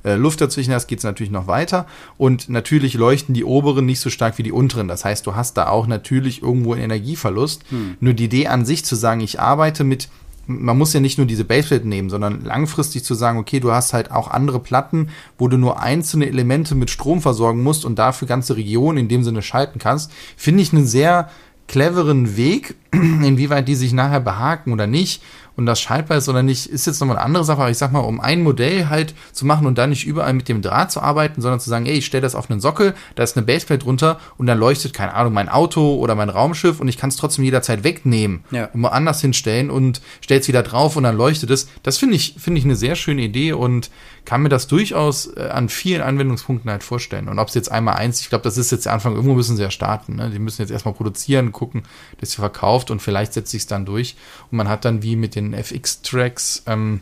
äh, 0.04 0.14
Luft 0.14 0.40
dazwischen 0.40 0.72
hast, 0.72 0.86
geht 0.86 0.98
es 0.98 1.04
natürlich 1.04 1.32
noch 1.32 1.48
weiter. 1.48 1.86
Und 2.18 2.48
natürlich 2.48 2.94
leuchten 2.94 3.34
die 3.34 3.44
oberen 3.44 3.84
nicht 3.84 4.00
so 4.00 4.10
stark 4.10 4.38
wie 4.38 4.44
die 4.44 4.52
unteren. 4.52 4.86
Das 4.86 5.04
heißt, 5.04 5.26
du 5.26 5.34
hast 5.34 5.56
da 5.56 5.68
auch 5.68 5.88
natürlich 5.88 6.42
irgendwo 6.42 6.72
einen 6.72 6.82
Energieverlust. 6.82 7.64
Hm. 7.70 7.96
Nur 7.98 8.14
die 8.14 8.26
Idee 8.26 8.46
an 8.46 8.64
sich 8.64 8.84
zu 8.84 8.94
sagen, 8.94 9.20
ich 9.20 9.40
arbeite 9.40 9.82
mit 9.82 10.08
man 10.48 10.78
muss 10.78 10.94
ja 10.94 11.00
nicht 11.00 11.18
nur 11.18 11.26
diese 11.26 11.44
Baseplate 11.44 11.86
nehmen, 11.86 12.08
sondern 12.08 12.42
langfristig 12.42 13.04
zu 13.04 13.14
sagen, 13.14 13.38
okay, 13.38 13.60
du 13.60 13.70
hast 13.70 13.92
halt 13.92 14.10
auch 14.10 14.28
andere 14.28 14.60
Platten, 14.60 15.10
wo 15.36 15.46
du 15.46 15.58
nur 15.58 15.80
einzelne 15.80 16.26
Elemente 16.26 16.74
mit 16.74 16.90
Strom 16.90 17.20
versorgen 17.20 17.62
musst 17.62 17.84
und 17.84 17.98
dafür 17.98 18.26
ganze 18.26 18.56
Regionen 18.56 18.98
in 18.98 19.08
dem 19.08 19.22
Sinne 19.22 19.42
schalten 19.42 19.78
kannst, 19.78 20.10
finde 20.36 20.62
ich 20.62 20.72
einen 20.72 20.86
sehr 20.86 21.28
cleveren 21.68 22.36
Weg, 22.38 22.76
inwieweit 22.92 23.68
die 23.68 23.74
sich 23.74 23.92
nachher 23.92 24.20
behaken 24.20 24.72
oder 24.72 24.86
nicht 24.86 25.22
und 25.58 25.66
das 25.66 25.80
schaltbar 25.80 26.18
ist 26.18 26.28
oder 26.28 26.44
nicht, 26.44 26.66
ist 26.66 26.86
jetzt 26.86 27.00
nochmal 27.00 27.16
eine 27.16 27.26
andere 27.26 27.44
Sache. 27.44 27.60
Aber 27.60 27.70
ich 27.70 27.78
sag 27.78 27.90
mal, 27.90 27.98
um 27.98 28.20
ein 28.20 28.44
Modell 28.44 28.88
halt 28.88 29.12
zu 29.32 29.44
machen 29.44 29.66
und 29.66 29.76
dann 29.76 29.90
nicht 29.90 30.06
überall 30.06 30.32
mit 30.32 30.48
dem 30.48 30.62
Draht 30.62 30.92
zu 30.92 31.00
arbeiten, 31.00 31.42
sondern 31.42 31.58
zu 31.58 31.68
sagen, 31.68 31.84
ey, 31.84 31.98
ich 31.98 32.06
stelle 32.06 32.22
das 32.22 32.36
auf 32.36 32.48
einen 32.48 32.60
Sockel, 32.60 32.94
da 33.16 33.24
ist 33.24 33.36
eine 33.36 33.44
Baseplate 33.44 33.82
drunter 33.82 34.20
und 34.36 34.46
dann 34.46 34.56
leuchtet, 34.56 34.94
keine 34.94 35.14
Ahnung, 35.14 35.32
mein 35.32 35.48
Auto 35.48 35.96
oder 35.96 36.14
mein 36.14 36.28
Raumschiff 36.28 36.78
und 36.78 36.86
ich 36.86 36.96
kann 36.96 37.10
es 37.10 37.16
trotzdem 37.16 37.44
jederzeit 37.44 37.82
wegnehmen 37.82 38.44
ja. 38.52 38.66
und 38.66 38.82
mal 38.82 38.90
anders 38.90 39.20
hinstellen 39.20 39.68
und 39.68 40.00
stelle 40.20 40.38
es 40.38 40.46
wieder 40.46 40.62
drauf 40.62 40.94
und 40.94 41.02
dann 41.02 41.16
leuchtet 41.16 41.50
es. 41.50 41.68
Das 41.82 41.98
finde 41.98 42.14
ich, 42.14 42.36
finde 42.38 42.60
ich 42.60 42.64
eine 42.64 42.76
sehr 42.76 42.94
schöne 42.94 43.22
Idee 43.22 43.52
und 43.52 43.90
kann 44.28 44.42
mir 44.42 44.50
das 44.50 44.66
durchaus 44.66 45.34
äh, 45.38 45.48
an 45.50 45.70
vielen 45.70 46.02
Anwendungspunkten 46.02 46.70
halt 46.70 46.84
vorstellen. 46.84 47.28
Und 47.28 47.38
ob 47.38 47.48
es 47.48 47.54
jetzt 47.54 47.72
einmal 47.72 47.94
eins, 47.94 48.20
ich 48.20 48.28
glaube, 48.28 48.44
das 48.44 48.58
ist 48.58 48.70
jetzt 48.70 48.84
der 48.84 48.92
Anfang, 48.92 49.14
irgendwo 49.14 49.34
müssen 49.34 49.56
sie 49.56 49.62
ja 49.62 49.70
starten. 49.70 50.16
Ne? 50.16 50.28
Die 50.28 50.38
müssen 50.38 50.60
jetzt 50.60 50.70
erstmal 50.70 50.92
produzieren, 50.92 51.50
gucken, 51.50 51.84
dass 52.20 52.32
sie 52.32 52.36
verkauft 52.36 52.90
und 52.90 53.00
vielleicht 53.00 53.32
setzt 53.32 53.52
sich 53.52 53.62
es 53.62 53.66
dann 53.68 53.86
durch. 53.86 54.16
Und 54.50 54.58
man 54.58 54.68
hat 54.68 54.84
dann 54.84 55.02
wie 55.02 55.16
mit 55.16 55.34
den 55.34 55.54
FX-Tracks 55.54 56.64
ähm, 56.66 57.00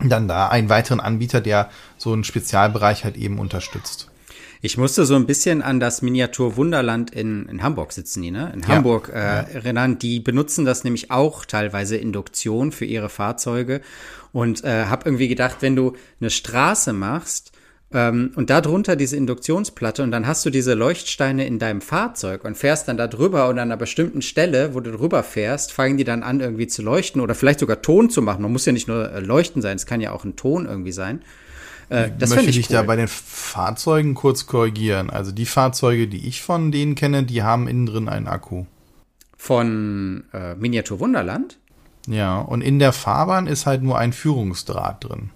dann 0.00 0.28
da 0.28 0.48
einen 0.48 0.68
weiteren 0.68 1.00
Anbieter, 1.00 1.40
der 1.40 1.70
so 1.96 2.12
einen 2.12 2.24
Spezialbereich 2.24 3.04
halt 3.04 3.16
eben 3.16 3.38
unterstützt. 3.38 4.09
Ich 4.62 4.76
musste 4.76 5.06
so 5.06 5.14
ein 5.14 5.26
bisschen 5.26 5.62
an 5.62 5.80
das 5.80 6.02
Miniatur 6.02 6.56
Wunderland 6.56 7.12
in, 7.12 7.46
in 7.46 7.62
Hamburg 7.62 7.92
sitzen, 7.92 8.22
die, 8.22 8.30
ne? 8.30 8.52
In 8.54 8.60
ja. 8.60 8.68
Hamburg 8.68 9.10
äh, 9.12 9.18
ja. 9.18 9.40
erinnern. 9.40 9.98
Die 9.98 10.20
benutzen 10.20 10.66
das 10.66 10.84
nämlich 10.84 11.10
auch 11.10 11.46
teilweise 11.46 11.96
Induktion 11.96 12.70
für 12.70 12.84
ihre 12.84 13.08
Fahrzeuge. 13.08 13.80
Und 14.32 14.62
äh, 14.62 14.84
habe 14.84 15.06
irgendwie 15.06 15.28
gedacht, 15.28 15.56
wenn 15.60 15.76
du 15.76 15.94
eine 16.20 16.30
Straße 16.30 16.92
machst 16.92 17.52
ähm, 17.92 18.32
und 18.36 18.50
darunter 18.50 18.96
diese 18.96 19.16
Induktionsplatte 19.16 20.02
und 20.02 20.10
dann 20.10 20.26
hast 20.26 20.44
du 20.44 20.50
diese 20.50 20.74
Leuchtsteine 20.74 21.46
in 21.46 21.58
deinem 21.58 21.80
Fahrzeug 21.80 22.44
und 22.44 22.56
fährst 22.56 22.86
dann 22.86 22.96
da 22.96 23.08
drüber 23.08 23.48
und 23.48 23.58
an 23.58 23.68
einer 23.68 23.76
bestimmten 23.76 24.22
Stelle, 24.22 24.74
wo 24.74 24.80
du 24.80 24.92
drüber 24.92 25.22
fährst, 25.22 25.72
fangen 25.72 25.96
die 25.96 26.04
dann 26.04 26.22
an 26.22 26.38
irgendwie 26.38 26.68
zu 26.68 26.82
leuchten 26.82 27.20
oder 27.20 27.34
vielleicht 27.34 27.60
sogar 27.60 27.82
Ton 27.82 28.10
zu 28.10 28.22
machen. 28.22 28.42
Man 28.42 28.52
muss 28.52 28.66
ja 28.66 28.72
nicht 28.72 28.88
nur 28.88 29.10
äh, 29.10 29.20
leuchten 29.20 29.62
sein, 29.62 29.76
es 29.76 29.86
kann 29.86 30.00
ja 30.00 30.12
auch 30.12 30.24
ein 30.24 30.36
Ton 30.36 30.66
irgendwie 30.66 30.92
sein. 30.92 31.22
Äh, 31.90 32.10
das 32.16 32.30
möchte 32.30 32.50
ich 32.50 32.56
dich 32.56 32.70
cool. 32.70 32.76
da 32.76 32.82
bei 32.82 32.96
den 32.96 33.08
Fahrzeugen 33.08 34.14
kurz 34.14 34.46
korrigieren. 34.46 35.10
Also 35.10 35.32
die 35.32 35.44
Fahrzeuge, 35.44 36.06
die 36.08 36.26
ich 36.26 36.40
von 36.40 36.72
denen 36.72 36.94
kenne, 36.94 37.24
die 37.24 37.42
haben 37.42 37.68
innen 37.68 37.86
drin 37.86 38.08
einen 38.08 38.28
Akku. 38.28 38.64
Von 39.36 40.24
äh, 40.32 40.54
Miniatur 40.54 41.00
Wunderland? 41.00 41.58
Ja, 42.06 42.38
und 42.38 42.62
in 42.62 42.78
der 42.78 42.92
Fahrbahn 42.92 43.46
ist 43.46 43.66
halt 43.66 43.82
nur 43.82 43.98
ein 43.98 44.12
Führungsdraht 44.12 45.04
drin. 45.04 45.30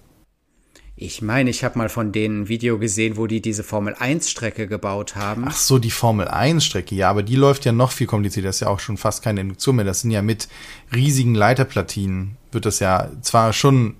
Ich 0.97 1.21
meine, 1.21 1.49
ich 1.49 1.65
habe 1.65 1.77
mal 1.77 1.89
von 1.89 2.13
denen 2.13 2.43
ein 2.43 2.47
Video 2.47 2.79
gesehen, 2.79 3.17
wo 3.17 3.27
die 3.27 3.41
diese 3.41 3.63
Formel 3.63 3.95
1 3.99 4.29
Strecke 4.29 4.65
gebaut 4.65 5.17
haben. 5.17 5.43
Ach 5.45 5.55
so, 5.55 5.77
die 5.77 5.91
Formel 5.91 6.29
1 6.29 6.63
Strecke, 6.63 6.95
ja, 6.95 7.09
aber 7.09 7.21
die 7.21 7.35
läuft 7.35 7.65
ja 7.65 7.73
noch 7.73 7.91
viel 7.91 8.07
komplizierter. 8.07 8.47
Das 8.47 8.57
ist 8.57 8.61
ja 8.61 8.69
auch 8.69 8.79
schon 8.79 8.95
fast 8.95 9.21
keine 9.21 9.41
Induktion 9.41 9.75
mehr. 9.75 9.83
Das 9.83 10.01
sind 10.01 10.11
ja 10.11 10.21
mit 10.21 10.47
riesigen 10.93 11.35
Leiterplatinen, 11.35 12.37
wird 12.53 12.65
das 12.65 12.79
ja 12.79 13.09
zwar 13.21 13.51
schon 13.51 13.95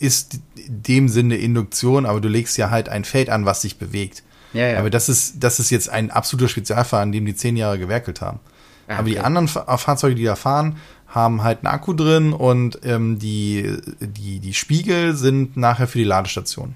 ist 0.00 0.40
in 0.56 0.82
dem 0.82 1.08
Sinne 1.08 1.36
Induktion, 1.36 2.06
aber 2.06 2.20
du 2.20 2.28
legst 2.28 2.56
ja 2.58 2.70
halt 2.70 2.88
ein 2.88 3.04
Feld 3.04 3.30
an, 3.30 3.44
was 3.44 3.62
sich 3.62 3.78
bewegt. 3.78 4.22
Ja, 4.52 4.66
ja. 4.68 4.78
Aber 4.78 4.90
das 4.90 5.08
ist, 5.08 5.42
das 5.42 5.60
ist 5.60 5.70
jetzt 5.70 5.88
ein 5.88 6.10
absoluter 6.10 6.48
Spezialfall, 6.48 7.02
an 7.02 7.12
dem 7.12 7.26
die 7.26 7.36
zehn 7.36 7.56
Jahre 7.56 7.78
gewerkelt 7.78 8.20
haben. 8.20 8.40
Ah, 8.88 8.96
aber 8.98 9.08
die 9.08 9.20
anderen 9.20 9.46
Fahrzeuge, 9.46 10.16
die 10.16 10.24
da 10.24 10.34
fahren, 10.34 10.76
haben 11.06 11.42
halt 11.42 11.58
einen 11.58 11.72
Akku 11.72 11.92
drin 11.92 12.32
und 12.32 12.80
ähm, 12.84 13.18
die, 13.18 13.76
die, 14.00 14.40
die 14.40 14.54
Spiegel 14.54 15.14
sind 15.14 15.56
nachher 15.56 15.86
für 15.86 15.98
die 15.98 16.04
Ladestation. 16.04 16.74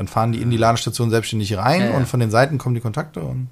Dann 0.00 0.08
fahren 0.08 0.32
die 0.32 0.40
in 0.40 0.48
die 0.48 0.56
Ladestation 0.56 1.10
selbstständig 1.10 1.58
rein 1.58 1.82
ja, 1.82 1.90
ja. 1.90 1.96
und 1.98 2.08
von 2.08 2.20
den 2.20 2.30
Seiten 2.30 2.56
kommen 2.56 2.74
die 2.74 2.80
Kontakte 2.80 3.20
und 3.20 3.48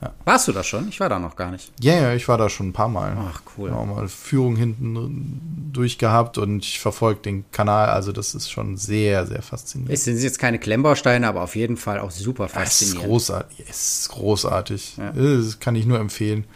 ja. 0.00 0.12
Warst 0.24 0.48
du 0.48 0.52
da 0.52 0.64
schon? 0.64 0.88
Ich 0.88 0.98
war 0.98 1.08
da 1.08 1.20
noch 1.20 1.36
gar 1.36 1.52
nicht. 1.52 1.70
Ja, 1.80 1.94
ja, 1.94 2.12
ich 2.12 2.26
war 2.26 2.36
da 2.38 2.48
schon 2.48 2.70
ein 2.70 2.72
paar 2.72 2.88
Mal. 2.88 3.16
Ach, 3.16 3.40
cool. 3.56 3.70
Auch 3.70 3.86
mal 3.86 4.08
Führung 4.08 4.56
hinten 4.56 5.70
durchgehabt 5.72 6.38
und 6.38 6.64
ich 6.64 6.80
verfolge 6.80 7.20
den 7.20 7.44
Kanal. 7.52 7.88
Also, 7.90 8.10
das 8.10 8.34
ist 8.34 8.50
schon 8.50 8.76
sehr, 8.76 9.28
sehr 9.28 9.42
faszinierend. 9.42 9.94
Es 9.94 10.02
sind 10.02 10.18
jetzt 10.18 10.40
keine 10.40 10.58
Klemmbausteine, 10.58 11.28
aber 11.28 11.42
auf 11.42 11.54
jeden 11.54 11.76
Fall 11.76 12.00
auch 12.00 12.10
super 12.10 12.48
faszinierend. 12.48 12.98
Es 12.98 13.04
ist 13.04 13.08
großartig. 13.08 13.64
Es 13.68 13.98
ist 14.00 14.08
großartig. 14.08 14.96
Ja. 14.96 15.12
Das 15.12 15.60
kann 15.60 15.76
ich 15.76 15.86
nur 15.86 16.00
empfehlen. 16.00 16.46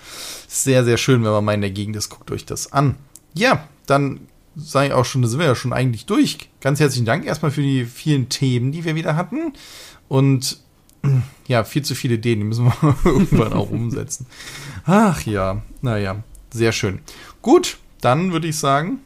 Sehr, 0.48 0.84
sehr 0.84 0.96
schön, 0.96 1.22
wenn 1.22 1.30
man 1.30 1.44
mal 1.44 1.54
in 1.54 1.60
der 1.60 1.70
Gegend 1.70 1.94
ist. 1.94 2.08
Guckt 2.08 2.32
euch 2.32 2.46
das 2.46 2.72
an. 2.72 2.96
Ja, 3.32 3.68
dann 3.86 4.22
sei 4.56 4.94
auch 4.94 5.04
schon, 5.04 5.22
da 5.22 5.28
sind 5.28 5.38
wir 5.38 5.46
ja 5.46 5.54
schon 5.54 5.72
eigentlich 5.72 6.06
durch. 6.06 6.38
Ganz 6.60 6.80
herzlichen 6.80 7.04
Dank 7.04 7.26
erstmal 7.26 7.50
für 7.50 7.62
die 7.62 7.84
vielen 7.84 8.28
Themen, 8.28 8.72
die 8.72 8.84
wir 8.84 8.94
wieder 8.94 9.14
hatten. 9.14 9.52
Und 10.08 10.58
ja, 11.46 11.64
viel 11.64 11.82
zu 11.82 11.94
viele 11.94 12.14
Ideen, 12.14 12.40
die 12.40 12.46
müssen 12.46 12.64
wir 12.64 12.96
irgendwann 13.04 13.52
auch 13.52 13.70
umsetzen. 13.70 14.26
Ach 14.86 15.20
ja, 15.22 15.62
naja, 15.82 16.22
sehr 16.50 16.72
schön. 16.72 17.00
Gut, 17.42 17.78
dann 18.00 18.32
würde 18.32 18.48
ich 18.48 18.58
sagen, 18.58 19.00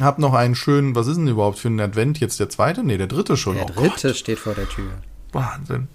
hab 0.00 0.18
noch 0.18 0.32
einen 0.32 0.54
schönen, 0.54 0.94
was 0.94 1.06
ist 1.06 1.16
denn 1.16 1.28
überhaupt 1.28 1.58
für 1.58 1.68
ein 1.68 1.78
Advent? 1.78 2.18
Jetzt 2.18 2.40
der 2.40 2.48
zweite? 2.48 2.82
Nee, 2.82 2.96
der 2.96 3.08
dritte 3.08 3.36
schon. 3.36 3.56
Der 3.56 3.64
oh 3.64 3.72
dritte 3.74 4.08
Gott. 4.08 4.16
steht 4.16 4.38
vor 4.38 4.54
der 4.54 4.68
Tür. 4.68 4.90
Wahnsinn. 5.32 5.88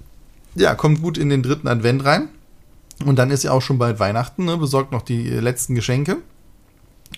Ja, 0.54 0.76
kommt 0.76 1.02
gut 1.02 1.18
in 1.18 1.30
den 1.30 1.42
dritten 1.42 1.68
Advent 1.68 2.06
rein. 2.06 2.30
Und 3.06 3.18
dann 3.18 3.32
ist 3.32 3.44
ja 3.44 3.52
auch 3.52 3.62
schon 3.62 3.78
bald 3.78 4.00
Weihnachten, 4.00 4.46
ne? 4.46 4.58
besorgt 4.58 4.92
noch 4.92 5.04
die 5.04 5.30
letzten 5.30 5.76
Geschenke 5.76 6.18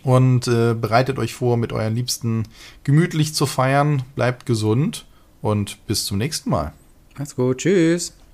und 0.03 0.47
äh, 0.47 0.73
bereitet 0.73 1.19
euch 1.19 1.33
vor, 1.33 1.57
mit 1.57 1.73
euren 1.73 1.95
Liebsten 1.95 2.43
gemütlich 2.83 3.33
zu 3.33 3.45
feiern. 3.45 4.03
Bleibt 4.15 4.45
gesund 4.45 5.05
und 5.41 5.85
bis 5.87 6.05
zum 6.05 6.17
nächsten 6.17 6.49
Mal. 6.49 6.73
Macht's 7.17 7.35
gut. 7.35 7.59
Tschüss. 7.59 8.18